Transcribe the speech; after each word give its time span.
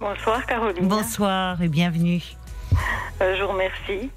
Bonsoir 0.00 0.46
Caroline. 0.46 0.88
Bonsoir 0.88 1.60
et 1.60 1.68
bienvenue. 1.68 2.22
Euh, 3.20 3.36
je 3.36 3.42
vous 3.42 3.50
remercie. 3.50 4.10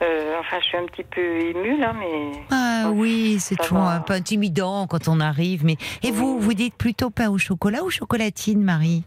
Euh, 0.00 0.34
enfin, 0.38 0.58
je 0.60 0.66
suis 0.66 0.76
un 0.76 0.86
petit 0.86 1.02
peu 1.02 1.20
émue 1.20 1.76
là, 1.80 1.92
mais. 1.92 2.44
Ah 2.52 2.90
oui, 2.92 3.38
c'est 3.40 3.56
toujours 3.56 3.78
va. 3.78 3.94
un 3.94 4.00
peu 4.00 4.12
intimidant 4.12 4.86
quand 4.86 5.08
on 5.08 5.18
arrive. 5.18 5.64
Mais 5.64 5.76
et 6.04 6.12
vous, 6.12 6.38
vous 6.38 6.54
dites 6.54 6.76
plutôt 6.76 7.10
pain 7.10 7.30
au 7.30 7.38
chocolat 7.38 7.82
ou 7.82 7.90
chocolatine, 7.90 8.62
Marie? 8.62 9.02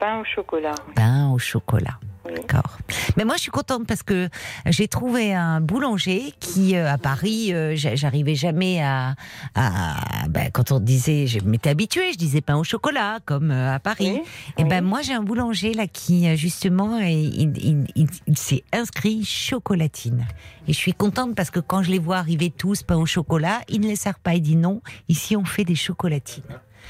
Pain 0.00 0.18
au 0.18 0.24
chocolat. 0.24 0.74
Pain 0.96 1.30
au 1.30 1.38
chocolat. 1.38 2.00
D'accord. 2.24 2.78
Mais 3.16 3.24
moi, 3.24 3.34
je 3.36 3.42
suis 3.42 3.50
contente 3.50 3.86
parce 3.86 4.02
que 4.02 4.28
j'ai 4.66 4.88
trouvé 4.88 5.34
un 5.34 5.60
boulanger 5.60 6.32
qui, 6.40 6.74
euh, 6.74 6.90
à 6.90 6.96
Paris, 6.98 7.52
euh, 7.52 7.76
j'a- 7.76 7.96
j'arrivais 7.96 8.34
jamais 8.34 8.82
à. 8.82 9.14
à 9.54 10.26
ben, 10.28 10.50
quand 10.52 10.72
on 10.72 10.80
disait, 10.80 11.26
je 11.26 11.40
m'étais 11.40 11.68
habituée, 11.70 12.12
je 12.12 12.18
disais 12.18 12.40
pain 12.40 12.56
au 12.56 12.64
chocolat, 12.64 13.18
comme 13.26 13.50
euh, 13.50 13.74
à 13.74 13.78
Paris. 13.78 14.10
Oui, 14.14 14.22
Et 14.58 14.62
oui. 14.62 14.68
ben 14.68 14.82
moi, 14.82 15.02
j'ai 15.02 15.12
un 15.12 15.22
boulanger 15.22 15.74
là 15.74 15.86
qui, 15.86 16.34
justement, 16.36 16.98
il, 16.98 17.56
il- 17.58 17.86
il- 17.94 18.06
il 18.26 18.38
s'est 18.38 18.64
inscrit 18.72 19.24
chocolatine. 19.24 20.26
Et 20.66 20.72
je 20.72 20.78
suis 20.78 20.94
contente 20.94 21.34
parce 21.34 21.50
que 21.50 21.60
quand 21.60 21.82
je 21.82 21.90
les 21.90 21.98
vois 21.98 22.16
arriver 22.16 22.50
tous 22.50 22.82
pain 22.82 22.96
au 22.96 23.06
chocolat, 23.06 23.60
il 23.68 23.80
ne 23.82 23.86
les 23.88 23.96
sert 23.96 24.18
pas. 24.18 24.34
Il 24.34 24.40
dit 24.40 24.56
non, 24.56 24.80
ici 25.08 25.36
on 25.36 25.44
fait 25.44 25.64
des 25.64 25.74
chocolatines. 25.74 26.42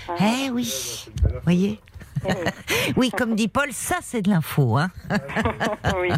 Ah. 0.08 0.14
Eh 0.46 0.50
oui, 0.50 0.72
voyez? 1.44 1.80
Oui. 2.96 3.10
Comme 3.16 3.34
dit 3.34 3.48
Paul, 3.48 3.68
ça 3.72 3.96
c'est 4.02 4.22
de 4.22 4.30
l'info. 4.30 4.76
Hein 4.76 4.90
oui. 6.00 6.10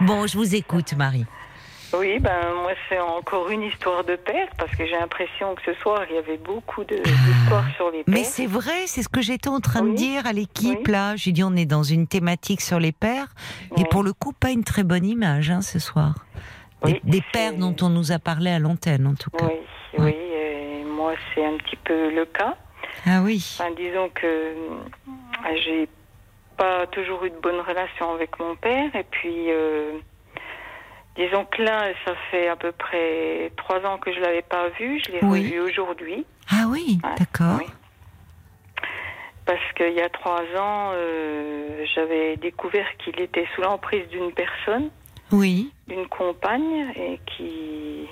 bon, 0.00 0.26
je 0.26 0.36
vous 0.36 0.54
écoute, 0.54 0.94
Marie. 0.94 1.26
Oui, 1.96 2.18
ben 2.20 2.52
moi 2.62 2.72
c'est 2.88 3.00
encore 3.00 3.48
une 3.48 3.62
histoire 3.62 4.04
de 4.04 4.14
père 4.16 4.48
parce 4.58 4.70
que 4.72 4.84
j'ai 4.84 4.92
l'impression 4.92 5.54
que 5.54 5.62
ce 5.64 5.72
soir 5.80 6.02
il 6.10 6.16
y 6.16 6.18
avait 6.18 6.36
beaucoup 6.36 6.84
de- 6.84 7.00
Ah. 7.02 7.08
d'histoires 7.08 7.64
sur 7.76 7.90
les 7.90 8.04
pères. 8.04 8.14
Mais 8.14 8.24
c'est 8.24 8.46
vrai, 8.46 8.86
c'est 8.86 9.02
ce 9.02 9.08
que 9.08 9.22
j'étais 9.22 9.48
en 9.48 9.60
train 9.60 9.82
de 9.82 9.94
dire 9.94 10.26
à 10.26 10.34
l'équipe 10.34 10.80
Oui. 10.86 10.92
là. 10.92 11.16
J'ai 11.16 11.32
dit 11.32 11.42
on 11.42 11.56
est 11.56 11.64
dans 11.64 11.82
une 11.82 12.06
thématique 12.06 12.60
sur 12.60 12.78
les 12.78 12.92
pères 12.92 13.28
et 13.78 13.84
pour 13.86 14.02
le 14.02 14.12
coup 14.12 14.32
pas 14.34 14.50
une 14.50 14.64
très 14.64 14.84
bonne 14.84 15.06
image 15.06 15.50
hein, 15.50 15.62
ce 15.62 15.78
soir. 15.78 16.14
Des, 16.84 17.22
pères 17.32 17.54
dont 17.54 17.74
on 17.80 17.88
nous 17.88 18.12
a 18.12 18.18
parlé 18.18 18.50
à 18.50 18.58
l'antenne 18.58 19.06
en 19.06 19.14
tout 19.14 19.30
cas. 19.30 19.46
Oui, 19.46 19.54
oui, 19.98 20.10
et 20.14 20.84
moi 20.84 21.12
c'est 21.34 21.44
un 21.44 21.56
petit 21.56 21.76
peu 21.84 22.14
le 22.14 22.26
cas. 22.26 22.54
Ah 23.06 23.20
oui. 23.22 23.56
Enfin, 23.58 23.70
disons 23.76 24.08
que 24.10 24.26
euh, 24.26 25.56
j'ai 25.64 25.88
pas 26.56 26.86
toujours 26.88 27.24
eu 27.24 27.30
de 27.30 27.38
bonne 27.38 27.60
relation 27.60 28.12
avec 28.12 28.38
mon 28.38 28.56
père 28.56 28.94
et 28.96 29.04
puis 29.04 29.50
euh, 29.50 29.92
disons 31.16 31.44
que 31.44 31.62
là 31.62 31.92
ça 32.04 32.14
fait 32.30 32.48
à 32.48 32.56
peu 32.56 32.72
près 32.72 33.52
trois 33.56 33.80
ans 33.86 33.98
que 33.98 34.12
je 34.12 34.20
l'avais 34.20 34.42
pas 34.42 34.68
vu, 34.70 35.00
je 35.06 35.12
l'ai 35.12 35.20
Oui. 35.22 35.42
revu 35.44 35.60
aujourd'hui. 35.60 36.26
Ah 36.50 36.64
oui, 36.68 36.98
Ouais, 37.04 37.10
d'accord. 37.18 37.58
oui. 37.60 37.66
Parce 39.46 39.72
qu'il 39.76 39.92
y 39.94 40.00
a 40.02 40.08
trois 40.10 40.42
ans, 40.58 40.90
euh, 40.94 41.84
j'avais 41.94 42.36
découvert 42.36 42.86
qu'il 42.98 43.18
était 43.20 43.46
sous 43.54 43.62
l'emprise 43.62 44.06
d'une 44.08 44.30
personne, 44.32 44.90
Oui. 45.32 45.72
d'une 45.86 46.06
compagne, 46.08 46.92
et 46.96 47.18
qui, 47.24 48.06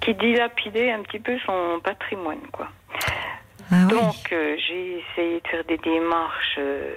qui 0.00 0.14
dilapidait 0.14 0.90
un 0.90 1.02
petit 1.02 1.18
peu 1.18 1.38
son 1.44 1.80
patrimoine, 1.84 2.40
quoi. 2.50 2.68
Ah 3.72 3.86
oui. 3.86 3.94
Donc, 3.94 4.32
euh, 4.32 4.56
j'ai 4.66 4.98
essayé 5.12 5.40
de 5.40 5.48
faire 5.48 5.64
des 5.64 5.78
démarches 5.78 6.56
euh, 6.58 6.94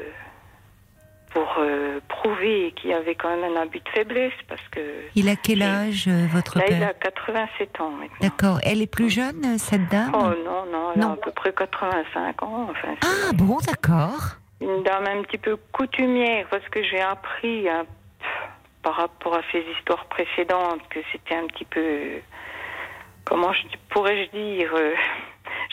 pour 1.31 1.55
euh, 1.59 1.99
prouver 2.07 2.73
qu'il 2.75 2.89
y 2.89 2.93
avait 2.93 3.15
quand 3.15 3.29
même 3.35 3.55
un 3.55 3.61
abus 3.61 3.79
de 3.79 3.89
faiblesse, 3.89 4.33
parce 4.47 4.61
que 4.71 4.79
Il 5.15 5.29
a 5.29 5.35
quel 5.35 5.61
âge 5.63 6.07
votre 6.31 6.57
là, 6.59 6.65
il 6.69 6.77
père 6.79 6.89
a 6.89 6.93
87 6.93 7.81
ans 7.81 7.91
maintenant. 7.91 8.15
D'accord. 8.21 8.59
Elle 8.63 8.81
est 8.81 8.91
plus 8.91 9.09
jeune 9.09 9.57
cette 9.57 9.87
dame 9.89 10.11
Oh 10.13 10.29
non, 10.45 10.65
non, 10.71 10.91
elle 10.95 11.01
Non. 11.01 11.09
a 11.11 11.13
à 11.13 11.17
peu 11.17 11.31
près 11.31 11.53
85 11.53 12.43
ans. 12.43 12.67
Enfin, 12.71 12.95
Ah 13.03 13.31
bon, 13.33 13.57
d'accord. 13.65 14.35
une 14.61 14.83
dame 14.83 15.05
un 15.07 15.21
petit 15.23 15.37
peu 15.37 15.57
coutumière, 15.71 16.47
parce 16.49 16.67
que 16.69 16.81
j'ai 16.83 17.02
appris 17.02 17.67
hein, 17.69 17.85
par 18.81 18.95
rapport 18.95 19.35
à 19.35 19.41
ses 19.52 19.63
histoires 19.77 20.05
précédentes 20.05 20.81
que 20.89 20.99
c'était 21.11 21.35
un 21.35 21.45
petit 21.47 21.65
peu, 21.65 22.19
comment 23.25 23.52
je, 23.53 23.63
pourrais-je 23.89 24.31
dire, 24.31 24.71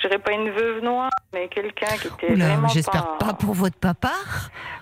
dirais 0.09 0.19
pas 0.19 0.33
une 0.33 0.51
veuve 0.51 0.83
noire, 0.83 1.11
mais 1.33 1.49
quelqu'un 1.49 1.97
qui 2.01 2.09
était 2.09 2.33
Oula, 2.33 2.47
vraiment 2.49 2.69
j'espère 2.69 3.17
pas 3.19 3.35
pour 3.35 3.55
votre 3.55 3.77
papa. 3.77 4.13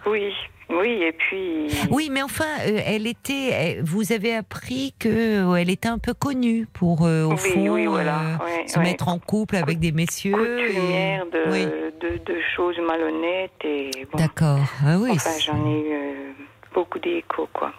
Oui, 0.07 0.33
oui, 0.71 1.03
et 1.03 1.13
puis. 1.13 1.69
Oui, 1.91 2.09
mais 2.11 2.23
enfin, 2.23 2.45
euh, 2.67 2.81
elle 2.87 3.07
était. 3.07 3.49
elle- 3.51 3.83
vous 3.85 4.13
avez 4.13 4.35
appris 4.35 4.95
que 4.99 5.09
euh, 5.49 5.55
elle 5.55 5.71
était 5.71 5.89
un 5.89 5.99
peu 5.99 6.15
connue 6.15 6.67
pour, 6.73 7.05
euh, 7.07 7.25
au 7.25 7.33
Oui, 7.33 7.39
fond, 7.39 7.69
oui, 7.71 7.87
voilà, 7.87 8.21
euh, 8.41 8.67
se 8.67 8.79
mettre 8.79 9.09
en 9.09 9.19
couple 9.19 9.57
avec 9.57 9.79
des 9.79 9.93
messieurs. 9.93 10.61
et- 10.71 11.19
de, 11.33 11.51
Oui. 11.51 11.65
de, 12.01 12.19
de 12.25 12.39
choses 12.57 12.77
malhonnêtes 12.87 13.51
et 13.65 13.91
bon. 14.11 14.19
D'accord. 14.19 14.59
Ah 14.85 14.97
oui. 14.99 15.11
Enfin, 15.13 15.31
j'en 15.41 15.67
ai 15.67 15.81
eu 15.81 15.93
euh, 15.93 16.33
beaucoup 16.73 16.99
d'échos, 16.99 17.49
quoi. 17.53 17.73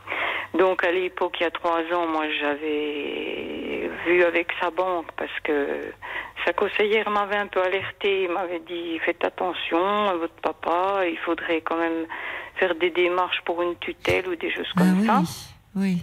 Donc, 0.53 0.83
à 0.83 0.91
l'époque, 0.91 1.35
il 1.39 1.43
y 1.43 1.45
a 1.47 1.51
trois 1.51 1.81
ans, 1.93 2.07
moi, 2.07 2.25
j'avais 2.39 3.89
vu 4.05 4.23
avec 4.23 4.47
sa 4.61 4.69
banque 4.69 5.07
parce 5.17 5.37
que 5.43 5.91
sa 6.45 6.53
conseillère 6.53 7.09
m'avait 7.09 7.37
un 7.37 7.47
peu 7.47 7.61
alerté, 7.61 8.27
m'avait 8.27 8.59
dit 8.59 8.99
faites 8.99 9.23
attention 9.25 9.83
à 10.09 10.13
votre 10.15 10.35
papa, 10.35 11.03
il 11.07 11.17
faudrait 11.19 11.61
quand 11.61 11.77
même 11.77 12.05
faire 12.57 12.75
des 12.75 12.91
démarches 12.91 13.41
pour 13.45 13.61
une 13.61 13.75
tutelle 13.77 14.27
ou 14.27 14.35
des 14.35 14.51
choses 14.51 14.71
Ah 14.75 14.79
comme 14.79 15.05
ça. 15.05 15.19
oui. 15.19 15.27
Oui. 15.75 15.97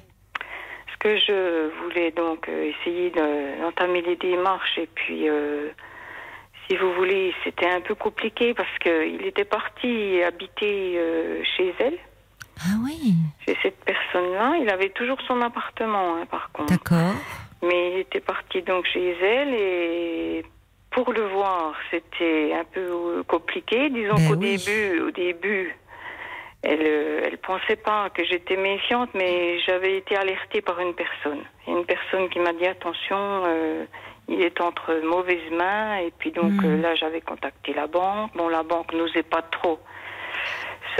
Ce 0.92 0.96
que 0.98 1.16
je 1.18 1.70
voulais 1.84 2.10
donc 2.10 2.48
essayer 2.48 3.10
de- 3.10 3.60
d'entamer 3.62 4.02
les 4.02 4.16
démarches 4.16 4.76
et 4.78 4.88
puis, 4.94 5.28
euh, 5.28 5.68
si 6.68 6.76
vous 6.76 6.92
voulez, 6.94 7.32
c'était 7.44 7.68
un 7.68 7.80
peu 7.80 7.94
compliqué 7.94 8.52
parce 8.54 8.76
qu'il 8.80 9.24
était 9.26 9.44
parti 9.44 10.22
habiter 10.22 10.94
euh, 10.98 11.42
chez 11.56 11.72
elle, 11.78 11.98
Ah 12.58 12.76
oui. 12.84 13.14
chez 13.46 13.56
cette 13.62 13.78
personne-là. 13.84 14.56
Il 14.70 14.74
avait 14.74 14.90
toujours 14.90 15.20
son 15.26 15.42
appartement, 15.42 16.14
hein, 16.14 16.26
par 16.30 16.52
contre. 16.52 16.70
D'accord. 16.72 17.14
Mais 17.60 17.90
il 17.92 17.98
était 17.98 18.20
parti 18.20 18.62
donc 18.62 18.86
chez 18.86 19.16
elle 19.20 19.52
et 19.52 20.44
pour 20.92 21.12
le 21.12 21.22
voir, 21.26 21.74
c'était 21.90 22.52
un 22.54 22.62
peu 22.62 22.80
euh, 22.80 23.22
compliqué. 23.24 23.90
Disons 23.90 24.14
Ben 24.14 24.28
qu'au 24.28 24.36
oui. 24.36 24.56
début, 24.56 25.00
au 25.00 25.10
début, 25.10 25.76
elle, 26.62 26.86
euh, 26.86 27.22
elle 27.24 27.38
pensait 27.38 27.74
pas 27.82 28.10
que 28.10 28.24
j'étais 28.24 28.56
méfiante, 28.56 29.10
mais 29.12 29.58
j'avais 29.66 29.96
été 29.96 30.14
alertée 30.16 30.60
par 30.60 30.78
une 30.78 30.94
personne. 30.94 31.42
Une 31.66 31.84
personne 31.84 32.28
qui 32.28 32.38
m'a 32.38 32.52
dit 32.52 32.66
attention, 32.66 33.18
euh, 33.18 33.84
il 34.28 34.40
est 34.40 34.60
entre 34.60 35.00
mauvaises 35.04 35.50
mains. 35.50 35.96
Et 35.96 36.12
puis 36.16 36.30
donc 36.30 36.62
euh, 36.62 36.80
là, 36.80 36.94
j'avais 36.94 37.22
contacté 37.22 37.74
la 37.74 37.88
banque. 37.88 38.30
Bon, 38.36 38.48
la 38.48 38.62
banque 38.62 38.92
n'osait 38.94 39.24
pas 39.24 39.42
trop 39.42 39.80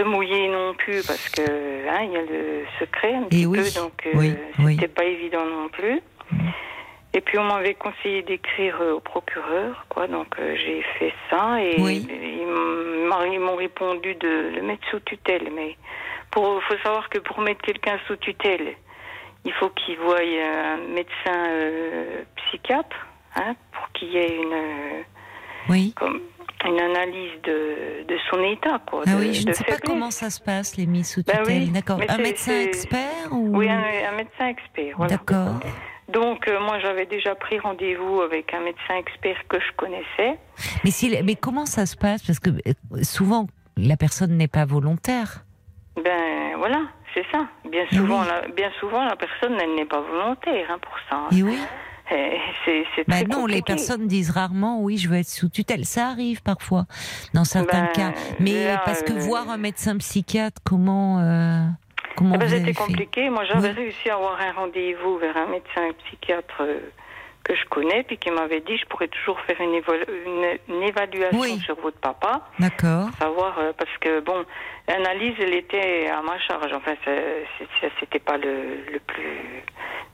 se 0.01 0.09
mouiller 0.09 0.49
non 0.49 0.75
plus 0.75 1.05
parce 1.07 1.29
que 1.29 1.43
hein, 1.89 2.01
il 2.05 2.13
y 2.13 2.17
a 2.17 2.23
le 2.23 2.65
secret 2.79 3.15
un 3.15 3.23
petit 3.25 3.47
oui, 3.47 3.59
peu, 3.59 3.81
donc 3.81 3.93
euh, 4.07 4.11
oui, 4.15 4.35
oui. 4.61 4.75
c'était 4.75 4.89
pas 4.89 5.05
évident 5.05 5.45
non 5.45 5.69
plus. 5.69 6.01
Et 7.13 7.21
puis 7.21 7.39
on 7.39 7.45
m'avait 7.45 7.75
conseillé 7.75 8.23
d'écrire 8.23 8.79
euh, 8.81 8.93
au 8.95 9.01
procureur, 9.01 9.85
quoi. 9.89 10.07
Donc 10.07 10.29
euh, 10.39 10.55
j'ai 10.57 10.83
fait 10.99 11.13
ça 11.29 11.61
et 11.61 11.75
Oui. 11.79 12.07
ils 12.09 12.47
m'ont- 12.47 13.25
ils 13.33 13.41
m'ont 13.41 13.57
répondu 13.57 14.15
de 14.15 14.53
le 14.55 14.63
mettre 14.63 14.89
sous 14.91 15.01
tutelle. 15.01 15.49
Mais 15.55 15.77
pour 16.31 16.63
faut 16.63 16.77
savoir 16.85 17.09
que 17.09 17.19
pour 17.19 17.41
mettre 17.41 17.63
quelqu'un 17.63 17.99
sous 18.07 18.17
tutelle, 18.17 18.75
il 19.45 19.53
faut 19.55 19.71
qu'il 19.71 19.99
voie 19.99 20.21
un 20.21 20.77
médecin 20.95 21.47
euh, 21.49 22.23
psychiatre, 22.37 22.97
hein, 23.35 23.55
pour 23.73 23.91
qu'il 23.93 24.09
y 24.13 24.17
ait 24.19 24.37
une 24.37 24.53
euh, 24.53 25.03
Oui. 25.69 25.93
comme 25.97 26.21
une 26.65 26.81
analyse 26.81 27.33
de, 27.45 28.05
de 28.07 28.17
son 28.31 28.43
état, 28.45 28.81
quoi. 28.89 29.03
Ah 29.07 29.13
de- 29.15 29.17
oui, 29.21 29.35
je 29.35 29.45
de 29.45 29.49
ne 29.51 29.55
sais 29.55 29.65
pas 29.65 29.79
comment 29.85 30.11
ça 30.11 30.31
se 30.31 30.41
passe, 30.41 30.77
les 30.77 30.87
mises 30.87 31.13
sous 31.15 31.23
Ben 31.23 31.39
tutelle. 31.39 31.63
oui, 31.63 31.69
D'accord. 31.71 32.01
Un 32.09 32.19
médecin 32.19 32.61
expert 32.61 33.29
ou... 33.33 33.57
Oui, 33.57 33.69
un, 33.69 33.79
un 33.79 34.17
médecin 34.17 34.49
expert. 34.49 34.95
Voilà. 34.97 35.17
D'accord. 35.17 35.61
Donc, 36.09 36.49
euh, 36.49 36.59
moi, 36.61 36.79
j'avais 36.81 37.07
déjà 37.07 37.35
pris 37.37 37.59
rendez-vous 37.61 38.21
avec 38.23 38.53
un 38.53 38.61
médecin 38.61 38.97
expert 38.99 39.37
que 39.49 39.59
je 39.61 39.73
connaissais. 39.77 40.39
Mais, 40.85 40.91
s'il- 40.91 41.23
mais 41.25 41.37
comment 41.37 41.67
ça 41.67 41.87
se 41.87 41.97
passe? 41.97 42.23
Parce 42.27 42.41
que 42.41 42.51
euh, 42.51 42.73
souvent, 43.03 43.47
la 43.77 43.97
personne 43.97 44.37
n'est 44.37 44.49
pas 44.49 44.65
volontaire. 44.65 45.45
Ben, 45.97 46.57
voilà, 46.59 46.83
c'est 47.15 47.25
ça. 47.33 47.47
Bien 47.71 47.85
souvent, 47.93 48.23
oui. 48.23 48.27
la, 48.29 48.49
bien 48.49 48.71
souvent, 48.81 49.05
la 49.05 49.15
personne, 49.17 49.57
elle 49.61 49.75
n'est 49.77 49.85
pas 49.85 50.01
volontaire 50.01 50.67
hein, 50.71 50.79
pour 50.81 50.97
ça. 51.09 51.37
Et 51.37 51.43
oui. 51.43 51.59
Eh, 52.13 52.39
C'est 52.65 53.09
Bah 53.09 53.23
non, 53.29 53.47
les 53.47 53.63
personnes 53.63 54.07
disent 54.07 54.31
rarement 54.31 54.81
oui, 54.83 54.97
je 54.99 55.09
veux 55.09 55.17
être 55.17 55.29
sous 55.29 55.49
tutelle. 55.49 55.85
Ça 55.85 56.09
arrive 56.09 56.43
parfois, 56.43 56.85
dans 57.35 57.45
certains 57.45 57.83
Ben, 57.85 57.93
cas. 57.93 58.13
Mais 58.41 58.65
là, 58.67 58.83
parce 58.85 59.03
que 59.03 59.13
euh, 59.13 59.19
voir 59.19 59.49
un 59.51 59.57
médecin 59.57 59.97
psychiatre, 59.99 60.61
comment 60.65 61.21
euh, 61.21 61.65
comment 62.17 62.35
Eh 62.35 62.39
ben, 62.39 62.49
C'était 62.49 62.75
compliqué. 62.75 63.31
Moi, 63.31 63.45
j'avais 63.45 63.69
Oui. 63.69 63.75
réussi 63.75 64.11
à 64.11 64.15
avoir 64.17 64.41
un 64.41 64.53
rendez-vous 64.53 65.19
vers 65.19 65.37
un 65.37 65.47
médecin 65.47 65.89
psychiatre 66.05 66.63
euh, 66.63 66.81
que 67.45 67.55
je 67.55 67.65
connais, 67.71 68.03
puis 68.03 68.19
qui 68.19 68.31
m'avait 68.31 68.61
dit 68.61 68.77
je 68.77 68.85
pourrais 68.87 69.09
toujours 69.09 69.41
faire 69.41 69.57
une, 69.61 69.71
évo- 69.81 70.07
une- 70.27 70.75
une 70.77 70.83
évaluation 70.83 71.39
Oui. 71.41 71.59
sur 71.65 71.75
votre 71.81 71.99
papa. 71.99 72.43
D'accord. 72.59 73.09
savoir 73.19 73.59
euh, 73.59 73.73
parce 73.79 73.97
que 74.01 74.21
bon 74.21 74.45
l'analyse 74.91 75.35
elle 75.41 75.55
était 75.55 76.09
à 76.09 76.21
ma 76.23 76.39
charge 76.41 76.73
enfin 76.73 76.95
c'était 78.01 78.19
pas 78.19 78.37
le, 78.37 78.85
le 78.93 78.99
plus 79.01 79.63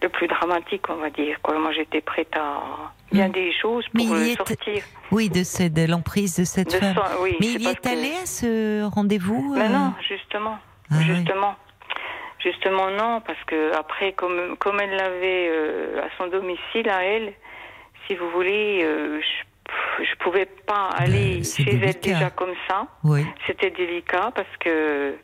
le 0.02 0.08
plus 0.10 0.26
dramatique, 0.28 0.82
on 0.90 0.96
va 0.96 1.08
dire. 1.08 1.40
Quoi. 1.40 1.58
Moi, 1.58 1.72
j'étais 1.72 2.02
prête 2.02 2.36
à 2.36 2.92
bien 3.10 3.28
Mm. 3.28 3.32
des 3.32 3.50
choses 3.54 3.86
pour 3.88 4.14
le 4.14 4.22
est- 4.26 4.36
sortir. 4.36 4.82
Oui, 5.10 5.30
de, 5.30 5.68
de 5.68 5.90
l'emprise 5.90 6.36
de 6.38 6.44
cette 6.44 6.66
De 6.72 6.76
femme. 6.78 6.94
oui, 7.22 7.34
Mais 7.40 7.46
il 7.46 7.62
y 7.62 7.66
est 7.68 7.80
que- 7.80 7.88
allé 7.88 8.12
à 8.22 8.26
ce 8.26 8.84
rendez-vous 8.94 9.54
euh, 9.56 9.68
non, 9.68 9.94
justement. 10.06 10.58
Ah 10.90 10.96
oui. 10.98 11.04
justement. 11.16 11.54
Justement, 12.40 12.90
non, 12.90 13.22
parce 13.26 13.42
que 13.46 13.72
après, 13.74 14.12
comme, 14.12 14.56
comme 14.58 14.78
elle 14.80 14.94
l'avait 14.96 15.48
euh, 15.50 16.02
à 16.02 16.08
son 16.18 16.26
domicile, 16.28 16.88
à 16.90 17.02
elle, 17.02 17.32
si 18.06 18.14
vous 18.16 18.28
voulez, 18.30 18.82
euh, 18.84 19.18
je, 19.20 19.44
je 20.02 20.14
pouvais 20.24 20.46
pas 20.66 20.88
aller 20.96 21.36
Ben, 21.36 21.44
c'est 21.44 21.62
chez 21.64 21.70
elle 21.70 21.80
délicat. 21.80 22.12
déjà 22.14 22.30
comme 22.30 22.54
ça. 22.68 22.86
Oui. 23.04 23.24
C'était 23.46 23.70
délicat 23.70 24.30
parce 24.34 24.56
que 24.60 25.14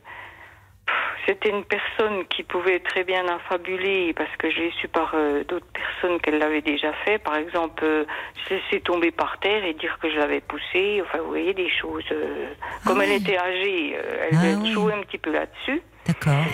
c'était 1.26 1.50
une 1.50 1.64
personne 1.64 2.24
qui 2.26 2.42
pouvait 2.42 2.80
très 2.80 3.04
bien 3.04 3.26
infabuler 3.28 4.12
parce 4.14 4.34
que 4.38 4.50
j'ai 4.50 4.72
su 4.80 4.88
par 4.88 5.12
euh, 5.14 5.44
d'autres 5.44 5.66
personnes 5.72 6.20
qu'elle 6.20 6.38
l'avait 6.38 6.60
déjà 6.62 6.92
fait. 7.04 7.18
Par 7.18 7.36
exemple, 7.36 7.84
euh, 7.84 8.04
se 8.48 8.54
laisser 8.54 8.80
tomber 8.80 9.12
par 9.12 9.38
terre 9.38 9.64
et 9.64 9.74
dire 9.74 9.96
que 10.02 10.10
je 10.10 10.16
l'avais 10.16 10.40
poussée. 10.40 11.00
Enfin, 11.02 11.18
vous 11.18 11.28
voyez 11.28 11.54
des 11.54 11.70
choses. 11.70 12.04
euh, 12.10 12.48
comme 12.84 13.00
Ah 13.00 13.04
elle 13.04 13.10
oui. 13.10 13.16
était 13.16 13.38
âgée, 13.38 13.96
euh, 13.96 14.26
elle 14.30 14.36
Ah 14.36 14.46
elle 14.46 14.56
oui. 14.58 14.72
jouait 14.72 14.94
un 14.94 15.02
petit 15.02 15.18
peu 15.18 15.32
là-dessus. 15.32 15.80
D'accord. 16.06 16.44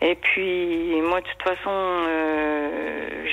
Et 0.00 0.14
puis, 0.14 1.00
moi, 1.02 1.20
de 1.20 1.26
toute 1.26 1.42
façon, 1.42 1.70
euh, 1.70 3.26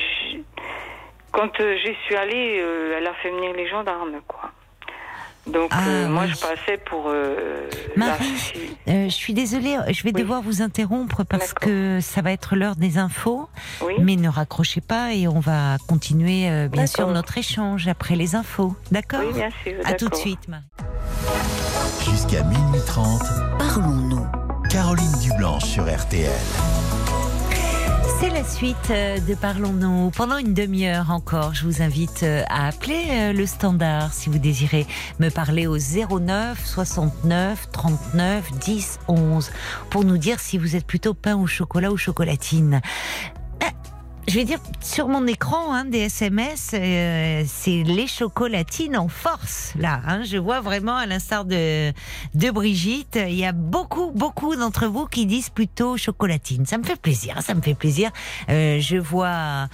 quand 1.36 1.60
euh, 1.60 1.76
j'y 1.84 1.94
suis 2.06 2.16
allée, 2.16 2.60
euh, 2.62 2.96
elle 2.98 3.06
a 3.08 3.14
fait 3.22 3.30
venir 3.30 3.54
les 3.56 3.68
gendarmes, 3.68 4.22
quoi. 4.28 4.52
Donc, 5.48 5.70
Ah, 5.72 5.88
euh, 5.88 6.08
moi, 6.08 6.24
oui. 6.24 6.32
je 6.34 6.40
passais 6.42 6.78
pour 6.90 7.04
euh, 7.08 7.70
Marie. 7.96 8.34
Euh, 8.88 9.06
je 9.06 9.14
suis 9.14 9.34
désolée, 9.34 9.78
je 9.90 10.02
vais 10.02 10.12
Oui. 10.12 10.22
devoir 10.22 10.42
vous 10.42 10.64
interrompre 10.64 11.24
parce 11.24 11.54
que 11.54 12.00
ça 12.02 12.24
va 12.24 12.32
être 12.32 12.56
l'heure 12.56 12.76
des 12.76 12.98
infos. 12.98 13.48
Oui. 13.82 13.94
Mais 14.00 14.16
ne 14.16 14.28
raccrochez 14.28 14.82
pas 14.82 15.14
et 15.14 15.28
on 15.28 15.40
va 15.40 15.78
continuer, 15.88 16.50
euh, 16.50 16.68
bien 16.68 16.88
sûr, 16.88 17.08
notre 17.10 17.38
échange 17.38 17.88
après 17.88 18.16
les 18.16 18.34
infos. 18.36 18.76
D'accord 18.92 19.20
Oui, 19.24 19.34
bien 19.34 19.50
sûr. 19.64 19.74
À 19.86 19.94
tout 19.94 20.10
de 20.10 20.16
suite, 20.16 20.48
Marie. 20.48 20.64
Jusqu'à 22.10 22.42
minuit 22.44 22.82
30, 22.88 23.22
Parlons-nous. 23.60 24.26
Caroline 24.72 25.12
Dublanche 25.22 25.66
sur 25.66 25.84
RTL. 25.84 26.32
C'est 28.20 28.30
la 28.30 28.46
suite 28.46 28.92
euh, 28.92 29.20
de 29.20 29.36
Parlons-nous. 29.36 30.10
Pendant 30.12 30.38
une 30.38 30.54
demi-heure 30.54 31.12
encore, 31.12 31.54
je 31.54 31.66
vous 31.66 31.82
invite 31.82 32.24
euh, 32.24 32.44
à 32.48 32.68
appeler 32.68 33.04
euh, 33.10 33.34
le 33.34 33.46
standard 33.46 34.14
si 34.14 34.30
vous 34.30 34.38
désirez 34.38 34.88
me 35.20 35.30
parler 35.30 35.68
au 35.68 35.78
09 35.78 36.66
69 36.66 37.70
39 37.72 38.52
10 38.60 39.00
11 39.10 39.52
pour 39.90 40.06
nous 40.06 40.18
dire 40.18 40.40
si 40.40 40.58
vous 40.58 40.78
êtes 40.78 40.86
plutôt 40.86 41.14
pain 41.14 41.36
au 41.36 41.46
chocolat 41.46 41.92
ou 41.92 41.98
chocolatine. 41.98 42.82
Je 44.28 44.34
vais 44.40 44.44
dire 44.44 44.58
sur 44.82 45.08
mon 45.08 45.28
écran 45.28 45.72
hein, 45.74 45.86
des 45.86 46.00
SMS, 46.00 46.72
euh, 46.74 47.44
c'est 47.48 47.84
les 47.84 48.08
chocolatines 48.08 48.98
en 48.98 49.08
force 49.08 49.72
là. 49.78 50.02
hein. 50.08 50.24
Je 50.24 50.38
vois 50.38 50.62
vraiment 50.62 50.96
à 50.96 51.06
l'instar 51.06 51.46
de 51.46 51.92
de 52.34 52.50
Brigitte, 52.52 53.20
il 53.22 53.36
y 53.36 53.46
a 53.46 53.52
beaucoup 53.52 54.12
beaucoup 54.16 54.56
d'entre 54.56 54.88
vous 54.88 55.06
qui 55.06 55.28
disent 55.28 55.50
plutôt 55.52 55.96
chocolatine. 55.96 56.66
Ça 56.66 56.80
me 56.80 56.84
fait 56.84 57.00
plaisir, 57.00 57.40
ça 57.44 57.54
me 57.54 57.62
fait 57.62 57.76
plaisir. 57.76 58.10
Euh, 58.50 58.80
je 58.82 58.98
vois 58.98 59.68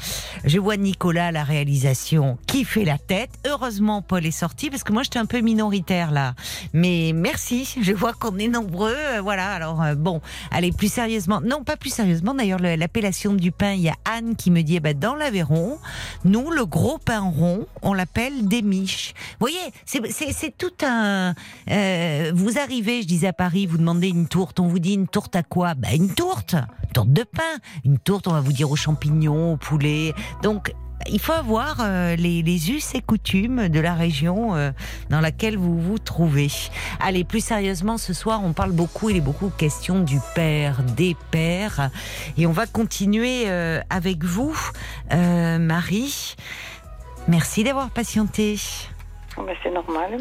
je 0.44 0.60
vois 0.60 0.76
Nicolas 0.76 1.32
la 1.32 1.46
réalisation 1.46 2.38
qui 2.46 2.66
fait 2.66 2.84
la 2.86 2.98
tête. 2.98 3.32
Heureusement 3.48 4.02
Paul 4.02 4.26
est 4.26 4.32
sorti 4.32 4.70
parce 4.70 4.84
que 4.84 4.92
moi 4.92 5.04
j'étais 5.04 5.20
un 5.20 5.26
peu 5.28 5.40
minoritaire 5.40 6.12
là. 6.12 6.36
Mais 6.74 7.14
merci, 7.16 7.74
je 7.82 7.94
vois 7.94 8.12
qu'on 8.14 8.38
est 8.38 8.50
nombreux. 8.50 8.96
euh, 8.98 9.22
Voilà. 9.22 9.50
Alors 9.54 9.82
euh, 9.82 9.96
bon, 9.96 10.20
allez 10.52 10.74
plus 10.74 10.92
sérieusement. 10.92 11.40
Non, 11.42 11.64
pas 11.64 11.78
plus 11.78 11.94
sérieusement. 11.94 12.34
D'ailleurs 12.34 12.60
le- 12.60 12.76
l'appellation 12.76 13.34
du 13.34 13.54
pain, 13.54 13.72
il 13.72 13.82
y 13.84 13.90
a 13.90 13.96
Anne 14.04 14.36
qui 14.42 14.52
me 14.52 14.62
dit 14.62 14.78
eh 14.78 14.80
ben, 14.80 14.98
dans 14.98 15.16
l'Aveyron, 15.16 15.78
nous 16.26 16.50
le 16.52 16.66
gros 16.66 16.98
pain 16.98 17.20
rond, 17.20 17.68
on 17.82 17.94
l'appelle 17.94 18.48
des 18.48 18.62
miches. 18.62 19.14
Vous 19.40 19.48
voyez, 19.48 19.60
c'est 19.86 20.58
tout 20.58 20.74
un. 20.84 21.36
euh, 21.70 22.32
vous 22.34 22.58
arrivez, 22.58 23.02
je 23.04 23.08
disais 23.08 23.28
à 23.28 23.34
Paris, 23.34 23.66
vous 23.68 23.78
demandez 23.78 24.10
une 24.10 24.28
tourte, 24.28 24.60
on 24.60 24.68
vous 24.68 24.80
dit 24.80 24.94
une 24.94 25.08
tourte 25.08 25.36
à 25.36 25.44
quoi? 25.44 25.76
Ben 25.76 25.96
une 25.96 26.14
tourte, 26.14 26.54
une 26.54 26.92
tourte 26.94 27.14
de 27.14 27.24
pain, 27.24 27.60
une 27.86 28.00
tourte, 28.00 28.28
on 28.28 28.32
va 28.32 28.42
vous 28.42 28.54
dire 28.54 28.72
aux 28.72 28.76
champignons, 28.76 29.54
au 29.54 29.58
poulet. 29.58 30.14
Donc 30.42 30.74
il 31.10 31.20
faut 31.20 31.34
avoir 31.34 31.78
euh, 31.80 32.16
les, 32.16 32.42
les 32.42 32.72
us 32.72 32.96
et 32.96 33.02
coutumes 33.02 33.70
de 33.70 33.80
la 33.80 33.94
région 33.94 34.56
euh, 34.56 34.72
dans 35.10 35.22
laquelle 35.22 35.58
vous 35.58 35.80
vous 35.80 36.00
trouvez. 36.00 36.50
Allez, 37.00 37.24
plus 37.24 37.44
sérieusement, 37.44 37.98
ce 37.98 38.14
soir, 38.14 38.42
on 38.44 38.54
parle 38.54 38.72
beaucoup, 38.72 39.10
il 39.10 39.18
est 39.18 39.22
beaucoup 39.22 39.50
question 39.50 40.00
du 40.00 40.20
père, 40.36 40.84
des 40.84 41.16
pères. 41.32 41.90
Et 42.38 42.46
on 42.48 42.52
va 42.52 42.66
continuer 42.66 43.44
euh, 43.48 43.82
avec 43.90 44.24
vous, 44.24 44.58
euh, 45.14 45.58
Marie. 45.58 46.36
Merci 47.28 47.64
d'avoir 47.64 47.90
patienté. 47.90 48.60
Oh, 49.38 49.44
ben, 49.44 49.56
c'est 49.64 49.72
normal. 49.72 50.18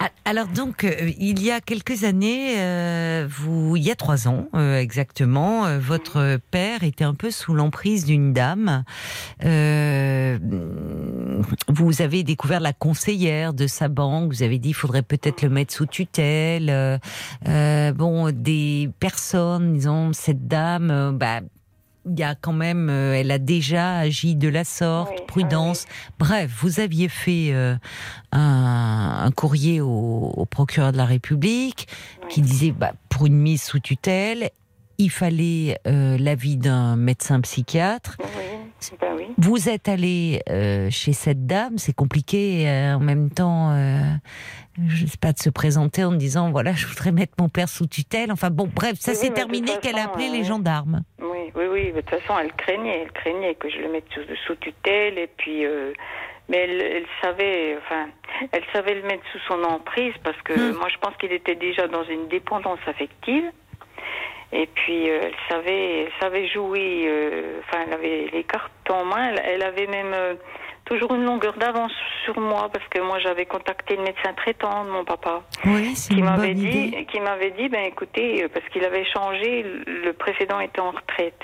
Ah, 0.00 0.10
Alors 0.24 0.48
donc, 0.48 0.82
euh, 0.84 1.12
il 1.18 1.40
y 1.42 1.50
a 1.52 1.60
quelques 1.60 2.02
années, 2.02 2.58
euh, 2.58 3.26
vous, 3.28 3.76
il 3.76 3.84
y 3.84 3.90
a 3.90 3.94
trois 3.94 4.26
ans 4.26 4.48
euh, 4.54 4.78
exactement, 4.78 5.78
votre 5.78 6.38
père 6.50 6.82
était 6.82 7.04
un 7.04 7.14
peu 7.14 7.30
sous 7.30 7.54
l'emprise 7.54 8.04
d'une 8.04 8.32
dame. 8.32 8.84
Vous 11.68 12.02
avez 12.02 12.24
découvert 12.24 12.60
la 12.60 12.72
conseillère 12.72 13.54
de 13.54 13.66
sa 13.66 13.88
banque. 13.88 14.32
Vous 14.32 14.42
avez 14.42 14.58
dit, 14.58 14.70
il 14.70 14.74
faudrait 14.74 15.02
peut-être 15.02 15.42
le 15.42 15.48
mettre 15.48 15.72
sous 15.72 15.86
tutelle. 15.86 17.00
Bon, 17.44 18.30
des 18.32 18.90
personnes, 18.98 19.74
disons, 19.74 20.12
cette 20.12 20.48
dame, 20.48 21.16
bah. 21.16 21.40
Il 22.04 22.18
y 22.18 22.24
a 22.24 22.34
quand 22.34 22.52
même, 22.52 22.88
euh, 22.90 23.14
elle 23.14 23.30
a 23.30 23.38
déjà 23.38 23.98
agi 23.98 24.34
de 24.34 24.48
la 24.48 24.64
sorte, 24.64 25.12
Oui, 25.12 25.24
prudence. 25.28 25.84
Bref, 26.18 26.50
vous 26.60 26.80
aviez 26.80 27.08
fait 27.08 27.50
euh, 27.52 27.76
un, 28.32 29.22
un 29.24 29.30
courrier 29.30 29.80
au, 29.80 30.32
au 30.36 30.44
procureur 30.44 30.90
de 30.92 30.96
la 30.96 31.04
République 31.04 31.86
Oui. 32.22 32.28
qui 32.28 32.40
disait 32.42 32.72
bah, 32.72 32.92
pour 33.08 33.26
une 33.26 33.36
mise 33.36 33.62
sous 33.62 33.78
tutelle, 33.78 34.50
il 34.98 35.10
fallait 35.10 35.78
euh, 35.86 36.16
l'avis 36.18 36.56
d'un 36.56 36.96
médecin 36.96 37.40
psychiatre. 37.40 38.16
Ben 39.00 39.14
oui. 39.16 39.26
Vous 39.38 39.68
êtes 39.68 39.88
allé 39.88 40.40
euh, 40.48 40.88
chez 40.90 41.12
cette 41.12 41.46
dame, 41.46 41.78
c'est 41.78 41.94
compliqué 41.94 42.68
euh, 42.68 42.94
en 42.94 43.00
même 43.00 43.30
temps, 43.30 43.70
euh, 43.72 44.00
je 44.88 45.06
sais 45.06 45.18
pas, 45.18 45.32
de 45.32 45.38
se 45.38 45.50
présenter 45.50 46.04
en 46.04 46.12
disant 46.12 46.50
voilà, 46.50 46.72
je 46.72 46.86
voudrais 46.86 47.12
mettre 47.12 47.34
mon 47.38 47.48
père 47.48 47.68
sous 47.68 47.86
tutelle. 47.86 48.32
Enfin 48.32 48.50
bon, 48.50 48.68
bref, 48.74 48.94
ça 48.98 49.12
Oui, 49.12 49.16
s'est 49.18 49.30
terminé 49.30 49.72
qu'elle 49.82 49.98
a 49.98 50.04
appelé 50.04 50.26
euh, 50.28 50.32
les 50.32 50.38
oui. 50.40 50.44
gendarmes. 50.44 51.02
Oui, 51.20 51.50
oui, 51.54 51.64
oui. 51.70 51.92
De 51.92 52.00
toute 52.00 52.10
façon, 52.10 52.38
elle 52.38 52.52
craignait, 52.54 53.02
elle 53.02 53.12
craignait 53.12 53.54
que 53.54 53.68
je 53.70 53.78
le 53.78 53.90
mette 53.92 54.04
sous, 54.14 54.20
sous 54.46 54.54
tutelle 54.56 55.18
et 55.18 55.28
puis. 55.36 55.64
euh, 55.64 55.92
mais 56.48 56.58
elle, 56.58 56.80
elle 56.82 57.06
savait, 57.22 57.78
enfin, 57.78 58.08
elle 58.50 58.64
savait 58.72 58.96
le 58.96 59.02
mettre 59.02 59.22
sous 59.32 59.38
son 59.46 59.62
emprise 59.62 60.12
parce 60.24 60.36
que 60.42 60.52
Hmm. 60.72 60.76
moi, 60.76 60.88
je 60.92 60.98
pense 60.98 61.16
qu'il 61.16 61.32
était 61.32 61.54
déjà 61.54 61.86
dans 61.86 62.02
une 62.04 62.26
dépendance 62.28 62.80
affective. 62.86 63.44
Et 64.54 64.66
puis, 64.66 65.08
euh, 65.10 65.20
elle 65.22 65.34
savait, 65.48 66.00
elle 66.02 66.12
savait 66.20 66.46
jouer. 66.48 67.04
euh, 67.06 67.60
Enfin, 67.60 67.84
elle 67.86 67.94
avait 67.94 68.26
les 68.32 68.44
cartes 68.44 68.70
en 68.90 69.04
main. 69.04 69.30
Elle, 69.30 69.42
elle 69.46 69.62
avait 69.62 69.86
même 69.86 70.12
euh, 70.12 70.34
toujours 70.84 71.14
une 71.14 71.24
longueur 71.24 71.54
d'avance 71.54 71.92
sur 72.24 72.38
moi 72.38 72.68
parce 72.72 72.86
que 72.88 73.00
moi, 73.00 73.18
j'avais 73.20 73.46
contacté 73.46 73.96
le 73.96 74.02
médecin 74.02 74.34
traitant 74.36 74.84
de 74.84 74.90
mon 74.90 75.04
papa 75.04 75.42
Oui, 75.64 75.96
c'est 75.96 76.14
qui 76.14 76.22
m'avait 76.22 76.52
dit, 76.54 76.68
idée. 76.88 77.06
qui 77.06 77.20
m'avait 77.20 77.52
dit, 77.52 77.68
ben 77.70 77.84
écoutez, 77.84 78.46
parce 78.52 78.66
qu'il 78.68 78.84
avait 78.84 79.06
changé, 79.06 79.64
le 79.86 80.12
précédent 80.12 80.60
était 80.60 80.80
en 80.80 80.90
retraite. 80.90 81.40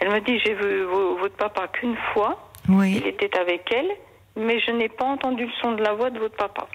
Elle 0.00 0.10
me 0.10 0.20
dit, 0.20 0.38
j'ai 0.44 0.54
vu 0.54 0.82
vo- 0.82 1.16
votre 1.16 1.36
papa 1.36 1.68
qu'une 1.68 1.96
fois, 2.12 2.50
il 2.68 2.74
Oui. 2.74 3.02
était 3.06 3.36
avec 3.38 3.72
elle, 3.72 3.90
mais 4.36 4.60
je 4.60 4.70
n'ai 4.72 4.88
pas 4.90 5.04
entendu 5.06 5.44
le 5.46 5.52
son 5.62 5.72
de 5.72 5.82
la 5.82 5.94
voix 5.94 6.10
de 6.10 6.18
votre 6.18 6.36
papa. 6.36 6.66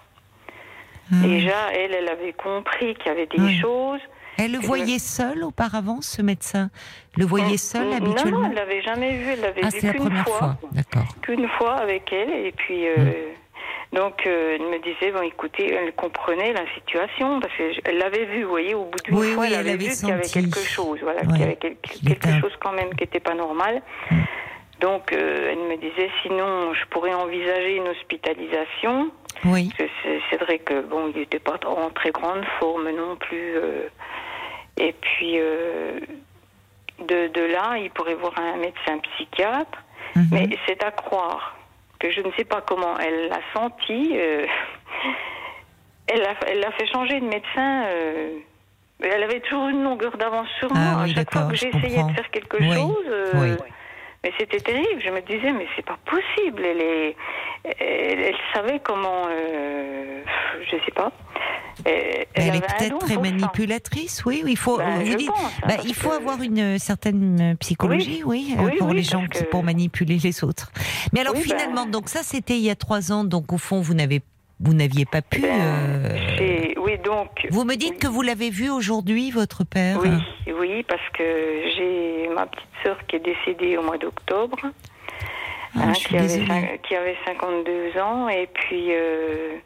Ah. 1.11 1.15
Déjà, 1.23 1.71
elle, 1.73 1.93
elle 1.93 2.09
avait 2.09 2.33
compris 2.33 2.95
qu'il 2.95 3.07
y 3.07 3.09
avait 3.09 3.27
des 3.27 3.53
choses. 3.61 4.01
Elle 4.37 4.51
le 4.51 4.59
voyait 4.59 4.99
seul 4.99 5.43
auparavant, 5.43 6.01
ce 6.01 6.21
médecin? 6.21 6.69
Le 7.17 7.25
voyait 7.25 7.57
seul 7.57 7.87
Non, 7.89 7.95
habituellement? 7.97 8.39
Non, 8.41 8.49
elle 8.49 8.55
l'avait 8.55 8.81
jamais 8.81 9.17
vu, 9.17 9.29
elle 9.31 9.41
l'avait 9.41 9.61
Ah, 9.63 9.69
vu 9.69 9.79
c'est 9.79 9.87
la 9.87 9.93
qu'une 9.93 10.01
première 10.03 10.27
fois. 10.27 10.55
D'accord. 10.71 11.15
qu'une 11.21 11.47
fois 11.57 11.73
avec 11.75 12.11
elle 12.11 12.29
et 12.45 12.51
puis 12.51 12.87
euh, 12.87 12.95
donc 13.93 14.27
euh, 14.27 14.57
elle 14.59 14.67
me 14.67 14.79
disait 14.83 15.11
bon 15.11 15.21
écoutez 15.21 15.73
elle 15.73 15.93
comprenait 15.93 16.51
la 16.53 16.65
situation 16.75 17.39
parce 17.39 17.53
qu'elle 17.55 17.97
l'avait 17.97 18.25
vu 18.25 18.43
vous 18.43 18.49
voyez 18.49 18.73
au 18.75 18.85
bout 18.85 18.97
d'une 19.05 19.15
Oui, 19.17 19.31
fois 19.33 19.43
oui, 19.43 19.49
elle 19.53 19.59
elle 19.61 19.69
avait 19.69 19.77
vu 19.87 19.91
qu'il 19.93 20.09
y 20.09 20.11
avait 20.11 20.21
quelque 20.27 20.59
chose 20.59 20.99
voilà 21.01 21.21
Ouais. 21.21 21.27
qu'il 21.27 21.39
y 21.39 21.43
avait 21.43 21.55
quel- 21.55 21.77
quelque 21.77 22.41
chose 22.41 22.51
quand 22.59 22.73
même 22.73 22.89
qui 22.95 23.03
n'était 23.03 23.19
pas 23.21 23.35
normal 23.35 23.81
donc 24.81 25.13
euh, 25.13 25.51
elle 25.53 25.59
me 25.69 25.77
disait 25.77 26.09
sinon 26.23 26.73
je 26.73 26.85
pourrais 26.89 27.13
envisager 27.13 27.77
une 27.77 27.87
hospitalisation 27.87 29.09
Oui. 29.45 29.69
c'est- 29.77 29.89
c'est 30.29 30.37
vrai 30.41 30.59
que 30.59 30.81
bon 30.81 31.09
il 31.13 31.19
n'était 31.21 31.39
pas 31.39 31.57
en 31.65 31.89
très 31.91 32.11
grande 32.11 32.43
forme 32.59 32.89
non 32.89 33.15
plus 33.15 33.55
euh, 33.55 33.87
et 34.77 34.93
puis 34.93 35.39
euh, 35.39 35.99
de, 36.99 37.27
de 37.27 37.41
là 37.41 37.77
il 37.77 37.89
pourrait 37.91 38.15
voir 38.15 38.33
un 38.39 38.57
médecin 38.57 38.97
psychiatre 38.99 39.79
Mhm. 40.15 40.27
mais 40.31 40.49
c'est 40.65 40.81
à 40.83 40.91
croire 40.91 41.57
que 41.99 42.09
je 42.09 42.21
ne 42.21 42.31
sais 42.37 42.45
pas 42.45 42.61
comment 42.61 42.97
elle 42.99 43.27
l'a 43.27 43.39
senti. 43.53 44.11
euh, 44.15 44.45
elle 46.07 46.21
l'a 46.21 46.35
elle 46.47 46.65
fait 46.77 46.87
changer 46.87 47.19
de 47.19 47.25
médecin. 47.25 47.83
euh, 47.87 48.37
elle 49.01 49.23
avait 49.23 49.41
toujours 49.41 49.67
une 49.67 49.83
longueur 49.83 50.15
d'avance 50.17 50.47
sur 50.59 50.69
Ah 50.73 50.77
moi. 50.79 51.03
oui, 51.03 51.11
à 51.11 51.15
chaque 51.15 51.33
fois 51.33 51.47
que 51.49 51.55
je 51.55 51.65
j'essayais 51.65 52.03
de 52.03 52.11
faire 52.13 52.31
quelque 52.31 52.57
Oui, 52.61 52.73
chose, 52.73 53.05
oui. 53.33 53.49
Mais 54.25 54.31
c'était 54.39 54.59
terrible. 54.59 54.99
Je 55.05 55.09
me 55.11 55.21
disais, 55.21 55.51
mais 55.51 55.67
c'est 55.75 55.85
pas 55.85 55.99
possible. 56.03 56.63
Elle, 56.65 56.81
est, 56.81 57.15
elle, 57.79 58.19
elle 58.19 58.35
savait 58.55 58.79
comment. 58.83 59.27
Euh, 59.29 60.23
je 60.65 60.77
sais 60.83 60.91
pas. 60.95 61.11
Elle, 61.85 62.25
Elle, 62.33 62.55
est 62.55 62.61
peut-être 62.65 62.97
très 62.99 63.17
manipulatrice, 63.17 64.23
oui. 64.25 64.41
Il 64.47 64.57
faut, 64.57 64.77
Ben, 64.77 65.05
je 65.05 65.25
pense, 65.27 65.39
hein, 65.39 65.49
bah, 65.67 65.73
il 65.85 65.93
faut 65.93 66.09
que- 66.09 66.15
avoir 66.15 66.41
une 66.41 66.79
certaine 66.79 67.51
euh, 67.51 67.55
psychologie, 67.59 68.23
oui, 68.25 68.55
euh, 68.57 68.63
Oui, 68.63 68.77
pour 68.79 68.87
oui, 68.87 68.95
les 68.95 69.03
gens 69.03 69.27
qui, 69.27 69.43
que- 69.43 69.49
pour 69.49 69.61
manipuler 69.63 70.17
les 70.17 70.43
autres. 70.43 70.71
Mais 71.13 71.19
alors 71.19 71.33
ben- 71.33 71.41
finalement, 71.43 71.85
donc 71.85 72.09
ça 72.09 72.23
c'était 72.23 72.55
il 72.55 72.63
y 72.63 72.71
a 72.71 72.75
trois 72.75 73.11
ans, 73.11 73.25
donc 73.25 73.53
au 73.53 73.57
fond 73.59 73.79
vous 73.81 73.93
n'avez, 73.93 74.21
vous 74.59 74.73
n'aviez 74.73 75.05
pas 75.05 75.21
pu. 75.21 75.41
Ben, 75.41 75.49
euh, 75.59 76.73
Oui, 76.77 76.97
donc. 77.03 77.47
Vous 77.49 77.63
me 77.65 77.75
dites 77.75 77.99
que 77.99 78.07
vous 78.07 78.21
l'avez 78.21 78.49
vu 78.49 78.69
aujourd'hui, 78.69 79.31
votre 79.31 79.63
père. 79.63 79.97
Oui, 80.01 80.09
oui, 80.59 80.83
parce 80.83 81.07
que 81.17 81.23
j'ai 81.75 82.29
ma 82.33 82.45
petite 82.45 82.67
sœur 82.83 82.97
qui 83.07 83.17
est 83.17 83.19
décédée 83.19 83.77
au 83.77 83.81
mois 83.83 83.97
d'octobre, 83.97 84.57
Ah, 85.75 85.89
hein, 85.89 85.93
qui 85.93 86.15
avait 86.95 87.17
52 87.25 87.99
ans, 87.99 88.29
et 88.29 88.47
puis. 88.53 88.87
euh, 88.91 89.57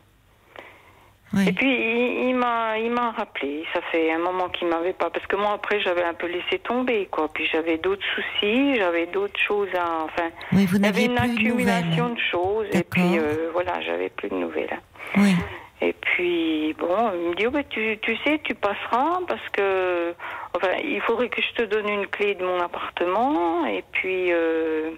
Oui. 1.34 1.48
Et 1.48 1.52
puis 1.52 1.70
il, 1.70 2.36
il 2.84 2.92
m'a 2.92 3.12
rappelé. 3.12 3.64
Ça 3.74 3.82
fait 3.92 4.12
un 4.12 4.20
moment 4.20 4.50
qu'il 4.50 4.68
m'avait 4.68 4.94
pas 4.94 5.10
parce 5.10 5.26
que 5.28 5.36
moi 5.36 5.54
après 5.54 5.80
j'avais 5.82 6.04
un 6.04 6.14
peu 6.14 6.28
laissé 6.28 6.60
tomber 6.60 7.08
quoi. 7.12 7.28
Puis 7.34 7.46
j'avais 7.52 7.78
d'autres 7.78 8.06
soucis, 8.16 8.76
j'avais 8.76 9.06
d'autres 9.08 9.40
choses 9.40 9.70
à 9.76 10.04
enfin. 10.04 10.30
Oui, 10.52 10.66
vous 10.66 10.80
n'aviez 10.80 11.06
une 11.06 11.16
plus 11.16 11.32
accumulation 11.32 12.10
de 12.10 12.20
choses 12.32 12.68
et 12.74 12.84
puis 12.84 13.18
euh, 13.20 13.50
voilà 13.54 13.80
j'avais 13.82 14.10
plus 14.10 14.30
de 14.30 14.36
nouvelles. 14.36 14.80
Oui. 15.18 15.36
Et 15.82 15.94
puis 15.94 16.74
bon 16.80 17.12
il 17.14 17.30
me 17.30 17.36
dit 17.36 17.48
oh, 17.48 17.52
bah, 17.52 17.64
tu 17.70 17.98
tu 18.02 18.18
sais 18.24 18.40
tu 18.44 18.56
passeras 18.56 19.20
parce 19.28 19.48
que 19.50 20.14
enfin 20.56 20.74
il 20.84 21.02
faudrait 21.02 21.30
que 21.30 21.42
je 21.42 21.64
te 21.64 21.64
donne 21.64 21.88
une 21.90 22.08
clé 22.08 22.36
de 22.36 22.44
mon 22.44 22.60
appartement 22.60 23.66
et 23.66 23.84
puis 23.92 24.32
euh, 24.32 24.92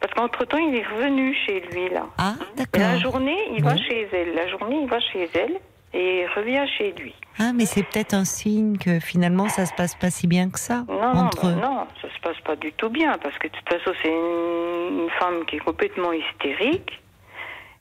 parce 0.00 0.12
qu'entre 0.14 0.44
temps 0.44 0.58
il 0.58 0.74
est 0.74 0.86
revenu 0.86 1.34
chez 1.46 1.60
lui 1.72 1.88
là. 1.90 2.06
Ah, 2.18 2.34
la 2.74 2.98
journée 2.98 3.38
il 3.56 3.62
va 3.62 3.76
chez 3.76 4.08
elle. 4.12 4.34
La 4.34 4.48
journée 4.48 4.80
il 4.82 4.88
va 4.88 5.00
chez 5.00 5.28
elle 5.34 5.58
et 5.96 6.26
revient 6.36 6.66
chez 6.76 6.92
lui. 6.92 7.14
Ah, 7.38 7.52
mais 7.54 7.64
c'est 7.66 7.82
peut-être 7.82 8.14
un 8.14 8.24
signe 8.24 8.76
que 8.78 9.00
finalement 9.00 9.48
ça 9.48 9.64
se 9.66 9.72
passe 9.74 9.94
pas 9.94 10.10
si 10.10 10.26
bien 10.26 10.50
que 10.50 10.58
ça 10.58 10.84
Non, 10.88 11.02
entre 11.26 11.46
eux. 11.48 11.54
non, 11.54 11.86
ça 12.02 12.08
se 12.14 12.20
passe 12.20 12.40
pas 12.44 12.56
du 12.56 12.72
tout 12.72 12.88
bien 12.90 13.16
parce 13.22 13.36
que 13.38 13.48
de 13.48 13.52
toute 13.52 13.68
façon 13.68 13.92
c'est 14.02 14.08
une, 14.10 15.02
une 15.04 15.10
femme 15.18 15.44
qui 15.46 15.56
est 15.56 15.60
complètement 15.60 16.12
hystérique. 16.12 17.02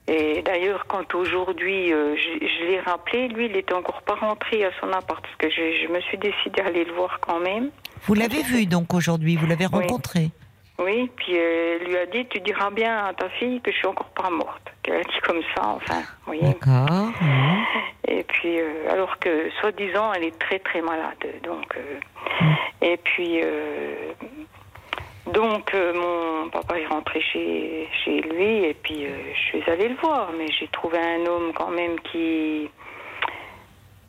Et 0.07 0.43
d'ailleurs, 0.43 0.85
quand 0.87 1.15
aujourd'hui 1.15 1.91
euh, 1.91 2.15
je, 2.15 2.45
je 2.45 2.65
l'ai 2.67 2.79
rappelé, 2.79 3.27
lui, 3.27 3.47
il 3.47 3.57
était 3.57 3.73
encore 3.73 4.03
pas 4.03 4.13
rentré 4.13 4.63
à 4.63 4.69
son 4.79 4.87
appart 4.93 5.19
parce 5.21 5.35
que 5.39 5.49
je, 5.49 5.85
je 5.87 5.91
me 5.91 5.99
suis 6.01 6.17
décidée 6.19 6.61
à 6.61 6.67
aller 6.67 6.83
le 6.85 6.93
voir 6.93 7.19
quand 7.21 7.39
même. 7.39 7.71
Vous 8.03 8.13
l'avez 8.13 8.43
vu 8.43 8.67
donc 8.67 8.93
aujourd'hui, 8.93 9.35
vous 9.35 9.47
l'avez 9.47 9.65
Oui. 9.65 9.79
rencontré. 9.81 10.29
Oui, 10.77 11.09
puis 11.15 11.37
euh, 11.37 11.77
elle 11.79 11.87
lui 11.87 11.97
a 11.97 12.05
dit, 12.05 12.25
tu 12.27 12.39
diras 12.41 12.69
bien 12.69 13.05
à 13.05 13.13
ta 13.13 13.29
fille 13.29 13.61
que 13.61 13.71
je 13.71 13.77
suis 13.77 13.87
encore 13.87 14.09
pas 14.09 14.29
morte. 14.29 14.73
Qu'elle 14.83 14.97
a 14.97 15.03
dit 15.03 15.19
comme 15.23 15.41
ça, 15.55 15.67
enfin, 15.67 16.01
voyez. 16.25 16.43
D'accord. 16.43 17.09
oui. 17.21 17.65
Et 18.07 18.23
puis, 18.23 18.59
euh, 18.59 18.91
alors 18.91 19.17
que, 19.19 19.49
soi-disant, 19.61 20.11
elle 20.13 20.25
est 20.25 20.37
très 20.37 20.59
très 20.59 20.81
malade. 20.81 21.25
Donc, 21.43 21.75
euh, 21.77 21.99
et 22.81 22.97
puis, 22.97 23.41
euh, 23.43 24.11
donc, 25.33 25.73
euh, 25.73 25.93
mon 25.93 26.49
papa 26.49 26.79
est 26.79 26.85
rentré 26.85 27.19
chez, 27.21 27.87
chez 28.03 28.21
lui, 28.21 28.65
et 28.65 28.75
puis 28.75 29.05
euh, 29.05 29.17
je 29.33 29.39
suis 29.59 29.71
allée 29.71 29.89
le 29.89 29.95
voir, 29.95 30.29
mais 30.37 30.47
j'ai 30.51 30.67
trouvé 30.67 30.99
un 30.99 31.25
homme 31.25 31.51
quand 31.55 31.71
même 31.71 31.99
qui, 32.11 32.69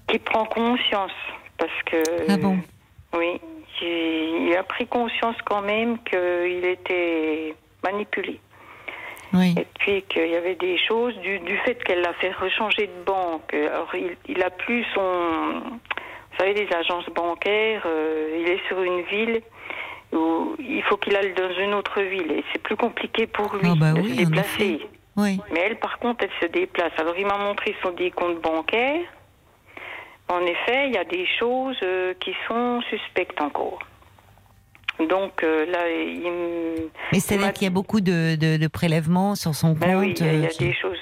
qui 0.08 0.18
prend 0.18 0.44
conscience, 0.44 1.12
parce 1.56 1.82
que. 1.86 2.02
Ah 2.28 2.36
bon? 2.36 2.58
Oui, 3.16 3.40
il, 3.82 4.54
a 4.56 4.62
pris 4.62 4.86
conscience 4.86 5.36
quand 5.44 5.62
même 5.62 5.98
qu'il 6.04 6.64
était 6.64 7.54
manipulé. 7.84 8.40
Oui. 9.32 9.54
Et 9.58 9.66
puis 9.78 10.02
qu'il 10.02 10.28
y 10.28 10.36
avait 10.36 10.54
des 10.54 10.78
choses 10.78 11.16
du, 11.18 11.38
du 11.40 11.56
fait 11.58 11.82
qu'elle 11.84 12.00
l'a 12.00 12.14
fait 12.14 12.32
rechanger 12.32 12.86
de 12.86 13.04
banque. 13.04 13.52
Alors 13.52 13.92
il, 13.94 14.16
il 14.28 14.42
a 14.42 14.50
plus 14.50 14.84
son, 14.94 15.60
vous 15.60 16.36
savez, 16.38 16.54
les 16.54 16.72
agences 16.74 17.08
bancaires. 17.10 17.82
euh, 17.86 18.38
il 18.40 18.48
est 18.50 18.60
sur 18.68 18.80
une 18.82 19.02
ville 19.02 19.40
où 20.12 20.54
il 20.58 20.82
faut 20.84 20.96
qu'il 20.96 21.16
aille 21.16 21.34
dans 21.34 21.52
une 21.58 21.74
autre 21.74 22.00
ville 22.00 22.30
et 22.30 22.44
c'est 22.52 22.62
plus 22.62 22.76
compliqué 22.76 23.26
pour 23.26 23.54
lui 23.56 23.68
Ah 23.72 23.74
bah 23.78 23.92
de 23.92 24.00
oui, 24.00 24.10
se 24.16 24.24
déplacer. 24.24 24.80
Oui. 25.16 25.40
Mais 25.52 25.60
elle, 25.60 25.78
par 25.78 25.98
contre, 25.98 26.24
elle 26.24 26.46
se 26.46 26.52
déplace. 26.52 26.92
Alors 26.98 27.14
il 27.18 27.26
m'a 27.26 27.38
montré 27.38 27.74
son 27.82 27.90
décompte 27.90 28.40
bancaire. 28.42 29.00
En 30.28 30.40
effet, 30.44 30.88
il 30.88 30.94
y 30.94 30.98
a 30.98 31.04
des 31.04 31.26
choses 31.38 31.76
euh, 31.82 32.14
qui 32.20 32.32
sont 32.48 32.80
suspectes 32.90 33.40
encore. 33.40 33.78
Donc 35.10 35.42
euh, 35.44 35.66
là, 35.66 35.88
il 35.90 36.88
Mais 37.12 37.20
c'est-à-dire 37.20 37.52
qu'il 37.52 37.64
y 37.64 37.66
a 37.66 37.70
beaucoup 37.70 38.00
de, 38.00 38.34
de- 38.34 38.56
de 38.56 38.66
prélèvements 38.66 39.34
sur 39.34 39.54
son 39.54 39.74
compte. 39.74 39.80
Ben 39.80 39.98
oui, 39.98 40.14
il 40.18 40.24
y 40.26 40.28
a, 40.28 40.32
il 40.32 40.40
y 40.40 40.42
a 40.44 40.46
euh, 40.46 40.48
qui- 40.50 40.64
des 40.64 40.72
choses 40.74 40.96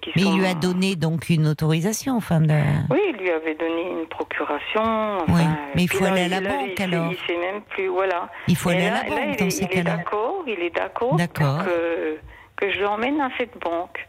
qui 0.00 0.10
Mais 0.16 0.22
sont. 0.22 0.32
il 0.32 0.38
lui 0.40 0.46
a 0.46 0.54
donné 0.54 0.96
donc 0.96 1.28
une 1.28 1.46
autorisation, 1.46 2.16
enfin 2.16 2.40
de. 2.40 2.54
Oui, 2.90 3.00
il 3.10 3.16
lui 3.16 3.30
avait 3.30 3.54
donné 3.54 3.82
une 4.00 4.06
procuration. 4.06 5.18
Oui, 5.28 5.42
mais 5.74 5.82
il 5.82 5.88
faut 5.90 6.04
là, 6.04 6.12
aller 6.12 6.22
à 6.22 6.28
la 6.28 6.40
là, 6.40 6.48
banque, 6.48 6.70
il 6.78 6.82
alors. 6.94 7.12
Il 7.12 7.18
sait 7.26 7.38
même 7.38 7.60
plus, 7.68 7.88
voilà. 7.88 8.30
Il 8.48 8.56
faut 8.56 8.70
Et 8.70 8.76
aller 8.76 8.86
à 8.86 9.04
la 9.04 9.10
banque 9.10 9.38
dans 9.38 9.46
est- 9.46 9.50
ces 9.50 9.64
il 9.64 9.66
est 9.66 9.74
cas-là. 9.74 9.96
d'accord, 9.98 10.42
il 10.46 10.60
est 10.60 10.74
d'accord 10.74 11.14
D'accord. 11.16 11.64
que 12.56 12.70
je 12.72 12.80
l'emmène 12.80 13.20
à 13.20 13.28
cette 13.38 13.58
banque. 13.60 14.08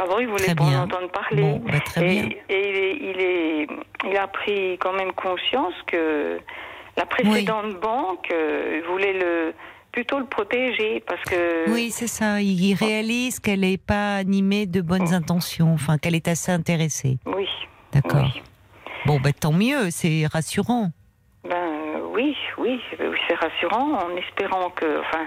Avant, 0.00 0.18
il 0.18 0.26
voulait 0.28 0.54
pas 0.54 0.64
entendre 0.64 1.08
parler. 1.10 1.42
Bon, 1.42 1.62
bah, 1.64 1.78
très 1.84 2.00
et, 2.02 2.20
bien. 2.22 2.28
et 2.48 2.98
il, 3.00 3.20
est, 4.12 4.18
a 4.18 4.26
pris 4.26 4.76
quand 4.78 4.92
même 4.92 5.12
conscience 5.12 5.74
que 5.86 6.38
la 6.96 7.06
précédente 7.06 7.80
banque 7.80 8.28
euh, 8.32 8.82
voulait 8.88 9.12
le 9.12 9.54
plutôt 9.92 10.18
le 10.18 10.24
protéger 10.26 11.00
parce 11.06 11.22
que 11.22 11.70
Oui, 11.70 11.92
c'est 11.92 12.08
ça. 12.08 12.40
Il 12.40 12.74
réalise 12.74 13.38
qu'elle 13.38 13.60
n'est 13.60 13.76
pas 13.78 14.16
animée 14.16 14.66
de 14.66 14.80
bonnes 14.80 15.14
intentions, 15.14 15.72
enfin 15.72 15.98
qu'elle 15.98 16.16
est 16.16 16.26
assez 16.26 16.50
intéressée. 16.50 17.18
oui, 17.26 17.46
D'accord. 17.92 18.22
oui. 18.34 18.42
Bon, 19.06 19.20
bah, 19.20 19.30
tant 19.32 19.52
mieux, 19.52 19.90
c'est 19.90 20.26
rassurant. 20.26 20.90
Ben 21.48 22.00
oui, 22.12 22.36
oui, 22.58 22.80
c'est 22.90 22.96
c'est 23.28 23.34
rassurant 23.34 23.98
en 23.98 24.16
espérant 24.16 24.70
que, 24.70 24.98
enfin, 25.00 25.26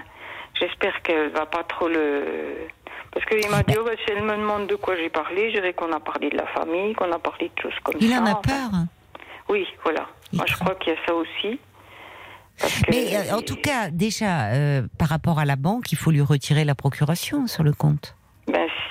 j'espère 0.60 1.00
qu'elle 1.02 1.30
va 1.30 1.46
pas 1.46 1.62
trop 1.62 1.88
le. 1.88 2.66
Parce 3.12 3.24
qu'il 3.26 3.50
m'a 3.50 3.62
dit, 3.62 3.74
oh, 3.78 3.84
bah, 3.84 3.92
si 4.04 4.12
elle 4.12 4.22
me 4.22 4.36
demande 4.36 4.66
de 4.66 4.76
quoi 4.76 4.96
j'ai 4.96 5.08
parlé, 5.08 5.50
je 5.50 5.56
dirais 5.56 5.72
qu'on 5.72 5.92
a 5.92 6.00
parlé 6.00 6.30
de 6.30 6.36
la 6.36 6.46
famille, 6.48 6.94
qu'on 6.94 7.10
a 7.10 7.18
parlé 7.18 7.50
de 7.54 7.62
choses 7.62 7.78
comme 7.82 7.94
Il 8.00 8.10
ça. 8.10 8.20
en 8.20 8.26
a 8.26 8.34
peur. 8.36 8.70
Oui, 9.48 9.66
voilà. 9.82 10.06
Il 10.32 10.36
Moi, 10.36 10.46
je 10.46 10.54
crois 10.54 10.74
qu'il 10.76 10.92
y 10.92 10.96
a 10.96 10.98
ça 11.06 11.14
aussi. 11.14 11.58
Mais 12.90 13.16
euh, 13.16 13.36
en 13.36 13.40
tout 13.40 13.56
cas, 13.56 13.88
déjà, 13.90 14.48
euh, 14.48 14.82
par 14.98 15.08
rapport 15.08 15.38
à 15.38 15.44
la 15.44 15.56
banque, 15.56 15.92
il 15.92 15.96
faut 15.96 16.10
lui 16.10 16.20
retirer 16.20 16.64
la 16.64 16.74
procuration 16.74 17.46
sur 17.46 17.62
le 17.62 17.72
compte. 17.72 18.16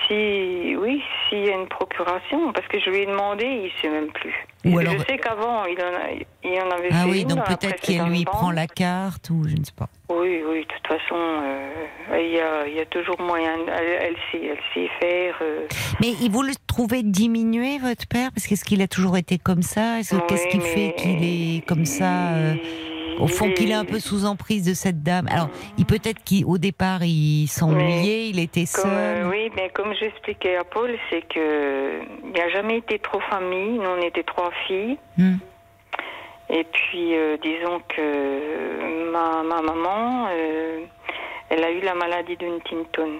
Si, 0.08 0.74
oui, 0.76 1.02
s'il 1.28 1.44
y 1.44 1.50
a 1.50 1.54
une 1.54 1.68
procuration, 1.68 2.50
parce 2.52 2.66
que 2.68 2.80
je 2.80 2.88
lui 2.88 3.00
ai 3.02 3.06
demandé, 3.06 3.44
il 3.44 3.70
sait 3.82 3.90
même 3.90 4.08
plus. 4.08 4.34
Ou 4.64 4.80
je 4.80 4.86
alors- 4.86 5.04
sais 5.06 5.18
qu'avant, 5.18 5.64
il 5.66 5.78
en, 5.80 5.94
a, 5.94 6.10
il 6.44 6.60
en 6.62 6.70
avait 6.70 6.88
Ah 6.90 7.04
fait 7.04 7.10
oui, 7.10 7.20
une 7.22 7.28
donc 7.28 7.44
peut-être 7.44 7.76
précédente 7.76 8.08
lui 8.10 8.24
prend 8.24 8.50
la 8.50 8.66
carte 8.66 9.28
ou 9.30 9.44
je 9.46 9.54
ne 9.56 9.64
sais 9.64 9.72
pas. 9.76 9.88
Oui, 10.08 10.42
oui, 10.48 10.60
de 10.60 10.66
toute 10.66 10.86
façon, 10.86 11.14
euh, 11.14 11.68
il 12.18 12.32
y, 12.32 12.40
a, 12.40 12.66
il 12.66 12.74
y 12.74 12.80
a 12.80 12.86
toujours 12.86 13.20
moyen. 13.20 13.52
Elle, 13.68 13.98
elle 14.00 14.16
sait, 14.32 14.46
elle 14.46 14.58
sait 14.74 14.88
faire. 14.98 15.36
euh, 15.42 15.66
Mais 16.00 16.08
il 16.22 16.30
vous 16.30 16.42
le 16.42 16.52
trouvez 16.66 17.02
diminué, 17.02 17.78
votre 17.78 18.06
père? 18.08 18.30
Parce 18.34 18.46
qu'est-ce 18.46 18.64
qu'il 18.64 18.80
a 18.80 18.88
toujours 18.88 19.16
été 19.18 19.36
comme 19.38 19.62
ça? 19.62 19.98
Est-ce 20.00 20.16
que- 20.16 20.26
Qu'est-ce 20.26 20.44
oui, 20.46 20.50
qui 20.52 20.60
fait 20.60 20.94
qu'il 20.96 21.22
est 21.58 21.66
comme 21.66 21.84
ça 21.84 22.30
euh, 22.34 22.54
Au 23.18 23.26
fond, 23.26 23.46
il 23.48 23.54
qu'il 23.54 23.70
est 23.70 23.74
un 23.74 23.84
peu 23.84 23.98
sous 24.00 24.24
emprise 24.24 24.64
de 24.64 24.74
cette 24.74 25.02
dame. 25.02 25.28
Alors, 25.30 25.48
il 25.76 25.84
peut-être 25.86 26.20
qu'au 26.24 26.58
départ, 26.58 27.02
il 27.02 27.46
s'ennuyait, 27.48 28.28
il 28.28 28.38
était 28.38 28.64
Comme, 28.72 28.90
euh, 28.90 29.22
seul. 29.22 29.30
oui, 29.30 29.50
mais 29.56 29.70
comme 29.70 29.92
j'expliquais 29.94 30.56
à 30.56 30.64
Paul, 30.64 30.90
c'est 31.10 31.22
que 31.22 32.00
il 32.24 32.32
n'y 32.32 32.40
a 32.40 32.48
jamais 32.50 32.78
été 32.78 32.98
trop 32.98 33.20
famille. 33.20 33.78
Nous, 33.78 33.88
on 33.88 34.00
était 34.02 34.22
trois 34.22 34.50
filles. 34.66 34.98
Hmm. 35.16 35.36
Et 36.50 36.64
puis, 36.64 37.14
euh, 37.14 37.36
disons 37.42 37.80
que 37.94 39.12
ma, 39.12 39.42
ma 39.42 39.60
maman, 39.62 40.28
euh, 40.30 40.80
elle 41.50 41.64
a 41.64 41.70
eu 41.70 41.80
la 41.80 41.94
maladie 41.94 42.36
de 42.36 42.46
Huntington. 42.46 43.18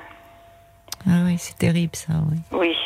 Ah 1.07 1.23
oui, 1.27 1.37
c'est 1.39 1.59
terrible 1.59 1.95
ça, 1.95 2.15
oui. 2.31 2.39
Oui. 2.53 2.77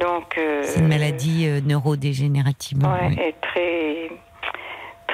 Donc. 0.00 0.38
C'est 0.62 0.80
une 0.80 0.88
maladie 0.88 1.46
neurodégénérative. 1.64 2.78
Ouais, 2.78 3.08
oui. 3.08 3.16
et 3.20 3.34
très. 3.40 4.10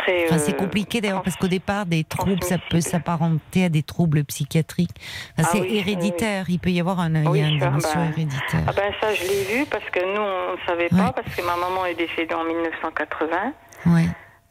Très 0.02 0.24
Enfin, 0.26 0.38
c'est 0.38 0.54
euh, 0.54 0.56
compliqué 0.56 1.00
d'ailleurs 1.00 1.22
parce 1.22 1.36
qu'au 1.36 1.48
départ, 1.48 1.86
des 1.86 2.04
troubles, 2.04 2.42
ça 2.42 2.56
peut 2.70 2.80
s'apparenter 2.80 3.64
à 3.64 3.68
des 3.68 3.82
troubles 3.82 4.24
psychiatriques. 4.24 4.90
Enfin, 5.38 5.48
Ah 5.48 5.50
c'est 5.52 5.60
oui, 5.60 5.76
héréditaire. 5.78 6.44
Il 6.48 6.58
peut 6.58 6.70
y 6.70 6.80
avoir 6.80 7.00
un, 7.00 7.14
il 7.14 7.24
y 7.24 7.28
Oui, 7.28 7.42
a 7.42 7.48
une 7.48 7.58
dimension 7.58 8.00
bah, 8.00 8.06
héréditaire. 8.12 8.64
Ah 8.66 8.72
ben 8.76 8.92
ça, 9.00 9.14
je 9.14 9.22
l'ai 9.22 9.44
vu 9.58 9.66
parce 9.66 9.84
que 9.90 10.00
nous, 10.00 10.20
on 10.20 10.52
ne 10.52 10.66
savait 10.66 10.88
pas, 10.88 11.12
parce 11.12 11.34
que 11.34 11.42
ma 11.42 11.56
maman 11.56 11.86
est 11.86 11.94
décédée 11.94 12.34
en 12.34 12.44
1980. 12.44 13.52
Ouais. 13.86 14.06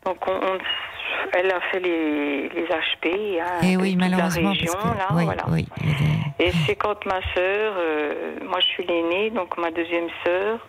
Donc, 0.05 0.17
on, 0.27 0.31
on- 0.31 0.57
elle 1.33 1.51
a 1.51 1.59
fait 1.71 1.79
les, 1.79 2.49
les 2.49 2.65
HP. 2.65 3.39
Hein, 3.41 3.61
Et 3.63 3.75
de 3.75 3.81
oui, 3.81 3.95
malheureusement, 3.95 4.49
La 4.49 4.55
région, 4.55 4.73
parce 4.73 4.93
que 4.93 4.97
là, 4.97 5.07
oui, 5.13 5.25
voilà. 5.25 5.43
oui, 5.49 5.67
Et 6.39 6.51
c'est 6.65 6.75
quand 6.75 7.05
ma 7.05 7.19
sœur, 7.33 7.73
euh, 7.77 8.35
moi 8.47 8.59
je 8.61 8.65
suis 8.67 8.85
l'aînée, 8.85 9.29
donc 9.31 9.57
ma 9.57 9.71
deuxième 9.71 10.07
sœur, 10.25 10.59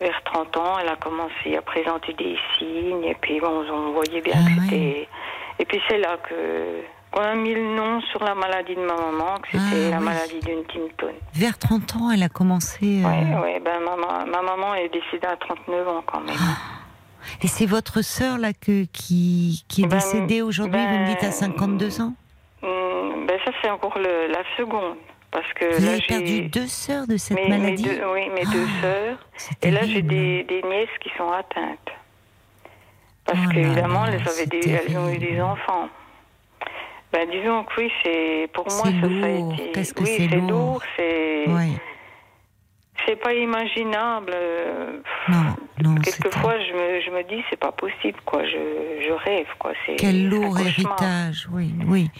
vers 0.00 0.22
30 0.24 0.56
ans, 0.56 0.78
elle 0.80 0.88
a 0.88 0.96
commencé 0.96 1.56
à 1.56 1.62
présenter 1.62 2.12
des 2.14 2.36
signes, 2.58 3.04
et 3.04 3.14
puis 3.20 3.40
bon, 3.40 3.64
on 3.70 3.92
voyait 3.92 4.20
bien 4.20 4.34
Ah 4.36 4.44
que 4.48 4.60
oui. 4.60 4.66
c'était. 4.68 5.08
Et 5.58 5.64
puis 5.64 5.80
c'est 5.88 5.98
là 5.98 6.16
que 6.28 6.82
qu'on 7.12 7.22
a 7.22 7.34
mis 7.34 7.54
le 7.54 7.74
nom 7.74 8.00
sur 8.12 8.22
la 8.22 8.34
maladie 8.34 8.74
de 8.74 8.80
ma 8.84 8.94
maman, 8.94 9.36
que 9.40 9.48
c'était 9.52 9.86
Ah, 9.86 9.90
la 9.92 9.98
oui. 9.98 10.04
maladie 10.04 10.40
d'une 10.40 10.64
Tinton. 10.64 11.14
Vers 11.32 11.56
30 11.58 11.96
ans, 11.96 12.10
elle 12.10 12.22
a 12.24 12.28
commencé. 12.28 13.02
euh, 13.02 13.08
Ouais, 13.08 13.40
ouais, 13.42 13.60
ben 13.60 13.80
ma, 13.80 13.96
ma- 13.96 14.24
ma 14.26 14.42
maman 14.42 14.74
est 14.74 14.88
décédée 14.90 15.26
à 15.26 15.36
39 15.36 15.88
ans 15.88 16.02
quand 16.04 16.20
même. 16.20 16.36
Et 17.42 17.46
c'est 17.48 17.66
votre 17.66 18.02
sœur 18.02 18.38
là 18.38 18.52
que, 18.52 18.84
qui, 18.92 19.64
qui 19.68 19.82
est 19.82 19.86
Ben, 19.86 19.96
décédée 19.96 20.42
aujourd'hui, 20.42 20.80
vous 20.86 20.98
me 20.98 21.06
dites 21.06 21.22
à 21.22 21.28
ben, 21.28 21.32
52 21.32 22.00
ans? 22.02 22.12
Hum, 22.62 23.26
ben 23.26 23.38
ça 23.44 23.50
c'est 23.62 23.70
encore 23.70 23.98
le- 23.98 24.26
la 24.30 24.42
seconde. 24.56 24.96
Parce 25.30 25.52
que 25.54 25.74
Vous 25.76 25.84
là 25.84 25.92
avez 25.92 26.02
perdu 26.02 26.42
deux 26.48 26.66
sœurs 26.66 27.06
de 27.06 27.16
cette 27.16 27.36
mes, 27.36 27.48
mes 27.48 27.58
maladie 27.58 27.82
deux, 27.84 28.00
oui, 28.12 28.28
mes 28.30 28.44
deux 28.44 28.66
Ah, 28.78 28.82
sœurs. 28.82 29.18
Et 29.62 29.70
là 29.70 29.80
j'ai 29.84 30.02
des, 30.02 30.44
des 30.44 30.62
nièces 30.62 30.88
qui 31.00 31.10
sont 31.18 31.30
atteintes. 31.30 31.90
Parce 33.24 33.40
Oh 33.44 33.50
qu'évidemment, 33.52 34.06
elles, 34.06 34.14
avaient 34.14 34.22
c'est 34.28 34.46
des, 34.50 34.70
elles 34.70 34.96
ont 34.96 35.10
eu 35.12 35.18
des 35.18 35.40
enfants. 35.40 35.88
Ben, 37.12 37.28
disons 37.30 37.64
que 37.64 37.80
oui, 37.80 37.92
c'est 38.04 38.48
pour 38.52 38.64
moi 38.64 38.84
ça, 38.84 38.90
ça 38.90 39.06
a 39.06 39.08
lourd. 39.08 39.52
été. 39.54 39.72
Qu'est-ce 39.72 39.94
que 39.94 40.02
oui, 40.04 40.14
c'est 40.16 40.36
lourd, 40.36 40.82
c'est 40.96 41.44
Ouais. 41.48 41.70
c'est 43.04 43.16
pas 43.16 43.34
imaginable. 43.34 44.30
euh, 44.34 45.00
Non, 45.28 45.56
non, 45.82 45.94
Quelquefois, 45.96 46.54
je 46.58 46.72
me, 46.72 47.00
je 47.00 47.10
me 47.10 47.22
dis, 47.28 47.42
c'est 47.50 47.58
pas 47.58 47.72
possible, 47.72 48.18
quoi. 48.24 48.44
Je, 48.44 49.02
je 49.06 49.12
rêve, 49.12 49.46
quoi. 49.58 49.72
C'est 49.84 49.96
Quel 49.96 50.28
lourd 50.28 50.58
héritage, 50.58 51.48
oui, 51.52 51.70
oui, 51.86 52.10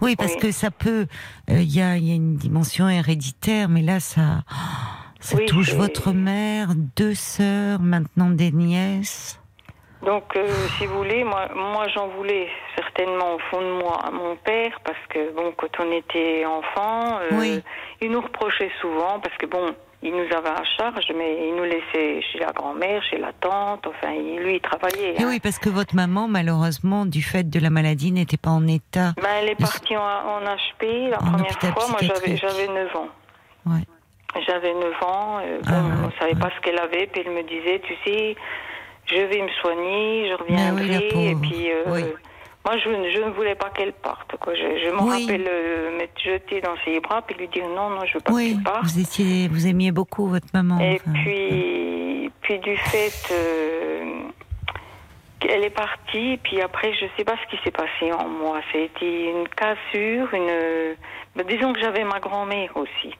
oui, 0.00 0.16
parce 0.16 0.32
Oui. 0.34 0.40
que 0.40 0.50
ça 0.52 0.70
peut, 0.70 1.06
euh, 1.50 1.54
il 1.60 1.74
y, 1.76 1.80
a, 1.82 1.96
y 1.98 2.10
a 2.10 2.14
une 2.14 2.36
dimension 2.36 2.88
héréditaire, 2.88 3.68
mais 3.68 3.82
là 3.82 4.00
ça, 4.00 4.42
ça 5.20 5.36
Oui, 5.36 5.46
touche 5.46 5.74
votre 5.74 6.12
mère, 6.12 6.68
deux 6.96 7.14
sœurs, 7.14 7.80
maintenant 7.80 8.30
des 8.30 8.50
nièces. 8.50 9.38
Donc, 10.04 10.34
euh, 10.34 10.48
si 10.78 10.86
vous 10.86 10.96
voulez, 10.96 11.22
moi, 11.22 11.48
moi 11.54 11.86
j'en 11.94 12.08
voulais 12.08 12.48
certainement 12.74 13.36
au 13.36 13.38
fond 13.50 13.60
de 13.60 13.72
moi 13.80 14.00
à 14.04 14.10
mon 14.10 14.34
père, 14.34 14.80
parce 14.84 14.98
que, 15.10 15.32
bon, 15.32 15.52
quand 15.56 15.68
on 15.78 15.92
était 15.92 16.44
enfant, 16.44 17.18
euh, 17.20 17.28
Oui. 17.38 17.62
il 18.00 18.10
nous 18.10 18.20
reprochait 18.20 18.72
souvent, 18.80 19.20
parce 19.20 19.36
que, 19.36 19.46
bon, 19.46 19.74
il 20.02 20.10
nous 20.12 20.26
avait 20.36 20.48
à 20.48 20.64
charge, 20.76 21.06
mais 21.16 21.46
il 21.48 21.54
nous 21.54 21.64
laissait 21.64 22.20
chez 22.32 22.38
la 22.38 22.52
grand-mère, 22.52 23.02
chez 23.04 23.18
la 23.18 23.32
tante, 23.34 23.86
enfin, 23.86 24.12
lui, 24.14 24.56
il 24.56 24.60
travaillait. 24.60 25.14
Et 25.14 25.22
hein. 25.22 25.26
oui, 25.28 25.38
parce 25.40 25.58
que 25.58 25.68
votre 25.68 25.94
maman, 25.94 26.26
malheureusement, 26.28 27.06
du 27.06 27.22
fait 27.22 27.48
de 27.48 27.60
la 27.60 27.70
maladie, 27.70 28.10
n'était 28.12 28.36
pas 28.36 28.50
en 28.50 28.66
état. 28.66 29.12
Ben, 29.16 29.28
elle 29.40 29.50
est 29.50 29.54
partie 29.60 29.96
en, 29.96 30.02
en 30.02 30.40
HP 30.40 31.08
la 31.10 31.18
En 31.22 31.32
première 31.32 31.52
fois, 31.58 31.86
moi 31.88 31.98
j'avais 32.00 32.34
psychiatrique. 32.34 32.42
j'avais 32.66 32.66
9 32.84 32.96
ans. 32.96 33.08
Ouais. 33.66 33.82
J'avais 34.46 34.72
9 34.74 34.82
ans, 35.02 35.38
euh, 35.42 35.58
bon, 35.60 35.68
Ah, 35.68 35.82
on 36.02 36.06
ouais, 36.06 36.12
savait 36.18 36.34
ouais. 36.34 36.40
pas 36.40 36.50
ce 36.56 36.60
qu'elle 36.62 36.78
avait, 36.78 37.06
puis 37.06 37.22
elle 37.24 37.32
me 37.32 37.42
disait, 37.42 37.80
tu 37.86 37.94
sais, 38.04 38.34
je 39.06 39.16
vais 39.20 39.42
me 39.42 39.48
soigner, 39.60 40.28
je 40.30 40.42
oui, 40.44 40.56
la 40.56 40.70
reviendrai, 40.70 41.08
pauvre. 41.12 41.26
et 41.28 41.34
puis 41.36 41.70
euh, 41.70 41.82
Oui. 41.88 42.04
Moi 42.64 42.76
je, 42.78 42.88
ne- 42.88 43.10
je 43.10 43.18
ne 43.18 43.30
voulais 43.30 43.54
pas 43.54 43.70
qu'elle 43.70 43.92
parte. 43.92 44.36
Quoi. 44.38 44.54
Je, 44.54 44.60
je 44.60 44.90
me 44.94 45.00
Oui. 45.02 45.22
rappelle 45.26 45.46
euh, 45.48 45.96
m'être 45.98 46.20
jetée 46.22 46.60
dans 46.60 46.74
ses 46.84 47.00
bras, 47.00 47.22
puis 47.22 47.34
lui 47.36 47.48
dire 47.48 47.68
non, 47.68 47.90
non, 47.90 48.04
je 48.06 48.14
veux 48.14 48.20
pas 48.20 48.32
Oui, 48.32 48.52
que 48.52 48.58
tu 48.58 48.62
partes. 48.64 48.84
vous 48.84 49.00
étiez, 49.00 49.48
vous 49.48 49.66
aimiez 49.66 49.90
beaucoup 49.92 50.26
votre 50.28 50.46
maman. 50.54 50.78
Et 50.80 51.00
enfin. 51.04 51.12
puis, 51.24 52.30
puis 52.42 52.58
du 52.60 52.76
fait 52.76 53.32
euh, 53.32 54.20
qu'elle 55.40 55.64
est 55.64 55.70
partie, 55.70 56.38
puis 56.42 56.60
après, 56.60 56.92
je 56.94 57.06
sais 57.16 57.24
pas 57.24 57.34
ce 57.44 57.50
qui 57.56 57.62
s'est 57.64 57.72
passé 57.72 58.12
en 58.12 58.28
moi. 58.28 58.60
C'était 58.72 59.30
une 59.30 59.48
cassure, 59.48 60.32
une. 60.32 60.94
ben, 61.36 61.46
disons 61.48 61.72
que 61.72 61.80
j'avais 61.80 62.04
ma 62.04 62.20
grand-mère 62.20 62.76
aussi, 62.76 63.12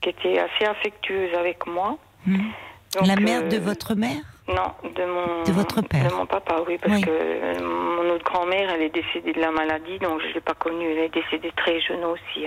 qui 0.00 0.08
était 0.08 0.38
assez 0.38 0.64
affectueuse 0.64 1.34
avec 1.38 1.66
moi. 1.66 1.98
Donc, 2.26 3.06
la 3.06 3.16
mère 3.16 3.42
euh, 3.42 3.48
de 3.48 3.58
votre 3.58 3.94
mère? 3.94 4.22
Non, 4.54 4.90
de 4.90 5.04
mon. 5.04 5.42
De 5.44 5.52
votre 5.52 5.80
père. 5.82 6.08
De 6.08 6.14
mon 6.14 6.26
papa, 6.26 6.56
oui, 6.66 6.78
parce 6.78 6.94
Oui. 6.96 7.00
que 7.02 7.10
euh, 7.10 7.60
mon 7.60 8.10
autre 8.10 8.24
grand-mère, 8.24 8.70
elle 8.74 8.82
est 8.82 8.94
décédée 8.94 9.32
de 9.32 9.40
la 9.40 9.50
maladie, 9.50 9.98
donc 9.98 10.20
je 10.20 10.34
l'ai 10.34 10.40
pas 10.40 10.54
connue. 10.54 10.90
Elle 10.92 10.98
est 11.04 11.08
décédée 11.14 11.52
très 11.56 11.80
jeune 11.80 12.04
aussi. 12.04 12.46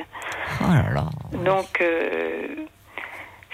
Oh 0.61 0.65
là 0.71 0.89
là. 0.93 1.05
Donc, 1.43 1.81
euh, 1.81 2.47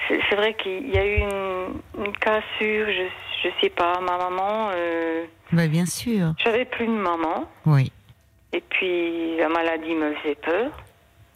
c'est 0.07 0.35
vrai 0.35 0.53
qu'il 0.55 0.89
y 0.93 0.97
a 0.97 1.05
eu 1.05 1.17
une, 1.19 2.05
une 2.05 2.17
cassure, 2.17 2.87
je, 2.87 3.07
je 3.43 3.49
sais 3.61 3.69
pas, 3.69 3.99
ma 4.01 4.17
maman, 4.17 4.69
euh, 4.75 5.25
Bah, 5.51 5.67
bien 5.67 5.85
sûr. 5.85 6.33
j'avais 6.43 6.65
plus 6.65 6.87
de 6.87 6.91
maman, 6.91 7.45
Oui. 7.65 7.91
et 8.53 8.61
puis 8.61 9.37
la 9.37 9.47
maladie 9.49 9.93
me 9.95 10.13
faisait 10.15 10.35
peur, 10.35 10.71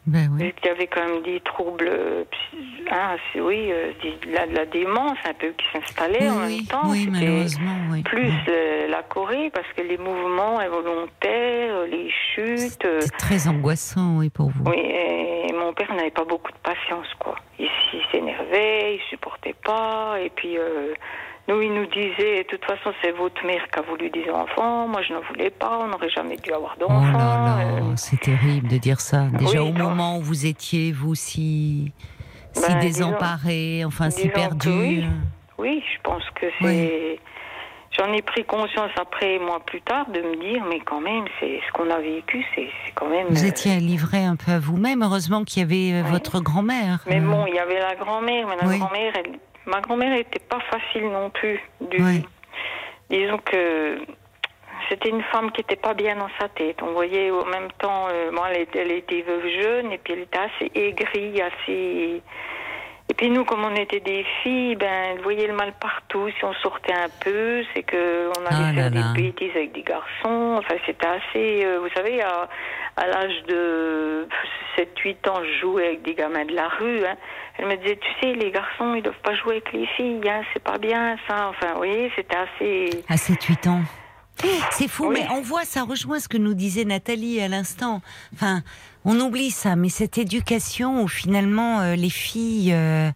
Ben 0.07 0.29
oui. 0.33 0.53
y 0.63 0.69
avait 0.69 0.87
quand 0.87 1.03
même 1.07 1.23
des 1.23 1.39
troubles, 1.41 1.89
hein, 2.91 3.15
c'est- 3.33 3.41
oui, 3.41 3.71
euh, 3.71 3.91
de 4.03 4.53
la, 4.55 4.65
démence 4.65 5.17
un 5.25 5.33
peu 5.33 5.49
qui 5.57 5.65
s'installait 5.73 6.29
en 6.29 6.45
oui, 6.45 6.57
même 6.57 6.65
temps. 6.67 6.81
oui, 6.89 7.07
malheureusement, 7.11 7.75
oui. 7.91 8.03
Plus 8.03 8.31
euh, 8.49 8.87
la 8.87 9.01
Corée, 9.03 9.49
parce 9.53 9.67
que 9.75 9.81
les 9.81 9.97
mouvements 9.97 10.59
involontaires, 10.59 11.81
les 11.89 12.09
chutes. 12.33 12.87
C'est 12.99 13.17
très 13.17 13.47
angoissant, 13.47 14.17
oui, 14.19 14.29
pour 14.29 14.49
vous. 14.49 14.63
Oui, 14.65 14.77
et 14.79 15.51
mon 15.53 15.73
père 15.73 15.93
n'avait 15.95 16.11
pas 16.11 16.25
beaucoup 16.25 16.51
de 16.51 16.57
patience, 16.57 17.07
quoi. 17.19 17.35
Il, 17.59 17.67
il 17.93 18.01
s'énervait, 18.11 18.95
il 18.95 19.01
supportait 19.09 19.55
pas, 19.63 20.17
et 20.21 20.29
puis 20.29 20.57
euh, 20.57 20.93
nous, 21.47 21.61
il 21.61 21.73
nous 21.73 21.85
disait, 21.85 22.43
de 22.43 22.47
toute 22.49 22.65
façon, 22.65 22.91
c'est 23.03 23.11
votre 23.11 23.45
mère 23.45 23.61
qui 23.71 23.79
a 23.79 23.81
voulu 23.83 24.09
des 24.09 24.29
enfants, 24.31 24.87
moi 24.87 25.01
je 25.07 25.13
n'en 25.13 25.21
voulais 25.21 25.49
pas, 25.51 25.79
on 25.81 25.87
n'aurait 25.87 26.09
jamais 26.09 26.37
dû 26.37 26.51
avoir 26.51 26.75
Oh 26.79 26.87
d'enfants. 26.87 27.11
là 27.17 27.45
là, 27.45 27.57
euh. 27.81 27.93
c'est 27.95 28.19
terrible 28.19 28.67
de 28.67 28.77
dire 28.77 28.99
ça. 28.99 29.25
Déjà 29.33 29.61
Oui, 29.61 29.69
au 29.69 29.73
non. 29.73 29.89
moment 29.89 30.17
où 30.17 30.21
vous 30.21 30.45
étiez, 30.45 30.91
vous, 30.91 31.13
si, 31.15 31.91
si 32.53 32.61
Ben, 32.73 32.79
désemparé, 32.79 33.83
enfin 33.85 34.09
si 34.09 34.27
perdu. 34.29 34.69
oui. 34.69 35.05
Oui, 35.57 35.83
je 35.93 36.01
pense 36.01 36.23
que 36.35 36.47
c'est. 36.59 36.65
Oui. 36.65 37.19
J'en 37.97 38.11
ai 38.11 38.21
pris 38.21 38.43
conscience 38.43 38.91
après, 38.99 39.39
moi, 39.39 39.61
plus 39.65 39.79
tard, 39.81 40.05
de 40.09 40.19
me 40.19 40.35
dire, 40.35 40.61
mais 40.69 40.81
quand 40.81 40.99
même, 40.99 41.23
c'est 41.39 41.61
ce 41.65 41.71
qu'on 41.71 41.89
a 41.89 41.97
vécu, 42.01 42.43
c'est 42.53 42.67
quand 42.93 43.07
même. 43.07 43.27
Vous 43.29 43.45
euh, 43.45 43.47
étiez 43.47 43.77
livré 43.77 44.25
un 44.25 44.35
peu 44.35 44.51
à 44.51 44.59
vous-même. 44.59 45.01
Heureusement 45.01 45.45
qu'il 45.45 45.61
y 45.61 45.63
avait 45.65 46.01
euh, 46.01 46.03
Oui. 46.05 46.11
votre 46.11 46.41
grand-mère. 46.41 46.99
Mais 47.07 47.21
bon, 47.21 47.45
il 47.47 47.55
y 47.55 47.59
avait 47.59 47.79
la 47.79 47.95
grand-mère, 47.95 48.47
mais 48.49 48.55
la 48.57 48.77
grand-mère, 48.77 49.13
elle- 49.15 49.39
ma 49.65 49.81
grand-mère 49.81 50.11
n'était 50.11 50.39
pas 50.39 50.59
facile 50.59 51.09
non 51.09 51.29
plus. 51.29 51.59
Du... 51.81 52.01
Oui. 52.01 52.25
Disons 53.09 53.37
que 53.39 53.99
c'était 54.89 55.09
une 55.09 55.23
femme 55.23 55.51
qui 55.51 55.61
n'était 55.61 55.75
pas 55.75 55.93
bien 55.93 56.15
dans 56.15 56.29
sa 56.39 56.49
tête. 56.49 56.81
On 56.81 56.93
voyait 56.93 57.31
au 57.31 57.45
même 57.45 57.71
temps, 57.79 58.07
euh, 58.09 58.31
bon, 58.31 58.41
elle, 58.49 58.61
était, 58.61 58.79
elle 58.79 58.91
était 58.91 59.21
veuve 59.21 59.47
jeune 59.61 59.91
et 59.91 59.97
puis 59.97 60.13
elle 60.13 60.21
était 60.21 60.39
assez 60.39 60.71
aigrie, 60.75 61.41
assez. 61.41 62.21
Et 63.15 63.17
puis 63.17 63.29
nous, 63.29 63.45
comme 63.45 63.63
on 63.63 63.73
était 63.77 64.01
des 64.01 64.25
filles, 64.43 64.75
ben, 64.75 65.13
elle 65.15 65.21
voyait 65.21 65.47
le 65.47 65.53
mal 65.55 65.71
partout. 65.79 66.27
Si 66.37 66.43
on 66.43 66.53
sortait 66.55 66.91
un 66.93 67.07
peu, 67.23 67.63
c'est 67.73 67.83
que 67.83 68.29
on 68.37 68.45
allait 68.45 68.49
Ah 68.51 68.73
faire 68.73 68.89
là 68.89 68.89
là. 68.89 69.13
des 69.15 69.21
bêtises 69.21 69.51
avec 69.55 69.71
des 69.71 69.83
garçons. 69.83 70.57
Enfin, 70.59 70.75
c'était 70.85 71.07
assez. 71.07 71.63
euh, 71.65 71.79
vous 71.79 71.87
savez, 71.95 72.21
à, 72.21 72.49
à 72.97 73.07
l'âge 73.07 73.41
de 73.47 74.27
7-8 74.77 75.29
ans, 75.29 75.41
je 75.45 75.59
jouais 75.61 75.87
avec 75.87 76.01
des 76.01 76.13
gamins 76.13 76.43
de 76.43 76.53
la 76.53 76.67
rue. 76.67 77.05
Hein. 77.05 77.15
Elle 77.57 77.67
me 77.67 77.77
disait, 77.77 77.97
tu 77.97 78.09
sais, 78.19 78.33
les 78.33 78.51
garçons, 78.51 78.95
ils 78.95 79.01
doivent 79.01 79.15
pas 79.23 79.33
jouer 79.35 79.53
avec 79.63 79.71
les 79.71 79.87
filles. 79.95 80.19
Hein, 80.29 80.41
c'est 80.53 80.61
pas 80.61 80.77
bien 80.77 81.15
ça. 81.25 81.47
Enfin, 81.47 81.71
vous 81.71 81.77
voyez, 81.77 82.11
c'était 82.17 82.35
assez. 82.35 82.89
À 83.07 83.15
7-8 83.15 83.69
ans. 83.69 83.81
C'est 84.71 84.89
fou, 84.89 85.07
Oui. 85.07 85.19
mais 85.21 85.27
on 85.31 85.39
voit, 85.41 85.63
ça 85.63 85.83
rejoint 85.83 86.19
ce 86.19 86.27
que 86.27 86.35
nous 86.37 86.53
disait 86.53 86.83
Nathalie 86.83 87.39
à 87.39 87.47
l'instant. 87.47 88.01
Enfin, 88.33 88.61
on 89.05 89.19
oublie 89.19 89.51
ça, 89.51 89.75
mais 89.75 89.89
cette 89.89 90.17
éducation 90.17 91.03
où 91.03 91.07
finalement 91.07 91.79
euh, 91.81 91.95
les 91.95 92.09
filles, 92.09 92.73
euh, 92.73 93.09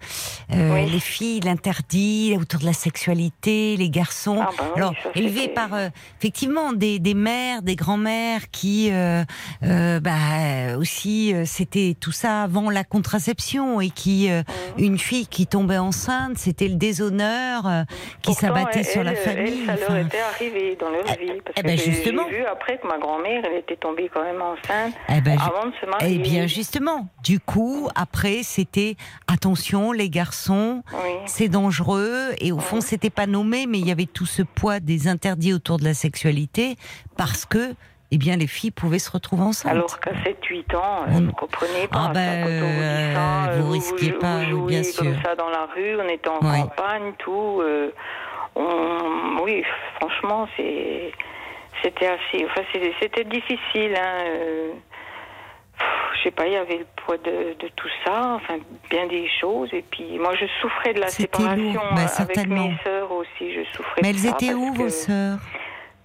euh, 0.53 0.73
Oui. 0.73 0.89
les 0.89 0.99
filles, 0.99 1.39
l'interdit 1.41 2.37
autour 2.39 2.59
de 2.61 2.65
la 2.65 2.73
sexualité, 2.73 3.75
les 3.77 3.89
garçons, 3.89 4.37
Ah 4.41 4.49
bah 4.57 4.63
oui, 4.67 4.71
alors 4.81 4.93
élevés 5.15 5.47
par 5.49 5.73
euh, 5.73 5.89
effectivement 6.19 6.73
des, 6.73 6.99
des 6.99 7.13
mères, 7.13 7.61
des 7.61 7.75
grands-mères 7.75 8.49
qui, 8.51 8.89
euh, 8.91 9.23
bah 9.99 10.77
aussi, 10.77 11.33
euh, 11.33 11.43
c'était 11.45 11.95
tout 11.99 12.11
ça 12.11 12.43
avant 12.43 12.69
la 12.69 12.83
contraception 12.83 13.81
et 13.81 13.89
qui, 13.89 14.29
euh, 14.29 14.43
Mhm. 14.77 14.83
une 14.85 14.97
fille 14.99 15.27
qui 15.27 15.47
tombait 15.47 15.77
enceinte, 15.77 16.37
c'était 16.37 16.67
le 16.67 16.75
déshonneur 16.75 17.67
euh, 17.67 17.83
qui 18.21 18.33
s'abattait 18.33 18.83
sur 18.83 19.03
la 19.03 19.15
famille. 19.15 19.65
elle, 19.67 19.77
ça 19.79 19.87
leur 19.93 19.97
était 20.05 20.19
arrivé 20.19 20.77
dans 20.79 20.89
leur 20.89 21.03
vie. 21.05 21.41
Parce 21.43 21.55
eh 21.57 21.63
ben, 21.63 21.77
j'ai- 21.77 21.91
justement. 21.91 22.23
J'ai 22.29 22.37
vu 22.37 22.45
après 22.45 22.77
que 22.77 22.87
ma 22.87 22.97
grand-mère, 22.97 23.41
elle 23.45 23.57
était 23.59 23.75
tombée 23.77 24.09
quand 24.13 24.23
même 24.23 24.41
enceinte 24.41 24.93
Eh 25.09 25.21
ben, 25.21 25.37
je- 25.39 25.43
avant 25.45 25.65
de 25.65 25.73
marier. 25.85 26.15
Eh 26.15 26.17
bien, 26.19 26.47
justement, 26.47 27.07
du 27.23 27.39
coup, 27.39 27.89
après, 27.95 28.43
c'était 28.43 28.95
attention, 29.27 29.91
les 29.91 30.09
garçons, 30.09 30.83
Oui. 30.93 31.11
c'est 31.25 31.49
dangereux. 31.49 32.31
Et 32.39 32.51
au 32.51 32.59
fond, 32.59 32.81
c'était 32.81 33.09
pas 33.09 33.27
nommé, 33.27 33.65
mais 33.67 33.79
il 33.79 33.87
y 33.87 33.91
avait 33.91 34.05
tout 34.05 34.25
ce 34.25 34.41
poids 34.43 34.79
des 34.79 35.07
interdits 35.07 35.53
autour 35.53 35.77
de 35.77 35.83
la 35.83 35.93
sexualité 35.93 36.75
parce 37.17 37.45
que, 37.45 37.73
eh 38.11 38.17
bien, 38.17 38.37
les 38.37 38.47
filles 38.47 38.71
pouvaient 38.71 38.99
se 38.99 39.11
retrouver 39.11 39.43
enceintes. 39.43 39.71
Alors 39.71 39.99
qu'à 39.99 40.11
7-8 40.23 40.75
ans, 40.75 41.03
On- 41.07 41.11
vous 41.11 41.19
ne 41.21 41.31
comprenez 41.31 41.87
pas. 41.87 42.05
Ah 42.09 42.11
ben, 42.13 42.45
vous 42.45 42.51
euh, 42.51 43.61
vous 43.61 43.71
risquez 43.71 44.11
vous, 44.11 44.19
pas, 44.19 44.43
vous 44.45 44.57
oui, 44.61 44.67
bien 44.67 44.81
jouiez 44.83 44.93
comme 44.93 45.13
sûr. 45.13 45.23
ça 45.23 45.35
dans 45.35 45.49
la 45.49 45.67
rue, 45.75 45.95
on 45.99 46.09
était 46.09 46.29
en 46.29 46.39
Oui. 46.41 46.61
campagne, 46.61 47.13
tout. 47.19 47.61
euh, 47.61 47.91
on- 48.55 49.43
oui, 49.43 49.63
franchement, 49.99 50.47
c'est, 50.57 51.11
c'était 51.83 52.07
assez. 52.07 52.45
Enfin, 52.45 52.61
c'était 52.99 53.23
difficile. 53.25 53.93
Hein, 53.95 54.23
euh, 54.25 54.71
je 56.17 56.23
sais 56.23 56.31
pas, 56.31 56.47
il 56.47 56.53
y 56.53 56.57
avait 56.57 56.77
le 56.79 56.87
poids 57.05 57.17
de, 57.17 57.55
de 57.59 57.67
tout 57.75 57.87
ça, 58.05 58.33
enfin, 58.35 58.57
bien 58.89 59.07
des 59.07 59.27
choses. 59.39 59.69
Et 59.73 59.83
puis, 59.89 60.17
moi, 60.19 60.35
je 60.35 60.45
souffrais 60.61 60.93
de 60.93 60.99
la 60.99 61.07
séparation 61.07 61.55
lourd, 61.73 61.83
euh, 61.97 62.21
avec 62.23 62.47
mes 62.47 62.77
sœurs 62.83 63.11
aussi. 63.11 63.53
Je 63.53 63.63
souffrais 63.75 64.01
mais 64.01 64.11
de 64.11 64.17
elles 64.17 64.23
ça 64.23 64.29
étaient 64.31 64.53
où, 64.53 64.73
que- 64.73 64.77
vos 64.79 64.89
sœurs? 64.89 65.39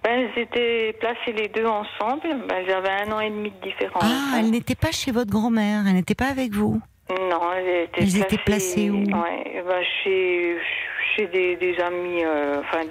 Ben, 0.03 0.29
elles 0.35 0.41
étaient 0.43 0.95
placées 0.99 1.33
les 1.33 1.47
deux 1.47 1.65
ensemble. 1.65 2.21
Ben, 2.47 2.57
elles 2.59 2.71
avaient 2.71 3.01
un 3.07 3.11
an 3.11 3.19
et 3.19 3.29
demi 3.29 3.49
de 3.51 3.67
différence. 3.67 4.03
Ah, 4.05 4.37
elles 4.39 4.51
n'étaient 4.51 4.75
pas 4.75 4.91
chez 4.91 5.11
votre 5.11 5.31
grand-mère, 5.31 5.83
elles 5.87 5.95
n'étaient 5.95 6.13
pas 6.15 6.27
avec 6.27 6.53
vous? 6.53 6.79
Non, 7.09 7.53
elles 7.55 7.83
étaient 7.83 8.01
placées, 8.01 8.19
étaient 8.19 8.37
placées 8.43 8.89
où 8.89 9.03
ouais, 9.03 9.63
ben, 9.67 9.83
chez, 10.03 10.57
chez 11.15 11.27
des, 11.27 11.55
des 11.55 11.79
amis. 11.79 12.23
euh, 12.23 12.61
enfin, 12.61 12.81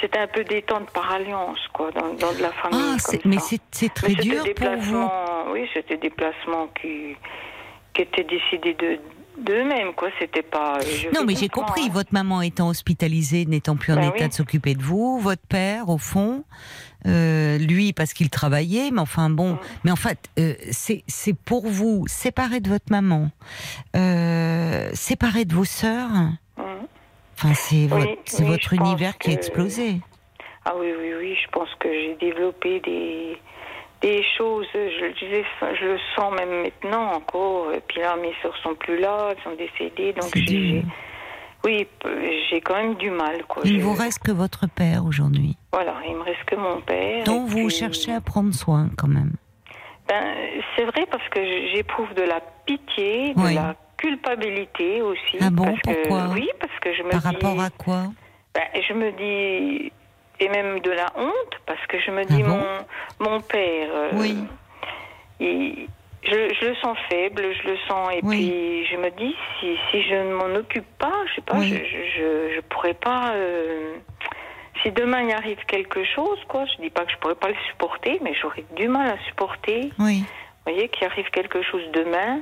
c'était 0.00 0.18
un 0.18 0.26
peu 0.26 0.42
des 0.44 0.62
tantes 0.62 0.90
par 0.90 1.12
alliance, 1.12 1.60
quoi, 1.74 1.90
dans, 1.90 2.14
dans 2.14 2.32
de 2.32 2.40
la 2.40 2.50
famille. 2.52 2.80
Ah, 2.82 2.96
comme 3.04 3.14
ça. 3.14 3.18
mais 3.26 3.36
c'est 3.38 3.92
très 3.92 4.08
Mais 4.08 4.14
dur 4.14 4.42
des 4.42 4.54
pour 4.54 4.74
vous. 4.78 5.08
Oui, 5.52 5.68
c'était 5.74 5.98
des 5.98 6.10
placements 6.10 6.68
qui, 6.80 7.14
qui 7.92 8.02
étaient 8.02 8.24
décidés 8.24 8.74
de 8.74 8.98
d'eux-mêmes, 9.44 9.92
quoi. 9.94 10.08
C'était 10.18 10.42
pas. 10.42 10.78
je 10.80 11.08
Non, 11.14 11.24
mais 11.26 11.34
j'ai 11.34 11.48
compris. 11.48 11.82
hein. 11.86 11.90
Votre 11.92 12.12
maman 12.12 12.42
étant 12.42 12.68
hospitalisée, 12.68 13.44
n'étant 13.46 13.76
plus 13.76 13.92
en 13.92 13.96
Ben 13.96 14.08
état 14.08 14.24
oui. 14.24 14.28
de 14.28 14.32
s'occuper 14.34 14.74
de 14.74 14.82
vous, 14.82 15.18
votre 15.18 15.46
père, 15.48 15.88
au 15.88 15.98
fond, 15.98 16.44
euh, 17.06 17.58
lui 17.58 17.92
parce 17.92 18.12
qu'il 18.12 18.30
travaillait, 18.30 18.90
mais 18.90 19.00
enfin 19.00 19.30
bon. 19.30 19.52
Mm. 19.54 19.58
Mais 19.84 19.90
en 19.90 19.96
fait, 19.96 20.18
euh, 20.38 20.54
c'est 20.70 21.34
pour 21.44 21.66
vous 21.66 22.04
séparé 22.06 22.60
de 22.60 22.68
votre 22.68 22.90
maman, 22.90 23.30
euh, 23.96 24.90
séparé 24.94 25.44
de 25.44 25.54
vos 25.54 25.64
sœurs. 25.64 26.10
Mhm. 26.56 26.64
Enfin, 27.36 27.54
c'est 27.54 27.88
Oui, 27.92 28.16
votre, 28.44 28.72
oui, 28.72 28.78
univers 28.78 29.16
qui 29.18 29.30
a 29.30 29.32
explosé. 29.34 30.00
Ah 30.64 30.72
oui, 30.78 30.88
oui, 30.98 31.12
oui, 31.18 31.36
je 31.42 31.48
pense 31.50 31.68
que 31.78 31.88
j'ai 31.88 32.16
développé 32.20 32.80
des, 32.80 33.36
des 34.00 34.22
choses, 34.36 34.66
je, 34.74 35.04
le 35.06 35.12
disais, 35.14 35.44
je 35.80 35.84
le 35.86 35.98
sens 36.14 36.32
même 36.34 36.62
maintenant 36.62 37.12
encore. 37.14 37.72
Et 37.74 37.80
puis 37.80 38.00
là, 38.00 38.16
mes 38.16 38.32
soeurs 38.42 38.56
sont 38.58 38.74
plus 38.74 38.98
là, 38.98 39.30
elles 39.30 39.42
sont 39.42 39.56
décédées, 39.56 40.12
donc 40.12 40.30
j'ai, 40.36 40.82
oui, 41.64 41.86
j'ai 42.50 42.60
quand 42.60 42.76
même 42.76 42.94
du 42.94 43.10
mal, 43.10 43.44
quoi. 43.48 43.62
Il 43.64 43.74
ne 43.74 43.78
Je- 43.80 43.84
vous 43.84 43.94
reste 43.94 44.22
que 44.22 44.30
votre 44.32 44.68
père 44.68 45.04
aujourd'hui, 45.04 45.56
Voilà, 45.72 45.94
il 46.08 46.14
me 46.14 46.22
reste 46.22 46.44
que 46.46 46.54
mon 46.56 46.80
père. 46.80 47.24
dont 47.24 47.44
vous 47.46 47.66
puis- 47.66 47.70
cherchez 47.70 48.12
à 48.12 48.20
prendre 48.20 48.54
soin 48.54 48.88
quand 48.96 49.08
même. 49.08 49.32
Ben, 50.08 50.34
c'est 50.76 50.84
vrai 50.84 51.04
parce 51.10 51.28
que 51.30 51.40
j'éprouve 51.74 52.14
de 52.14 52.22
la 52.22 52.40
pitié, 52.66 53.34
de 53.34 53.40
Oui. 53.40 53.54
la 53.54 53.74
culpabilité 53.96 55.02
aussi. 55.02 55.36
Ah 55.40 55.50
bon, 55.50 55.64
parce 55.64 55.80
que- 55.82 56.02
pourquoi? 56.08 56.28
Oui, 56.32 56.48
parce 56.60 56.78
que 56.80 56.94
je 56.94 57.02
me 57.02 57.10
Par 57.10 57.20
dis, 57.20 57.26
rapport 57.26 57.60
à 57.60 57.70
quoi? 57.70 58.04
Ben, 58.54 58.62
je 58.88 58.94
me 58.94 59.10
dis 59.12 59.92
et 60.40 60.48
même 60.48 60.80
de 60.80 60.90
la 60.90 61.06
honte 61.16 61.54
parce 61.66 61.84
que 61.88 61.98
je 62.00 62.10
me 62.10 62.24
dis 62.24 62.42
Ah 62.44 62.48
bon 62.48 62.56
mon 63.20 63.30
mon 63.30 63.40
père. 63.40 63.88
euh, 63.92 64.10
Oui. 64.14 64.36
il- 65.40 65.88
je, 66.24 66.30
je 66.60 66.66
le 66.66 66.74
sens 66.82 66.96
faible, 67.08 67.42
je 67.62 67.68
le 67.68 67.76
sens 67.86 68.10
et 68.12 68.20
Oui. 68.24 68.36
puis 68.36 68.86
je 68.86 68.96
me 68.96 69.08
dis 69.10 69.34
si 69.60 69.76
si 69.90 70.02
je 70.02 70.14
ne 70.14 70.34
m'en 70.34 70.52
occupe 70.58 70.86
pas, 70.98 71.12
je 71.30 71.34
sais 71.36 71.40
pas, 71.42 71.56
Oui. 71.58 71.68
je, 71.70 71.76
je 71.76 72.54
je 72.56 72.60
pourrais 72.62 72.94
pas. 72.94 73.32
euh, 73.34 73.94
si 74.82 74.90
demain 74.92 75.22
il 75.22 75.32
arrive 75.32 75.58
quelque 75.66 76.04
chose, 76.04 76.38
quoi, 76.48 76.64
je 76.66 76.82
dis 76.82 76.90
pas 76.90 77.04
que 77.04 77.12
je 77.12 77.16
pourrais 77.18 77.34
pas 77.36 77.48
le 77.48 77.56
supporter, 77.70 78.18
mais 78.22 78.32
j'aurais 78.34 78.64
du 78.76 78.88
mal 78.88 79.08
à 79.10 79.18
supporter. 79.28 79.90
Oui. 79.98 80.18
Vous 80.20 80.72
voyez 80.72 80.88
qu'il 80.88 81.04
arrive 81.06 81.28
quelque 81.30 81.62
chose 81.62 81.82
demain. 81.92 82.40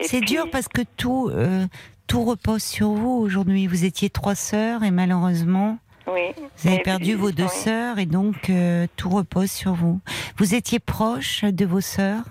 C'est 0.00 0.18
puis- 0.18 0.26
dur 0.36 0.46
parce 0.50 0.68
que 0.68 0.82
tout, 0.96 1.28
euh, 1.32 1.64
tout 2.06 2.24
repose 2.24 2.62
sur 2.62 2.88
vous 2.88 3.10
aujourd'hui. 3.22 3.66
Vous 3.66 3.84
étiez 3.84 4.10
trois 4.10 4.34
sœurs 4.34 4.82
et 4.82 4.90
malheureusement, 4.90 5.78
Oui. 6.06 6.32
vous 6.58 6.68
avez 6.68 6.78
perdu 6.82 7.04
puis- 7.04 7.14
vos 7.14 7.30
deux 7.32 7.42
oui. 7.44 7.48
sœurs 7.48 7.98
et 7.98 8.06
donc 8.06 8.48
euh, 8.50 8.86
tout 8.96 9.08
repose 9.08 9.50
sur 9.50 9.72
vous. 9.74 10.00
Vous 10.38 10.54
étiez 10.54 10.78
proche 10.78 11.44
de 11.44 11.64
vos 11.66 11.80
sœurs? 11.80 12.24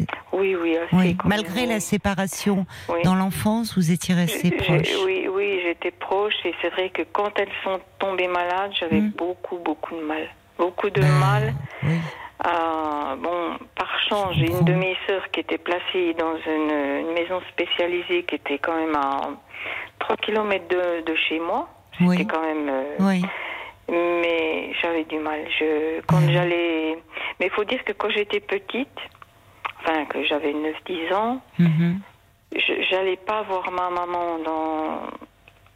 Êtes- 0.00 0.08
Oui, 0.32 0.54
oui, 0.54 0.76
Malgré 1.24 1.66
la 1.66 1.80
séparation 1.80 2.66
dans 3.02 3.16
l'enfance, 3.16 3.76
vous 3.76 3.90
étiez 3.90 4.14
restés 4.14 4.50
J'ai- 4.50 4.56
proches. 4.56 4.94
Oui, 5.04 5.26
oui, 5.28 5.60
j'étais 5.64 5.90
proche 5.90 6.34
et 6.44 6.54
c'est 6.62 6.68
vrai 6.70 6.90
que 6.90 7.02
quand 7.02 7.36
elles 7.38 7.50
sont 7.64 7.80
tombées 7.98 8.28
malades, 8.28 8.70
j'avais 8.78 9.00
Mm. 9.00 9.10
beaucoup, 9.16 9.58
beaucoup 9.58 9.94
de 9.96 10.02
mal. 10.02 10.28
Beaucoup 10.56 10.88
de 10.90 11.00
Ben, 11.00 11.18
mal. 11.18 11.54
à- 12.40 13.16
bon, 13.18 13.58
par 13.74 13.90
chance, 14.08 14.34
j'ai 14.36 14.46
une 14.50 14.64
de 14.64 14.72
mes 14.74 14.96
sœurs 15.06 15.28
qui 15.32 15.40
était 15.40 15.58
placée 15.58 16.14
dans 16.18 16.36
une, 16.46 17.06
une 17.08 17.12
maison 17.14 17.40
spécialisée 17.52 18.22
qui 18.24 18.36
était 18.36 18.58
quand 18.58 18.76
même 18.76 18.94
à 18.94 19.30
3 19.98 20.16
km 20.16 20.64
de, 20.68 21.04
de 21.04 21.16
chez 21.28 21.40
moi. 21.40 21.68
C'était 21.98 22.08
Oui. 22.10 22.26
quand 22.26 22.42
même. 22.42 22.68
euh, 22.68 22.96
Oui. 23.00 23.22
Mais 23.90 24.72
j'avais 24.82 25.04
du 25.04 25.18
mal. 25.18 25.40
Je, 25.58 26.00
quand 26.06 26.20
j'allais. 26.30 26.98
Mais 27.40 27.46
il 27.46 27.50
faut 27.50 27.64
dire 27.64 27.82
que 27.84 27.92
quand 27.92 28.10
j'étais 28.10 28.40
petite, 28.40 28.88
enfin, 29.80 30.04
que 30.06 30.22
j'avais 30.24 30.52
9-10 30.52 31.12
ans, 31.14 31.40
Mhm. 31.58 32.00
je- 32.54 32.82
j'allais 32.90 33.16
pas 33.16 33.42
voir 33.42 33.70
ma 33.70 33.88
maman 33.90 34.38
dans 34.44 35.00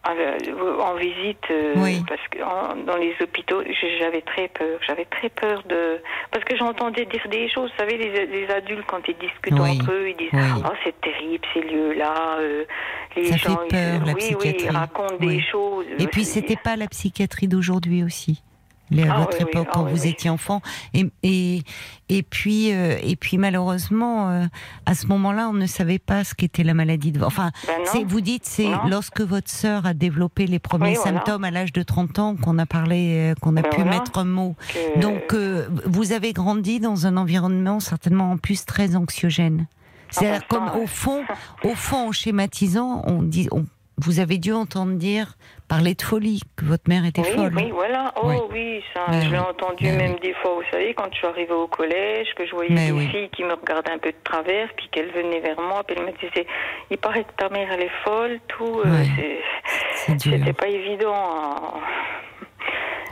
en 0.04 0.94
visite 0.96 1.44
euh, 1.50 1.74
Oui. 1.76 2.02
parce 2.08 2.20
que 2.30 2.42
en- 2.42 2.74
dans 2.84 2.96
les 2.96 3.14
hôpitaux 3.20 3.62
j'avais 4.00 4.22
très 4.22 4.48
peur 4.48 4.78
j'avais 4.86 5.04
très 5.04 5.28
peur 5.28 5.62
de 5.68 6.00
parce 6.32 6.44
que 6.44 6.56
j'entendais 6.56 7.04
dire 7.06 7.22
des 7.30 7.48
choses 7.48 7.70
vous 7.70 7.78
savez 7.78 7.96
les, 7.98 8.26
les 8.26 8.50
adultes 8.50 8.84
quand 8.88 9.00
ils 9.06 9.16
discutent 9.16 9.52
Oui. 9.58 9.78
entre 9.80 9.92
eux 9.92 10.08
ils 10.10 10.16
disent 10.16 10.30
Oui. 10.32 10.62
oh 10.66 10.72
c'est 10.84 11.00
terrible 11.00 11.44
ces 11.54 11.60
lieux 11.60 11.92
là 11.92 12.36
les 13.16 13.26
Ça 13.26 13.36
gens 13.36 13.56
fait 13.58 13.66
ils- 13.66 13.70
peur, 13.70 14.06
la 14.06 14.12
oui 14.14 14.36
oui 14.40 14.56
ils 14.58 14.70
racontent 14.70 15.16
des 15.18 15.40
choses 15.40 15.86
Et 15.98 16.06
puis 16.08 16.24
c'était 16.24 16.56
pas 16.56 16.76
la 16.76 16.88
psychiatrie 16.88 17.46
d'aujourd'hui 17.48 18.02
aussi. 18.02 18.42
Les- 18.92 19.02
à 19.08 19.14
Ah 19.14 19.18
votre 19.20 19.38
oui, 19.38 19.44
oui. 19.44 19.50
époque, 19.50 19.66
Ah 19.70 19.72
quand 19.74 19.84
oui, 19.84 19.90
vous 19.92 20.06
étiez 20.06 20.30
enfant, 20.30 20.60
et 20.94 21.06
et 21.22 21.62
et 22.08 22.22
puis 22.22 22.72
euh, 22.72 22.96
et 23.02 23.16
puis 23.16 23.38
malheureusement, 23.38 24.28
euh, 24.30 24.44
à 24.86 24.94
ce 24.94 25.06
moment-là, 25.06 25.48
on 25.48 25.54
ne 25.54 25.66
savait 25.66 25.98
pas 25.98 26.24
ce 26.24 26.34
qu'était 26.34 26.62
la 26.64 26.74
maladie 26.74 27.10
de. 27.12 27.22
Enfin, 27.22 27.50
Ben 27.66 28.04
vous 28.06 28.20
dites, 28.20 28.44
c'est 28.44 28.68
lorsque 28.88 29.20
votre 29.20 29.50
sœur 29.50 29.86
a 29.86 29.94
développé 29.94 30.46
les 30.46 30.58
premiers 30.58 30.94
voilà. 30.94 31.12
symptômes 31.18 31.44
à 31.44 31.50
l'âge 31.50 31.72
de 31.72 31.82
30 31.82 32.18
ans 32.18 32.36
qu'on 32.36 32.58
a 32.58 32.66
parlé, 32.66 33.32
euh, 33.32 33.34
qu'on 33.40 33.56
a 33.56 33.62
Ben 33.62 33.70
pu 33.70 33.76
voilà. 33.82 33.98
mettre 33.98 34.18
un 34.18 34.24
mot. 34.24 34.54
que- 34.72 35.00
Donc, 35.00 35.32
euh, 35.32 35.66
vous 35.86 36.12
avez 36.12 36.32
grandi 36.32 36.80
dans 36.80 37.06
un 37.06 37.16
environnement 37.16 37.80
certainement 37.80 38.30
en 38.32 38.36
plus 38.36 38.64
très 38.66 38.94
anxiogène. 38.96 39.66
C'est-à-dire 40.10 40.40
Ah, 40.42 40.46
bah, 40.50 40.58
comme 40.58 40.68
ça, 40.68 40.78
au 40.78 40.86
fond, 40.86 41.22
au 41.64 41.74
fond, 41.74 42.08
en 42.08 42.12
schématisant, 42.12 43.02
on 43.06 43.22
dit, 43.22 43.48
on- 43.52 43.64
vous 43.98 44.20
avez 44.20 44.36
dû 44.38 44.52
entendre 44.52 44.94
dire 44.96 45.36
parler 45.72 45.94
de 45.94 46.02
folie 46.02 46.40
que 46.56 46.64
votre 46.66 46.86
mère 46.88 47.04
était 47.06 47.22
oui, 47.22 47.34
folle. 47.34 47.52
oui, 47.56 47.70
voilà. 47.70 48.12
Oh 48.16 48.26
Oui. 48.26 48.36
oui, 48.52 48.84
ça, 48.92 49.06
Mais 49.10 49.22
je 49.22 49.30
l'ai 49.30 49.38
entendu 49.38 49.84
même 49.86 50.12
oui. 50.14 50.20
des 50.20 50.34
fois, 50.34 50.52
vous 50.56 50.62
savez, 50.70 50.92
quand 50.92 51.08
je 51.12 51.16
suis 51.16 51.26
arrivée 51.26 51.52
au 51.54 51.66
collège, 51.66 52.28
que 52.36 52.44
je 52.46 52.50
voyais 52.54 52.70
Mais 52.74 52.92
des 52.92 53.06
filles 53.08 53.30
qui 53.30 53.42
me 53.42 53.54
regardaient 53.54 53.92
un 53.92 53.98
peu 53.98 54.10
de 54.12 54.22
travers, 54.22 54.68
puis 54.76 54.88
qu'elles 54.92 55.10
venaient 55.12 55.40
vers 55.40 55.60
moi, 55.60 55.82
puis 55.84 55.96
elles 55.98 56.04
me 56.04 56.12
disaient, 56.12 56.46
il 56.90 56.98
paraît 56.98 57.24
que 57.24 57.32
ta 57.38 57.48
mère, 57.48 57.68
elle 57.72 57.84
est 57.84 57.96
folle, 58.04 58.38
tout. 58.48 58.80
euh. 58.84 59.04
C'était 60.18 60.52
pas 60.52 60.68
évident. 60.68 61.80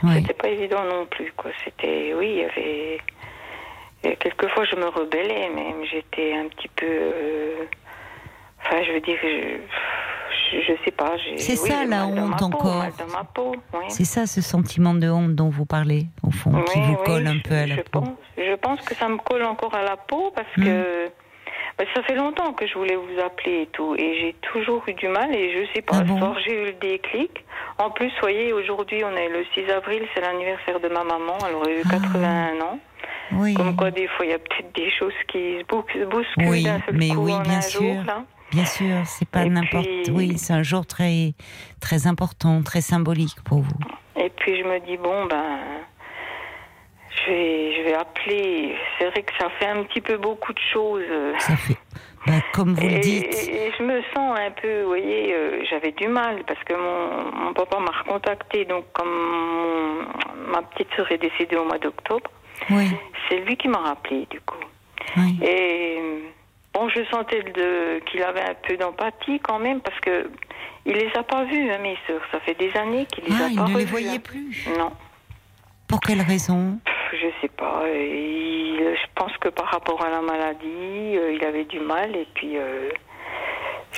Oui. 0.03 0.13
C'était 0.15 0.33
pas 0.33 0.49
évident 0.49 0.83
non 0.83 1.05
plus, 1.07 1.31
quoi. 1.37 1.51
C'était, 1.63 2.13
oui, 2.15 2.27
il 2.29 2.39
y 2.41 2.43
avait. 2.43 2.97
et 4.03 4.15
quelquefois, 4.17 4.65
je 4.65 4.75
me 4.75 4.85
rebellais, 4.87 5.49
même. 5.49 5.83
J'étais 5.91 6.33
un 6.33 6.47
petit 6.47 6.69
peu. 6.75 6.85
euh, 6.87 7.65
Enfin, 8.63 8.83
je 8.83 8.91
veux 8.93 8.99
dire, 9.01 9.17
je, 9.23 9.57
je, 10.51 10.73
sais 10.85 10.91
pas. 10.91 11.13
C'est 11.37 11.59
oui, 11.61 11.69
ça, 11.69 11.85
la 11.85 12.05
honte 12.05 12.41
encore. 12.41 12.83
oui. 13.73 13.79
C'est 13.89 14.05
ça, 14.05 14.25
ce 14.25 14.41
sentiment 14.41 14.93
de 14.93 15.09
honte 15.09 15.35
dont 15.35 15.49
vous 15.49 15.65
parlez, 15.65 16.05
au 16.23 16.31
fond, 16.31 16.51
qui 16.63 16.79
Oui, 16.79 16.85
vous 16.85 16.91
oui, 16.99 17.05
colle 17.05 17.27
un 17.27 17.33
je- 17.35 17.41
peu 17.49 17.55
à 17.55 17.65
la 17.67 17.75
je 17.75 17.81
peau. 17.81 18.01
Pense, 18.01 18.09
je 18.37 18.55
pense 18.55 18.81
que 18.81 18.95
ça 18.95 19.07
me 19.09 19.17
colle 19.17 19.43
encore 19.43 19.73
à 19.75 19.83
la 19.83 19.97
peau 19.97 20.31
parce 20.35 20.51
que 20.55 21.09
bah, 21.77 21.85
ça 21.95 22.03
fait 22.03 22.15
longtemps 22.15 22.53
que 22.53 22.67
je 22.67 22.73
voulais 22.77 22.95
vous 22.95 23.19
appeler 23.25 23.61
et 23.63 23.67
tout. 23.67 23.95
Et 23.95 24.19
j'ai 24.19 24.35
toujours 24.51 24.83
eu 24.87 24.93
du 24.93 25.07
mal 25.07 25.33
et 25.35 25.51
je 25.53 25.73
sais 25.73 25.81
pas. 25.81 25.97
Ah 25.99 26.03
bon 26.03 26.33
j'ai 26.45 26.61
eu 26.61 26.65
le 26.67 26.73
déclic. 26.73 27.31
En 27.77 27.89
plus, 27.89 28.11
voyez, 28.21 28.53
aujourd'hui, 28.53 29.03
on 29.03 29.15
est 29.15 29.29
le 29.29 29.43
6 29.53 29.69
avril, 29.71 30.03
c'est 30.13 30.21
l'anniversaire 30.21 30.79
de 30.79 30.87
ma 30.89 31.03
maman. 31.03 31.37
Elle 31.47 31.55
aurait 31.55 31.77
eu 31.79 31.83
Ah. 31.87 31.91
81 31.93 32.61
ans. 32.61 32.79
Comme 33.55 33.75
quoi, 33.77 33.91
des 33.91 34.07
fois, 34.09 34.25
il 34.25 34.31
y 34.31 34.33
a 34.33 34.39
peut-être 34.39 34.75
des 34.75 34.91
choses 34.91 35.13
qui 35.29 35.59
se 35.59 35.63
bou- 35.65 35.83
se 35.93 36.03
bousculent 36.05 36.63
d'un 36.63 36.81
seul 36.85 36.95
mais 36.97 37.09
coup 37.09 37.29
en 37.29 37.39
un 37.49 37.61
sûr. 37.61 37.81
jour. 37.81 38.03
Là. 38.05 38.23
Bien 38.51 38.65
sûr, 38.65 38.95
c'est 39.05 39.27
pas 39.27 39.45
n'importe. 39.45 39.85
puis- 40.03 40.11
Oui, 40.11 40.37
c'est 40.37 40.53
un 40.53 40.63
jour 40.63 40.85
très, 40.85 41.33
très 41.79 42.07
important, 42.07 42.61
très 42.61 42.81
symbolique 42.81 43.37
pour 43.45 43.59
vous. 43.61 43.79
Et 44.15 44.29
puis, 44.29 44.57
je 44.57 44.63
me 44.63 44.79
dis, 44.85 44.97
bon, 44.97 45.25
ben. 45.25 45.59
Je 47.13 47.29
vais, 47.31 47.75
je 47.75 47.81
vais 47.83 47.93
appeler. 47.93 48.75
C'est 48.97 49.09
vrai 49.09 49.21
que 49.23 49.33
ça 49.37 49.49
fait 49.59 49.67
un 49.67 49.83
petit 49.83 49.99
peu 49.99 50.15
beaucoup 50.17 50.53
de 50.53 50.59
choses. 50.71 51.03
Ça 51.39 51.57
fait, 51.57 51.77
bah, 52.25 52.33
comme 52.53 52.73
vous 52.73 52.87
le 52.87 52.93
Et, 52.93 52.99
dites, 52.99 53.25
et- 53.49 53.67
et 53.67 53.71
je 53.77 53.83
me 53.83 54.01
sens 54.15 54.39
un 54.39 54.49
peu, 54.51 54.81
vous 54.83 54.87
voyez, 54.87 55.33
euh, 55.33 55.61
j'avais 55.69 55.91
du 55.91 56.07
mal 56.07 56.43
parce 56.47 56.63
que 56.63 56.73
mon, 56.73 57.31
mon 57.47 57.53
papa 57.53 57.79
m'a 57.79 57.91
recontacté. 57.91 58.63
Donc, 58.63 58.85
comme 58.93 59.09
mon- 59.09 60.51
ma 60.53 60.61
petite 60.61 60.87
sœur 60.95 61.11
est 61.11 61.17
décédée 61.17 61.57
au 61.57 61.65
mois 61.65 61.79
d'octobre, 61.79 62.31
oui, 62.69 62.87
c'est 63.27 63.39
lui 63.41 63.57
qui 63.57 63.67
m'a 63.67 63.79
rappelé, 63.79 64.25
du 64.29 64.39
coup. 64.41 64.55
oui, 65.17 65.37
Et 65.45 65.99
bon, 66.81 66.89
je 66.89 67.03
sentais 67.11 67.43
qu'il 68.09 68.23
avait 68.23 68.41
un 68.41 68.55
peu 68.67 68.75
d'empathie 68.77 69.39
quand 69.39 69.59
même 69.59 69.81
parce 69.81 69.99
que 69.99 70.29
il 70.85 70.93
les 70.93 71.11
a 71.15 71.21
pas 71.23 71.43
vus, 71.45 71.69
hein, 71.69 71.77
mes 71.81 71.95
sœurs. 72.07 72.21
Ça 72.31 72.39
fait 72.39 72.57
des 72.57 72.71
années 72.75 73.05
qu'il 73.13 73.23
les 73.25 73.31
ah, 73.39 73.45
a 73.45 73.49
il 73.49 73.55
pas 73.55 73.63
ne 73.63 73.67
les 73.67 73.73
revues, 73.75 73.85
voyait 73.85 74.09
hein. 74.15 74.19
plus. 74.23 74.67
Non. 74.77 74.91
Pour 75.87 75.99
quelle 75.99 76.21
raison? 76.21 76.79
Je 77.11 77.27
sais 77.41 77.49
pas. 77.49 77.83
Il- 77.87 78.95
je 78.95 79.07
pense 79.15 79.31
que 79.37 79.49
par 79.49 79.67
rapport 79.67 80.03
à 80.03 80.09
la 80.09 80.21
maladie, 80.21 80.65
euh, 81.17 81.33
il 81.33 81.43
avait 81.45 81.65
du 81.65 81.79
mal 81.79 82.15
et 82.15 82.27
puis 82.33 82.57
euh, 82.57 82.89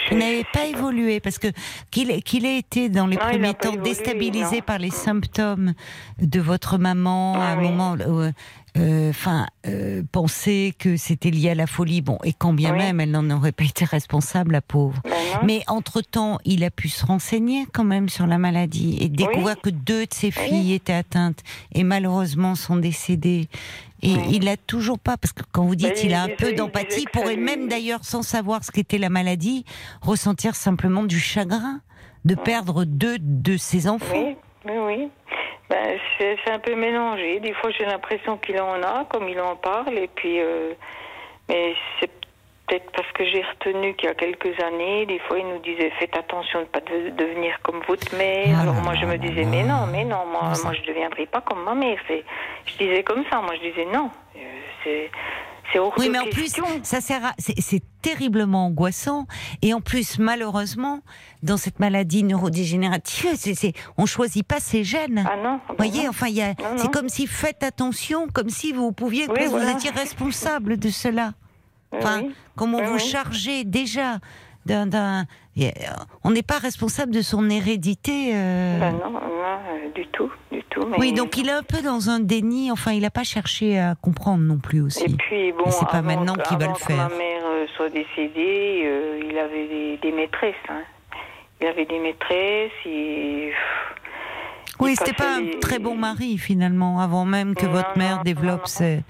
Vous 0.09 0.17
n'avez 0.17 0.43
pas 0.51 0.65
évolué 0.65 1.19
parce 1.21 1.37
que 1.39 1.47
qu'il 1.91 2.21
qu'il 2.23 2.45
ait 2.45 2.57
été 2.57 2.89
dans 2.89 3.07
les 3.07 3.15
Non, 3.15 3.21
il 3.31 3.39
premiers 3.39 3.53
temps 3.53 3.69
évolué, 3.73 3.83
déstabilisé 3.91 4.57
non. 4.57 4.61
par 4.63 4.79
les 4.79 4.89
symptômes 4.89 5.73
de 6.19 6.39
votre 6.41 6.77
maman 6.77 7.35
à 7.35 7.45
Ah 7.45 7.51
un 7.53 7.57
oui. 7.59 7.69
moment, 7.69 7.95
euh, 7.99 8.31
enfin, 8.75 9.45
euh, 9.67 10.01
penser 10.11 10.73
que 10.77 10.97
c'était 10.97 11.29
lié 11.29 11.51
à 11.51 11.55
la 11.55 11.67
folie. 11.67 12.01
Bon, 12.01 12.17
et 12.23 12.33
quand 12.33 12.53
bien 12.53 12.71
Oui. 12.71 12.79
même 12.79 12.99
elle 12.99 13.11
n'en 13.11 13.29
aurait 13.29 13.51
pas 13.51 13.63
été 13.65 13.85
responsable, 13.85 14.51
la 14.53 14.61
pauvre. 14.61 15.01
Ben. 15.03 15.11
Mais 15.43 15.61
entre-temps, 15.67 16.39
il 16.45 16.63
a 16.63 16.71
pu 16.71 16.89
se 16.89 17.05
renseigner 17.05 17.65
quand 17.71 17.83
même 17.83 18.09
sur 18.09 18.25
la 18.27 18.37
maladie 18.37 18.97
et 18.99 19.09
découvrir 19.09 19.59
que 19.61 19.69
deux 19.69 20.05
de 20.05 20.13
ses 20.13 20.31
filles 20.31 20.73
étaient 20.73 20.93
atteintes 20.93 21.39
et 21.73 21.83
malheureusement 21.83 22.55
sont 22.55 22.77
décédées. 22.77 23.47
Et 24.01 24.15
il 24.31 24.49
a 24.49 24.57
toujours 24.57 24.99
pas, 24.99 25.15
parce 25.15 25.31
que 25.31 25.43
quand 25.53 25.63
vous 25.63 25.75
dites 25.75 25.93
Ben, 25.95 26.05
il 26.05 26.13
a 26.13 26.23
un 26.23 26.29
peu 26.37 26.51
d'empathie, 26.53 27.05
pourrait 27.13 27.37
même 27.37 27.69
d'ailleurs, 27.69 28.03
sans 28.03 28.21
savoir 28.21 28.63
ce 28.65 28.71
qu'était 28.71 28.97
la 28.97 29.09
maladie, 29.09 29.63
ressentir 30.01 30.55
simplement 30.55 31.03
du 31.03 31.19
chagrin 31.19 31.79
de 32.25 32.35
perdre 32.35 32.83
deux 32.85 33.17
de 33.19 33.55
ses 33.55 33.87
enfants. 33.87 34.35
Oui, 34.65 34.73
oui. 34.87 35.09
Ben, 35.73 35.97
c'est 36.19 36.51
un 36.51 36.59
peu 36.59 36.75
mélangé. 36.75 37.39
Des 37.39 37.53
fois, 37.53 37.71
j'ai 37.71 37.85
l'impression 37.85 38.37
qu'il 38.37 38.59
en 38.61 38.81
a, 38.83 39.05
comme 39.09 39.27
il 39.27 39.39
en 39.41 39.55
parle, 39.55 39.97
et 39.97 40.07
puis. 40.07 40.39
euh, 40.39 40.73
mais 41.49 41.73
c'est 41.99 42.11
peut-être 42.67 42.91
parce 42.91 43.11
que 43.11 43.25
j'ai 43.25 43.41
retenu 43.41 43.93
qu'il 43.95 44.07
y 44.07 44.11
a 44.11 44.13
quelques 44.15 44.57
années, 44.63 45.05
des 45.07 45.19
fois, 45.19 45.39
il 45.39 45.47
nous 45.47 45.57
disait 45.59 45.91
faites 45.99 46.15
attention 46.15 46.59
de 46.59 46.63
ne 46.65 46.69
pas 46.69 46.79
de- 46.79 47.09
devenir 47.09 47.59
comme 47.63 47.81
votre 47.87 48.15
mère. 48.15 48.55
Ah 48.57 48.61
Alors 48.61 48.75
moi, 48.75 48.93
je 48.95 49.05
me 49.05 49.17
disais 49.17 49.43
mais 49.45 49.63
non, 49.63 49.85
mais 49.91 50.05
non, 50.05 50.25
moi, 50.25 50.53
moi, 50.63 50.73
je 50.73 50.81
deviendrai 50.87 51.25
pas 51.25 51.41
comme 51.41 51.63
ma 51.63 51.73
mère. 51.73 51.97
C'est, 52.07 52.23
je 52.67 52.77
disais 52.77 53.03
comme 53.03 53.23
ça. 53.31 53.41
Moi, 53.41 53.55
je 53.55 53.69
disais 53.69 53.85
non. 53.85 54.09
Euh, 54.37 54.39
C'est, 54.83 55.11
c'est 55.73 55.79
hors 55.79 55.93
Oui, 55.97 56.07
de 56.07 56.11
mais 56.11 56.19
en 56.19 56.27
plus, 56.27 56.53
ça 56.83 57.01
sert 57.01 57.25
à, 57.25 57.31
c'est, 57.39 57.81
terriblement 58.01 58.67
angoissant. 58.67 59.25
Et 59.61 59.73
en 59.73 59.81
plus, 59.81 60.19
malheureusement, 60.19 60.99
dans 61.41 61.57
cette 61.57 61.79
maladie 61.79 62.23
neurodégénérative, 62.23 63.31
c'est, 63.35 63.55
c'est, 63.55 63.73
on 63.97 64.05
choisit 64.05 64.45
pas 64.47 64.59
ses 64.59 64.83
gènes. 64.83 65.25
Ah 65.29 65.35
non. 65.43 65.59
Vous 65.69 65.75
voyez, 65.77 66.07
enfin, 66.07 66.27
il 66.27 66.35
y 66.35 66.41
a, 66.41 66.49
Non, 66.49 66.55
c'est 66.77 66.83
non. 66.85 66.91
comme 66.91 67.09
si 67.09 67.27
faites 67.27 67.63
attention, 67.63 68.27
comme 68.33 68.49
si 68.49 68.71
vous 68.71 68.91
pouviez, 68.91 69.27
Oui, 69.29 69.47
vous 69.47 69.69
étiez 69.69 69.89
responsable 69.89 70.77
de 70.77 70.89
cela. 70.89 71.33
Oui, 71.91 71.99
Enfin, 72.01 72.21
oui. 72.23 72.35
comment 72.55 72.77
Oui, 72.79 72.85
vous 72.87 72.99
chargez 72.99 73.63
déjà 73.63 74.19
d'un, 74.65 74.85
d'un- 74.87 75.25
euh, 75.59 75.69
on 76.23 76.31
n'est 76.31 76.41
pas 76.43 76.57
responsable 76.57 77.11
de 77.11 77.21
son 77.21 77.49
hérédité. 77.49 78.31
euh. 78.33 78.79
Ben 78.79 78.91
non, 78.93 79.11
non, 79.11 79.19
euh, 79.19 79.91
du 79.93 80.07
tout, 80.07 80.31
tout. 80.73 80.85
Mais... 80.87 80.97
Oui, 80.99 81.13
donc 81.13 81.37
il 81.37 81.47
est 81.47 81.53
un 81.53 81.63
peu 81.63 81.81
dans 81.81 82.09
un 82.09 82.19
déni. 82.19 82.71
Enfin, 82.71 82.91
il 82.91 83.01
n'a 83.01 83.09
pas 83.11 83.23
cherché 83.23 83.79
à 83.79 83.95
comprendre 84.01 84.43
non 84.43 84.57
plus 84.57 84.81
aussi. 84.81 85.03
Et 85.05 85.15
puis 85.15 85.51
bon, 85.53 85.69
c'est 85.69 85.87
pas 85.87 86.01
maintenant 86.01 86.35
que- 86.35 86.43
qu'il 86.47 86.57
va 86.57 86.65
avant 86.65 86.73
le 86.73 86.79
que 86.79 86.85
faire. 86.85 87.09
ma 87.09 87.15
mère 87.15 87.41
euh, 87.45 87.65
soit 87.77 87.89
décédée, 87.89 88.83
euh, 88.85 89.21
il 89.29 89.37
avait 89.37 89.67
des, 89.67 89.97
des 89.97 90.11
maîtresses. 90.11 90.55
hein. 90.69 90.81
Il 91.61 91.67
avait 91.67 91.85
des 91.85 91.99
maîtresses. 91.99 92.71
Et... 92.85 93.51
Oui, 94.79 94.95
c'était 94.97 95.13
pas 95.13 95.35
un 95.37 95.59
très 95.61 95.79
bon 95.79 95.95
mari 95.95 96.37
finalement, 96.37 96.99
avant 96.99 97.25
même 97.25 97.55
que 97.55 97.65
Non, 97.65 97.71
votre 97.73 97.97
mère 97.97 98.17
non, 98.17 98.21
développe 98.23 98.61
non, 98.61 98.65
ses, 98.65 99.03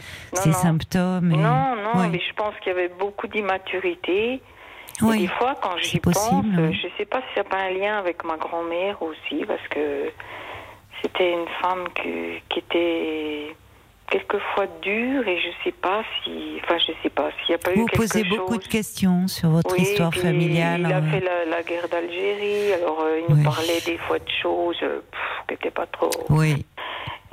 symptômes. 0.51 1.31
et- 1.31 1.37
Non, 1.37 1.75
non, 1.75 1.91
Oui. 1.95 2.07
mais 2.11 2.19
je 2.19 2.33
pense 2.35 2.53
qu'il 2.61 2.73
y 2.73 2.75
avait 2.75 2.91
beaucoup 2.99 3.27
d'immaturité. 3.27 4.33
Et 4.33 4.41
Oui. 5.01 5.21
des 5.21 5.27
fois, 5.27 5.55
quand 5.61 5.75
j'y 5.81 5.99
pense, 5.99 6.13
je 6.15 6.87
sais 6.97 7.05
pas 7.05 7.19
si 7.21 7.33
ça 7.35 7.41
n'a 7.41 7.49
pas 7.49 7.57
un 7.57 7.69
lien 7.71 7.97
avec 7.97 8.23
ma 8.23 8.37
grand-mère 8.37 9.01
aussi, 9.01 9.43
parce 9.47 9.67
que 9.69 10.11
c'était 11.03 11.31
une 11.33 11.47
femme 11.61 11.85
que- 11.93 12.39
qui 12.49 12.59
était 12.59 13.55
quelquefois 14.09 14.67
dure 14.81 15.27
et 15.27 15.39
je 15.39 15.49
sais 15.63 15.71
pas 15.71 16.03
si, 16.23 16.59
enfin, 16.63 16.77
je 16.77 16.91
sais 17.01 17.09
pas 17.09 17.29
s'il 17.31 17.49
n'y 17.49 17.55
a 17.55 17.57
pas 17.57 17.71
eu 17.71 17.75
Vous 17.79 17.85
quelque 17.87 17.97
posez 18.01 18.23
chose. 18.23 18.37
beaucoup 18.37 18.57
de 18.57 18.67
questions 18.67 19.27
sur 19.27 19.49
votre 19.49 19.73
Oui, 19.75 19.81
histoire 19.83 20.13
familiale. 20.13 20.81
Il 20.87 20.93
a 20.93 20.97
hein. 20.97 21.03
fait 21.11 21.19
la, 21.19 21.45
la 21.45 21.63
guerre 21.63 21.87
d'Algérie, 21.89 22.73
alors 22.73 23.01
euh, 23.01 23.21
il 23.27 23.35
nous 23.35 23.43
parlait 23.43 23.79
des 23.85 23.97
fois 23.97 24.19
de 24.19 24.29
choses 24.41 24.77
euh, 24.83 24.99
qui 25.47 25.53
n'étaient 25.53 25.71
pas 25.71 25.87
trop. 25.87 26.11
Oui, 26.29 26.65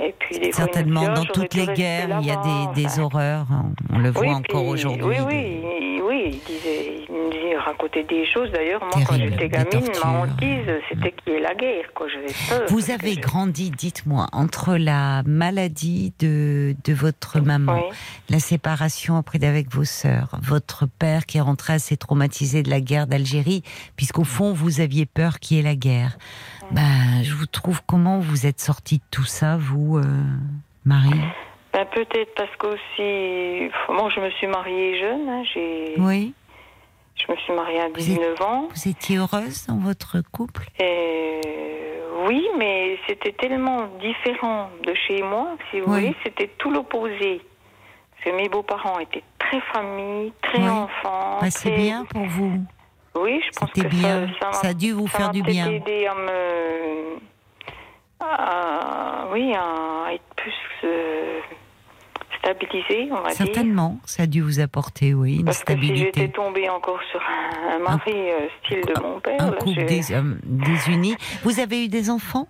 Et 0.02 0.14
puis 0.18 0.52
certainement. 0.52 1.12
Dans 1.12 1.24
toutes 1.24 1.54
les 1.54 1.66
guerres, 1.66 2.18
il 2.20 2.26
y 2.26 2.30
a 2.30 2.36
des, 2.74 2.82
des 2.82 2.86
Enfin, 2.88 3.02
horreurs. 3.02 3.46
On 3.92 3.98
le 3.98 4.10
voit 4.10 4.22
oui, 4.22 4.30
encore 4.34 4.66
aujourd'hui. 4.66 5.02
Oui, 5.04 5.16
oui, 5.26 6.00
oui, 6.02 6.20
il 6.32 6.40
disait, 6.46 7.04
il 7.08 7.14
nous 7.14 7.30
disait, 7.30 7.50
il 7.52 7.56
racontait 7.56 8.04
des 8.04 8.24
choses. 8.26 8.50
D'ailleurs, 8.52 8.80
moi, 8.80 8.90
quand 9.06 9.16
Terrible, 9.16 9.32
j'étais 9.32 9.48
des 9.48 9.70
gamine, 9.70 9.90
ma 10.02 10.10
hantise, 10.10 10.72
c'était 10.88 11.12
qu'il 11.12 11.32
y 11.34 11.36
ait 11.36 11.40
la 11.40 11.54
guerre, 11.54 11.84
peur. 11.94 12.08
Vous 12.68 12.90
avez 12.90 13.14
je- 13.14 13.20
grandi, 13.20 13.70
dites-moi, 13.70 14.26
entre 14.32 14.76
la 14.76 15.22
maladie 15.24 16.12
de, 16.18 16.74
de 16.84 16.92
votre 16.94 17.40
maman, 17.40 17.74
Oui, 17.74 17.96
la 18.28 18.38
séparation 18.40 19.16
après 19.16 19.38
d'avec 19.38 19.70
vos 19.72 19.84
sœurs, 19.84 20.38
votre 20.42 20.86
père 20.86 21.26
qui 21.26 21.38
est 21.38 21.42
rentré 21.42 21.74
assez 21.74 21.96
traumatisé 21.96 22.62
de 22.62 22.70
la 22.70 22.80
guerre 22.80 23.06
d'Algérie, 23.06 23.62
puisqu'au 23.96 24.24
fond 24.24 24.52
vous 24.52 24.80
aviez 24.80 25.06
peur 25.06 25.38
qu'il 25.40 25.56
y 25.56 25.60
ait 25.60 25.64
la 25.64 25.74
guerre. 25.76 26.16
Ben, 26.72 27.22
je 27.24 27.34
vous 27.34 27.46
trouve 27.46 27.80
comment 27.84 28.20
vous 28.20 28.46
êtes 28.46 28.60
sortie 28.60 28.98
de 28.98 29.02
tout 29.10 29.24
ça, 29.24 29.56
vous, 29.56 29.89
euh, 29.98 30.05
Marie 30.85 31.20
ben, 31.72 31.87
peut-être 31.87 32.35
parce 32.35 32.50
qu'aussi, 32.59 33.70
moi, 33.88 34.11
je 34.14 34.20
me 34.20 34.29
suis 34.31 34.48
mariée 34.48 34.98
jeune. 35.00 35.29
hein, 35.29 35.42
j'ai, 35.55 35.94
Oui. 35.98 36.35
je 37.14 37.31
me 37.31 37.37
suis 37.37 37.53
mariée 37.53 37.79
à 37.81 37.88
Vous 37.88 37.94
êtes- 37.94 38.18
19 38.18 38.40
ans. 38.42 38.68
Vous 38.74 38.88
étiez 38.88 39.18
heureuse 39.18 39.66
dans 39.68 39.76
votre 39.76 40.20
couple? 40.33 40.62
Et 40.81 41.40
oui, 42.26 42.44
mais 42.59 42.98
c'était 43.07 43.31
tellement 43.33 43.87
différent 44.00 44.68
de 44.85 44.92
chez 45.07 45.22
moi, 45.22 45.57
si 45.70 45.79
vous 45.79 45.92
Oui. 45.92 46.00
voulez, 46.07 46.16
c'était 46.24 46.48
tout 46.59 46.72
l'opposé. 46.72 47.40
Parce 48.11 48.24
que 48.24 48.42
mes 48.42 48.48
beaux-parents 48.48 48.98
étaient 48.98 49.22
très 49.38 49.61
famille, 49.72 50.33
très 50.42 50.59
Oui. 50.62 50.68
enfants. 50.68 51.38
Bah, 51.40 51.50
C'est 51.50 51.70
très- 51.70 51.79
bien 51.81 52.05
pour 52.07 52.24
vous. 52.26 52.59
Oui, 53.14 53.40
je 53.46 53.59
pense 53.59 53.70
que 53.70 53.81
bien. 53.87 54.26
ça, 54.40 54.50
ça, 54.50 54.53
Ça 54.55 54.62
m'a- 54.64 54.70
a 54.70 54.74
dû 54.74 54.90
vous 54.92 55.07
ça 55.09 55.18
faire 55.18 55.31
du 55.31 55.42
bien. 55.42 55.70
aidé 55.70 56.07
à 56.07 56.14
me, 56.14 57.18
à- 58.20 59.28
oui, 59.33 59.54
à 59.54 60.12
être 60.14 60.24
plus 60.37 60.52
euh, 60.85 61.40
stabilisée, 62.38 63.09
on 63.11 63.16
va 63.22 63.28
dire. 63.28 63.37
Certainement, 63.37 63.98
ça 64.04 64.24
a 64.24 64.26
dû 64.26 64.40
vous 64.42 64.61
apporter, 64.61 65.14
oui, 65.14 65.37
une 65.37 65.44
Parce 65.44 65.62
que 65.64 65.72
si 65.74 65.80
j'étais 65.80 65.96
stabilité. 66.11 66.30
tombée 66.33 66.68
encore 66.68 67.00
sur 67.11 67.20
un, 67.20 67.76
un 67.76 67.78
mari 67.78 68.12
euh, 68.14 68.48
style 68.64 68.80
de 68.83 69.00
mon 69.02 69.20
père, 69.20 69.40
Un 69.42 69.50
là, 69.50 69.56
couple 69.59 69.85
dés- 69.85 70.12
euh, 70.12 70.35
désuni. 70.44 71.16
Vous 71.42 71.61
avez 71.61 71.85
eu 71.85 71.88
des 71.88 72.11
enfants? 72.11 72.48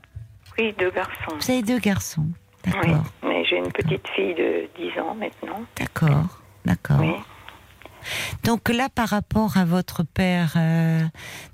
Oui, 0.58 0.74
deux 0.78 0.90
garçons. 0.90 1.36
Vous 1.38 1.50
avez 1.50 1.62
deux 1.62 1.78
garçons. 1.78 2.26
Oui, 2.66 2.72
D'accord, 2.72 3.04
mais 3.22 3.44
j'ai 3.46 3.56
une 3.56 3.72
petite 3.72 4.06
fille 4.08 4.34
de 4.34 4.68
10 4.78 5.00
ans 5.00 5.14
maintenant. 5.14 5.62
d'accord, 5.78 6.26
d'accord. 6.66 6.98
Oui. 7.00 7.14
Donc 8.44 8.68
là, 8.68 8.88
par 8.94 9.08
rapport 9.08 9.56
à 9.56 9.64
votre 9.64 10.02
père, 10.04 10.54
euh, 10.56 11.00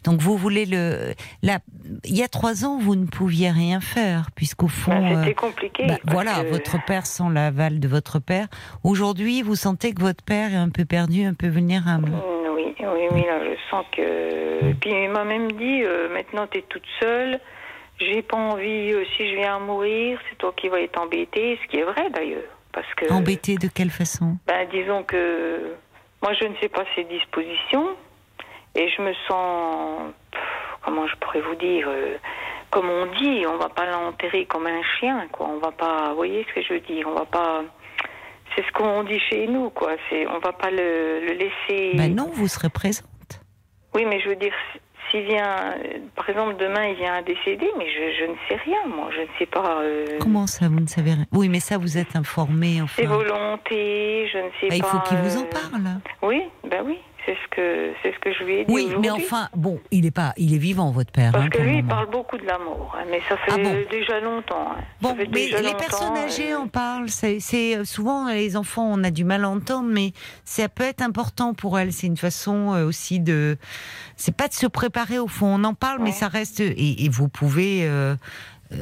donc 0.04 0.20
vous 0.20 0.36
voulez 0.36 0.66
le, 0.66 1.14
là, 1.42 1.58
il 2.04 2.16
y 2.16 2.22
a 2.22 2.28
trois 2.28 2.64
ans, 2.64 2.78
vous 2.78 2.96
ne 2.96 3.06
pouviez 3.06 3.50
rien 3.50 3.80
faire, 3.80 4.30
puisqu'au 4.34 4.68
fond, 4.68 4.92
euh, 4.92 5.20
C'était 5.20 5.34
compliqué. 5.34 5.86
bah, 5.86 5.98
voilà, 6.04 6.42
que- 6.44 6.50
votre 6.50 6.84
père 6.84 7.06
sans 7.06 7.28
l'aval 7.28 7.80
de 7.80 7.88
votre 7.88 8.18
père. 8.18 8.46
Aujourd'hui, 8.84 9.42
vous 9.42 9.54
sentez 9.56 9.92
que 9.94 10.00
votre 10.00 10.24
père 10.24 10.52
est 10.52 10.56
un 10.56 10.70
peu 10.70 10.84
perdu, 10.84 11.24
un 11.24 11.34
peu 11.34 11.48
vulnérable. 11.48 12.10
Mm, 12.10 12.20
Oui, 12.56 12.74
oui, 12.80 13.06
oui, 13.12 13.22
là, 13.26 13.38
je 13.44 13.70
sens 13.70 13.84
que. 13.96 14.72
Puis 14.80 14.90
il 14.90 15.10
m'a 15.10 15.24
même 15.24 15.50
dit 15.52 15.82
euh, 15.82 16.08
maintenant, 16.12 16.46
tu 16.46 16.58
es 16.58 16.62
toute 16.68 16.82
seule. 17.00 17.38
J'ai 18.00 18.22
pas 18.22 18.36
envie, 18.36 18.92
euh, 18.92 19.04
si 19.16 19.30
je 19.30 19.36
viens 19.36 19.56
à 19.56 19.58
mourir, 19.58 20.18
c'est 20.28 20.36
toi 20.38 20.52
qui 20.56 20.68
vas 20.68 20.80
être 20.80 21.00
embêtée. 21.00 21.58
Ce 21.62 21.70
qui 21.70 21.78
est 21.78 21.84
vrai 21.84 22.10
d'ailleurs. 22.14 22.42
Parce 22.72 22.86
que. 22.96 23.10
Embêté 23.12 23.56
de 23.56 23.68
quelle 23.68 23.90
façon? 23.90 24.36
Ben, 24.46 24.66
disons 24.70 25.02
que. 25.02 25.72
Moi, 26.22 26.32
je 26.40 26.46
ne 26.46 26.54
sais 26.60 26.68
pas 26.68 26.84
ses 26.94 27.04
dispositions. 27.04 27.96
Et 28.74 28.88
je 28.90 29.02
me 29.02 29.12
sens. 29.28 30.12
pff, 30.30 30.42
Comment 30.84 31.06
je 31.08 31.16
pourrais 31.16 31.40
vous 31.40 31.54
dire 31.56 31.86
euh, 31.88 32.16
Comme 32.70 32.88
on 32.90 33.06
dit, 33.18 33.44
on 33.46 33.56
va 33.56 33.68
pas 33.68 33.86
l'enterrer 33.86 34.46
comme 34.46 34.66
un 34.66 34.82
chien, 34.98 35.26
quoi. 35.32 35.48
On 35.48 35.58
va 35.58 35.72
pas. 35.72 36.10
Vous 36.10 36.16
voyez 36.16 36.44
ce 36.48 36.54
que 36.54 36.62
je 36.62 36.74
veux 36.74 36.80
dire 36.80 37.06
On 37.08 37.14
va 37.14 37.24
pas. 37.24 37.62
C'est 38.54 38.64
ce 38.64 38.72
qu'on 38.72 39.02
dit 39.02 39.18
chez 39.28 39.46
nous, 39.48 39.70
quoi. 39.70 39.92
C'est, 40.08 40.26
on 40.26 40.38
va 40.38 40.52
pas 40.52 40.70
le, 40.70 41.20
le 41.20 41.32
laisser. 41.32 41.92
Ben 41.96 42.14
non, 42.14 42.30
vous 42.32 42.48
serez 42.48 42.68
présente. 42.70 43.06
Oui, 43.94 44.04
mais 44.04 44.20
je 44.20 44.28
veux 44.28 44.36
dire, 44.36 44.52
s'il 45.16 45.26
vient, 45.26 45.72
euh, 45.72 45.98
par 46.14 46.28
exemple, 46.28 46.56
demain, 46.58 46.86
il 46.88 46.96
vient 46.96 47.14
à 47.14 47.22
décéder, 47.22 47.68
mais 47.78 47.86
je, 47.90 48.24
je 48.24 48.30
ne 48.30 48.36
sais 48.48 48.56
rien, 48.64 48.78
moi. 48.86 49.08
Je 49.14 49.20
ne 49.22 49.26
sais 49.38 49.46
pas. 49.46 49.80
euh, 49.80 50.18
Comment 50.20 50.46
ça, 50.46 50.68
vous 50.68 50.80
ne 50.80 50.86
savez 50.86 51.12
rien? 51.14 51.24
Oui, 51.32 51.48
mais 51.48 51.60
ça, 51.60 51.78
vous 51.78 51.98
êtes 51.98 52.14
informé, 52.16 52.80
enfin. 52.82 53.02
ses 53.02 53.06
volontés, 53.08 54.28
je 54.32 54.38
ne 54.38 54.50
sais 54.60 54.68
Bah, 54.68 54.74
il 54.76 54.82
pas. 54.82 54.88
faut 54.88 55.00
qu'il 55.00 55.18
vous 55.18 55.36
en 55.38 55.42
euh, 55.42 55.44
parle. 55.44 55.82
Oui, 56.22 56.42
ben 56.68 56.82
oui, 56.84 56.98
c'est 57.26 57.34
ce 57.34 57.48
que 57.50 57.92
c'est 58.02 58.14
ce 58.14 58.18
que 58.20 58.32
je 58.32 58.44
lui 58.44 58.54
ai 58.60 58.64
dit. 58.64 58.72
Oui, 58.72 58.88
mais 59.00 59.10
enfin, 59.10 59.48
bon, 59.54 59.80
il 59.90 60.06
est 60.06 60.10
pas, 60.10 60.32
il 60.36 60.54
est 60.54 60.58
vivant, 60.58 60.90
votre 60.92 61.10
père. 61.12 61.32
Parce 61.32 61.46
hein, 61.46 61.48
que 61.50 61.58
lui, 61.60 61.78
il 61.78 61.84
parle 61.84 62.08
beaucoup 62.08 62.38
de 62.38 62.46
l'amour, 62.46 62.94
hein, 62.96 63.04
mais 63.10 63.20
ça 63.28 63.36
fait 63.36 63.52
Ah 63.52 63.56
bon 63.58 63.76
déjà 63.90 64.20
longtemps. 64.20 64.68
hein. 64.70 64.80
Bon, 65.00 65.10
fait 65.10 65.26
mais 65.26 65.26
déjà 65.26 65.60
les 65.60 65.74
personnes 65.74 66.16
âgées 66.16 66.52
euh, 66.52 66.60
en 66.60 66.68
parlent. 66.68 67.08
C'est, 67.08 67.40
c'est, 67.40 67.76
euh, 67.76 67.84
souvent 67.84 68.28
les 68.28 68.56
enfants, 68.56 68.88
on 68.90 69.02
a 69.04 69.10
du 69.10 69.24
mal 69.24 69.44
à 69.44 69.48
entendre, 69.50 69.88
mais 69.90 70.12
ça 70.44 70.68
peut 70.68 70.84
être 70.84 71.02
important 71.02 71.52
pour 71.52 71.78
elles. 71.78 71.92
C'est 71.92 72.06
une 72.06 72.16
façon 72.16 72.74
euh, 72.74 72.86
aussi 72.86 73.20
de, 73.20 73.58
c'est 74.16 74.34
pas 74.34 74.48
de 74.48 74.54
se 74.54 74.66
préparer 74.66 75.18
au 75.18 75.26
fond. 75.28 75.46
On 75.60 75.64
en 75.64 75.74
parle, 75.74 76.00
mais 76.02 76.12
ça 76.12 76.28
reste. 76.28 76.60
Et, 76.60 77.04
et 77.04 77.08
vous 77.08 77.28
pouvez, 77.28 77.80
euh, 77.86 78.14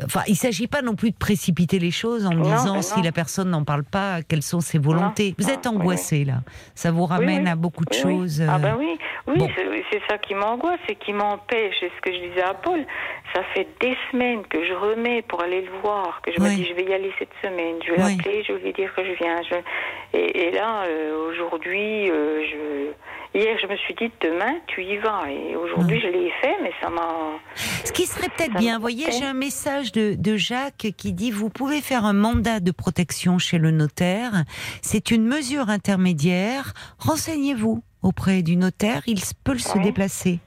Enfin, 0.05 0.21
il 0.29 0.37
s'agit 0.37 0.67
pas 0.67 0.83
non 0.83 0.95
plus 0.95 1.11
de 1.11 1.17
précipiter 1.17 1.79
les 1.79 1.91
choses 1.91 2.27
en 2.27 2.31
Non, 2.35 2.43
disant 2.43 2.83
si 2.83 3.03
la 3.03 3.13
personne 3.13 3.51
n'en 3.51 3.65
parle 3.65 3.85
pas, 3.85 4.23
quelles 4.23 4.43
sont 4.43 4.61
ses 4.61 4.79
volontés. 4.79 5.35
Vous 5.39 5.51
êtes 5.51 5.67
oui, 5.67 5.77
angoissé 5.77 6.25
là. 6.25 6.37
Ça 6.75 6.91
vous 6.91 7.05
ramène 7.07 7.45
oui. 7.45 7.51
à 7.51 7.55
beaucoup 7.57 7.85
de 7.85 7.93
choses. 7.93 8.43
Ah 8.49 8.57
euh, 8.57 8.59
ben 8.59 8.77
oui, 8.79 8.97
oui, 9.27 9.35
bon. 9.39 9.49
c'est- 9.57 9.65
ça 10.11 10.19
qui 10.19 10.35
m'angoisse 10.35 10.81
et 10.89 10.97
qui 10.97 11.13
m'empêche. 11.13 11.77
C'est 11.81 11.91
ce 11.97 12.01
que 12.03 12.13
je 12.13 12.19
disais 12.29 12.43
à 12.43 12.53
Paul. 12.53 12.85
Ça 13.33 13.43
fait 13.55 13.67
des 13.81 13.97
semaines 14.11 14.43
que 14.51 14.65
je 14.65 14.73
remets 14.75 15.23
pour 15.23 15.41
aller 15.41 15.63
le 15.63 15.71
voir, 15.83 16.21
que 16.23 16.33
je 16.33 16.41
me 16.41 16.49
dis 16.49 16.67
je 16.67 16.75
vais 16.75 16.85
y 16.85 16.93
aller 16.93 17.13
cette 17.19 17.31
semaine, 17.43 17.77
je 17.87 17.93
vais 17.93 17.99
l'appeler, 17.99 18.43
je 18.47 18.53
vais 18.55 18.59
lui 18.61 18.73
dire 18.73 18.93
que 18.95 19.03
je 19.05 19.13
viens. 19.13 19.41
Je- 19.49 20.19
Et, 20.19 20.47
et 20.49 20.51
là, 20.51 20.83
euh, 20.85 21.29
aujourd'hui, 21.31 22.11
euh, 22.11 22.43
je... 22.51 22.93
hier 23.35 23.59
je 23.61 23.67
me 23.67 23.77
suis 23.77 23.95
dit 23.95 24.11
demain 24.21 24.55
tu 24.67 24.83
y 24.83 24.97
vas. 24.99 25.31
Et 25.31 25.57
aujourd'hui 25.57 26.01
je 26.01 26.09
l'ai 26.09 26.31
fait, 26.41 26.57
mais 26.63 26.73
ça 26.81 26.91
m'a. 26.91 27.39
Ce 27.85 27.93
qui 27.93 28.07
serait 28.07 28.29
peut-être 28.37 28.55
bien, 28.55 28.77
vous 28.77 28.83
voyez, 28.83 29.11
j'ai 29.11 29.25
un 29.25 29.35
message 29.35 29.93
de, 29.93 30.15
de 30.15 30.37
Jacques 30.37 30.89
qui 30.97 31.13
dit 31.13 31.31
vous 31.31 31.51
pouvez 31.51 31.81
faire 31.81 32.05
un 32.05 32.13
mandat 32.13 32.61
de 32.61 32.71
protection 32.71 33.39
chez 33.39 33.59
le 33.59 33.71
notaire. 33.71 34.45
C'est 34.83 35.11
une 35.11 35.27
mesure 35.27 35.69
intermédiaire. 35.69 36.73
Renseignez-vous 36.99 37.83
auprès 38.03 38.43
du 38.43 38.57
notaire, 38.57 39.03
il 39.07 39.21
peut 39.45 39.59
se 39.59 39.79
déplacer. 39.79 40.39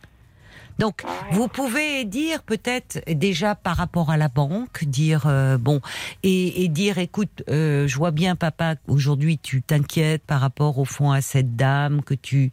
Donc, 0.80 1.04
vous 1.32 1.48
pouvez 1.48 2.06
dire 2.06 2.44
peut-être 2.44 3.02
déjà 3.12 3.56
par 3.56 3.76
rapport 3.78 4.10
à 4.12 4.18
la 4.18 4.28
banque, 4.28 4.84
dire 4.86 5.24
euh, 5.26 5.58
bon 5.58 5.82
et, 6.24 6.64
et 6.64 6.68
dire 6.68 6.98
écoute, 7.00 7.44
euh, 7.50 7.88
je 7.88 7.98
vois 7.98 8.12
bien 8.12 8.36
papa 8.36 8.76
aujourd'hui 8.88 9.38
tu 9.40 9.62
t'inquiètes 9.62 10.24
par 10.24 10.40
rapport 10.42 10.78
au 10.78 10.86
fond 10.86 11.12
à 11.12 11.22
cette 11.22 11.56
dame 11.56 12.02
que 12.04 12.14
tu 12.14 12.52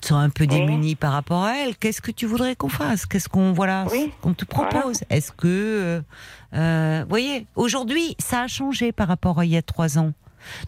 te 0.00 0.06
sens 0.08 0.24
un 0.24 0.30
peu 0.30 0.46
démuni 0.46 0.94
par 0.94 1.12
rapport 1.12 1.44
à 1.44 1.56
elle. 1.58 1.76
Qu'est-ce 1.76 2.00
que 2.00 2.10
tu 2.10 2.26
voudrais 2.26 2.56
qu'on 2.56 2.68
fasse? 2.68 3.06
Qu'est-ce 3.06 3.28
qu'on 3.28 3.52
voilà 3.52 3.84
Oui. 3.92 4.10
qu'on 4.22 4.34
te 4.34 4.44
propose? 4.44 5.00
Est-ce 5.10 5.32
que 5.32 5.46
euh, 5.46 6.00
euh, 6.54 7.00
vous 7.02 7.08
voyez 7.10 7.46
aujourd'hui 7.56 8.16
ça 8.18 8.42
a 8.42 8.46
changé 8.48 8.92
par 8.92 9.08
rapport 9.08 9.38
à 9.38 9.44
il 9.44 9.50
y 9.52 9.56
a 9.56 9.62
trois 9.62 9.98
ans. 9.98 10.12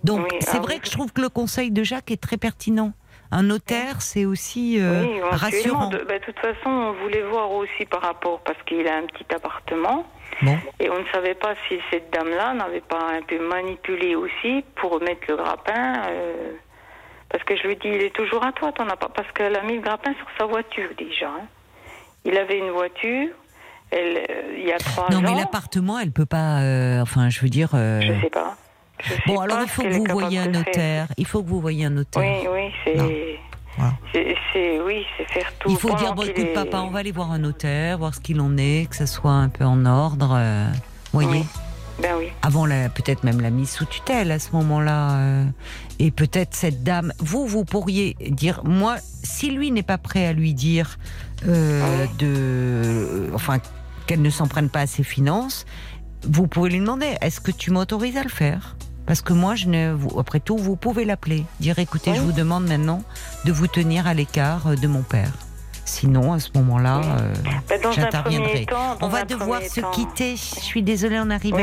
Donc 0.05 0.27
Oui, 0.31 0.39
c'est 0.41 0.57
ah 0.57 0.61
vrai 0.61 0.75
oui. 0.75 0.81
que 0.81 0.87
je 0.87 0.93
trouve 0.93 1.13
que 1.13 1.21
le 1.21 1.29
conseil 1.29 1.71
de 1.71 1.83
Jacques 1.85 2.11
est 2.11 2.21
très 2.21 2.37
pertinent. 2.37 2.93
Un 3.31 3.43
notaire, 3.43 4.01
c'est 4.01 4.25
aussi 4.25 4.81
euh, 4.81 5.03
oui, 5.03 5.21
rassurant. 5.23 5.89
De, 5.91 5.99
bah, 5.99 6.19
de 6.19 6.25
toute 6.25 6.39
façon, 6.39 6.71
on 6.71 6.93
voulait 7.03 7.23
voir 7.23 7.51
aussi 7.53 7.85
par 7.85 8.01
rapport 8.01 8.41
parce 8.41 8.59
qu'il 8.65 8.87
a 8.89 8.97
un 8.97 9.03
petit 9.07 9.27
appartement. 9.35 10.07
Bon. 10.43 10.57
Et 10.81 10.89
on 10.89 10.99
ne 11.01 11.05
savait 11.13 11.35
pas 11.35 11.55
si 11.69 11.79
cette 11.91 12.11
dame-là 12.13 12.55
n'avait 12.55 12.81
pas 12.81 13.11
un 13.19 13.23
peu 13.23 13.39
manipulé 13.49 14.15
aussi 14.15 14.65
pour 14.77 15.01
mettre 15.03 15.23
le 15.29 15.37
grappin. 15.37 16.03
euh, 16.09 16.53
parce 17.29 17.45
que 17.45 17.55
je 17.57 17.67
lui 17.67 17.77
dis, 17.77 17.89
il 17.89 18.03
est 18.03 18.15
toujours 18.15 18.43
à 18.47 18.53
toi, 18.53 18.73
t'en 18.73 18.89
as 18.89 18.97
pas. 18.97 19.09
Parce 19.15 19.31
qu'elle 19.33 19.55
a 19.57 19.63
mis 19.63 19.75
le 19.77 19.83
grappin 19.83 20.15
sur 20.15 20.27
sa 20.39 20.47
voiture 20.47 20.89
déjà. 20.97 21.27
hein. 21.29 21.47
Il 22.25 22.37
avait 22.39 22.59
une 22.59 22.71
voiture, 22.71 23.29
elle, 23.91 24.17
euh, 24.31 24.55
il 24.57 24.65
y 24.67 24.73
a 24.73 24.79
trois 24.79 25.09
Non, 25.11 25.19
ans. 25.19 25.23
mais 25.23 25.35
l'appartement, 25.35 25.99
elle 25.99 26.13
peut 26.13 26.27
pas. 26.27 26.61
enfin, 27.03 27.29
je 27.29 27.41
veux 27.41 27.49
dire. 27.51 27.69
Je 27.73 28.13
sais 28.23 28.31
pas. 28.31 28.57
Bon, 29.27 29.41
alors 29.41 29.59
il 29.63 29.69
faut 29.69 29.83
que 29.83 29.89
vous 29.97 30.05
voyiez 30.11 30.39
un 30.39 30.45
faire. 30.45 30.53
notaire. 30.53 31.07
Il 31.17 31.27
faut 31.27 31.43
que 31.43 31.49
vous 31.49 31.61
voyiez 31.61 31.85
un 31.87 31.91
notaire. 31.91 32.23
Oui, 32.23 32.49
oui, 32.53 32.71
c'est. 32.85 33.39
Voilà. 33.77 33.95
c'est- 34.13 34.81
oui, 34.81 35.05
c'est 35.17 35.29
faire 35.29 35.53
tout. 35.61 35.71
Il 35.71 35.77
faut 35.77 35.95
dire 35.95 36.15
bon, 36.15 36.23
écoute, 36.23 36.39
est- 36.39 36.53
papa, 36.55 36.79
on 36.81 36.91
va 36.91 36.99
aller 37.01 37.13
voir 37.13 37.31
un 37.31 37.39
notaire, 37.39 37.99
voir 37.99 38.15
ce 38.15 38.21
qu'il 38.21 38.41
en 38.41 38.57
est, 38.57 38.89
que 38.91 38.97
ça 38.97 39.07
soit 39.07 39.31
un 39.33 39.49
peu 39.49 39.65
en 39.65 39.85
ordre. 39.87 40.35
euh, 40.37 40.67
voyez. 41.13 41.29
Oui. 41.31 41.47
Ben 42.03 42.15
oui. 42.19 42.29
Avant 42.43 42.65
la- 42.67 42.89
peut-être 42.89 43.25
même 43.25 43.41
la 43.41 43.51
mise 43.51 43.71
sous 43.71 43.85
tutelle 43.85 44.31
à 44.31 44.39
ce 44.39 44.51
moment-là. 44.53 45.11
euh, 45.19 45.45
et 45.99 46.11
peut-être 46.13 46.55
cette 46.55 46.83
dame, 46.85 47.13
vous, 47.19 47.47
vous 47.47 47.65
pourriez 47.65 48.17
dire, 48.21 48.61
moi, 48.65 48.97
si 49.25 49.51
lui 49.51 49.71
n'est 49.73 49.83
pas 49.83 49.99
prêt 49.99 50.25
à 50.27 50.33
lui 50.33 50.55
dire 50.55 50.97
euh, 51.47 52.05
Oui. 52.05 52.09
de, 52.19 53.31
enfin, 53.35 53.59
qu'elle 54.07 54.23
ne 54.23 54.31
s'en 54.31 54.47
prenne 54.49 54.71
pas 54.71 54.81
à 54.83 54.87
ses 54.87 55.03
finances, 55.03 55.67
vous 56.23 56.47
pouvez 56.49 56.71
lui 56.71 56.79
demander, 56.81 57.17
est-ce 57.21 57.41
que 57.41 57.51
tu 57.53 57.71
m'autorises 57.73 58.17
à 58.17 58.23
le 58.23 58.29
faire? 58.29 58.77
Parce 59.09 59.23
que 59.23 59.33
moi, 59.33 59.55
je 59.55 59.69
ne, 59.69 59.93
vous- 59.95 60.21
après 60.21 60.39
tout, 60.39 60.59
vous 60.59 60.77
pouvez 60.77 61.07
l'appeler, 61.07 61.45
dire, 61.61 61.79
écoutez, 61.79 62.15
je 62.15 62.21
vous 62.21 62.33
demande 62.33 62.69
maintenant 62.69 63.03
de 63.47 63.53
vous 63.53 63.67
tenir 63.67 64.07
à 64.07 64.13
l'écart 64.13 64.67
euh, 64.67 64.77
de 64.77 64.87
mon 64.87 65.01
père. 65.01 65.33
Sinon, 65.89 66.35
à 66.35 66.39
ce 66.39 66.51
moment-là, 66.55 67.01
euh, 67.01 67.35
un 67.85 67.91
j'interviendrai. 67.93 68.67
On 69.01 69.09
va 69.09 69.25
devoir 69.25 69.63
se 69.63 69.81
temps- 69.81 69.91
quitter. 69.91 70.37
Je 70.37 70.61
suis 70.61 70.83
désolée, 70.83 71.19
on 71.19 71.31
arrive 71.31 71.55
Oui. 71.55 71.63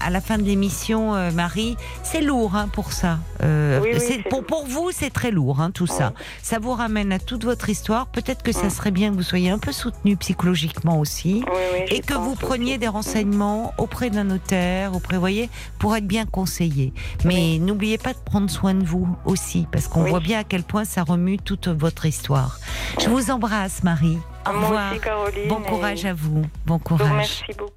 à 0.00 0.10
la 0.10 0.20
fin 0.20 0.38
de 0.38 0.42
l'émission, 0.42 1.14
euh, 1.14 1.30
Marie. 1.30 1.76
C'est 2.02 2.20
lourd 2.20 2.56
hein, 2.56 2.68
pour 2.72 2.92
ça. 2.92 3.18
Euh, 3.42 3.80
Oui, 3.80 3.90
oui, 3.94 4.24
pour, 4.28 4.66
vous, 4.66 4.90
c'est 4.92 5.10
très 5.10 5.30
lourd, 5.30 5.60
hein, 5.60 5.70
tout 5.70 5.86
ça. 5.86 6.12
Ça 6.42 6.58
vous 6.58 6.72
ramène 6.72 7.12
à 7.12 7.18
toute 7.20 7.44
votre 7.44 7.68
histoire. 7.68 8.06
Peut-être 8.08 8.42
que 8.42 8.50
ça 8.52 8.70
serait 8.70 8.90
bien 8.90 9.10
que 9.10 9.14
vous 9.14 9.22
soyez 9.22 9.50
un 9.50 9.58
peu 9.58 9.70
soutenu 9.72 10.16
psychologiquement 10.16 10.98
aussi. 10.98 11.44
Et 11.88 12.00
que 12.00 12.14
vous 12.14 12.34
preniez 12.34 12.76
des 12.76 12.88
renseignements 12.88 13.72
auprès 13.78 14.10
d'un 14.10 14.24
notaire, 14.24 14.94
auprès, 14.96 15.14
vous 15.14 15.20
voyez, 15.20 15.48
pour 15.78 15.96
être 15.96 16.06
bien 16.06 16.26
conseillé. 16.26 16.92
Mais 17.24 17.58
n'oubliez 17.58 17.98
pas 17.98 18.12
de 18.14 18.18
prendre 18.18 18.50
soin 18.50 18.74
de 18.74 18.84
vous 18.84 19.08
aussi, 19.24 19.66
parce 19.70 19.86
qu'on 19.86 20.02
voit 20.04 20.20
bien 20.20 20.40
à 20.40 20.44
quel 20.44 20.64
point 20.64 20.84
ça 20.84 21.02
remue 21.04 21.38
toute 21.38 21.68
votre 21.68 22.04
histoire. 22.04 22.58
Je 23.00 23.08
vous 23.08 23.30
embrasse, 23.30 23.59
Marie. 23.82 24.18
Au 24.48 24.52
Moi 24.52 24.60
revoir. 24.68 24.92
aussi, 24.92 25.00
Caroline. 25.00 25.48
Bon 25.48 25.60
courage 25.60 26.04
à 26.04 26.12
vous. 26.14 26.44
Bon 26.66 26.78
courage. 26.78 27.44
beaucoup. 27.58 27.70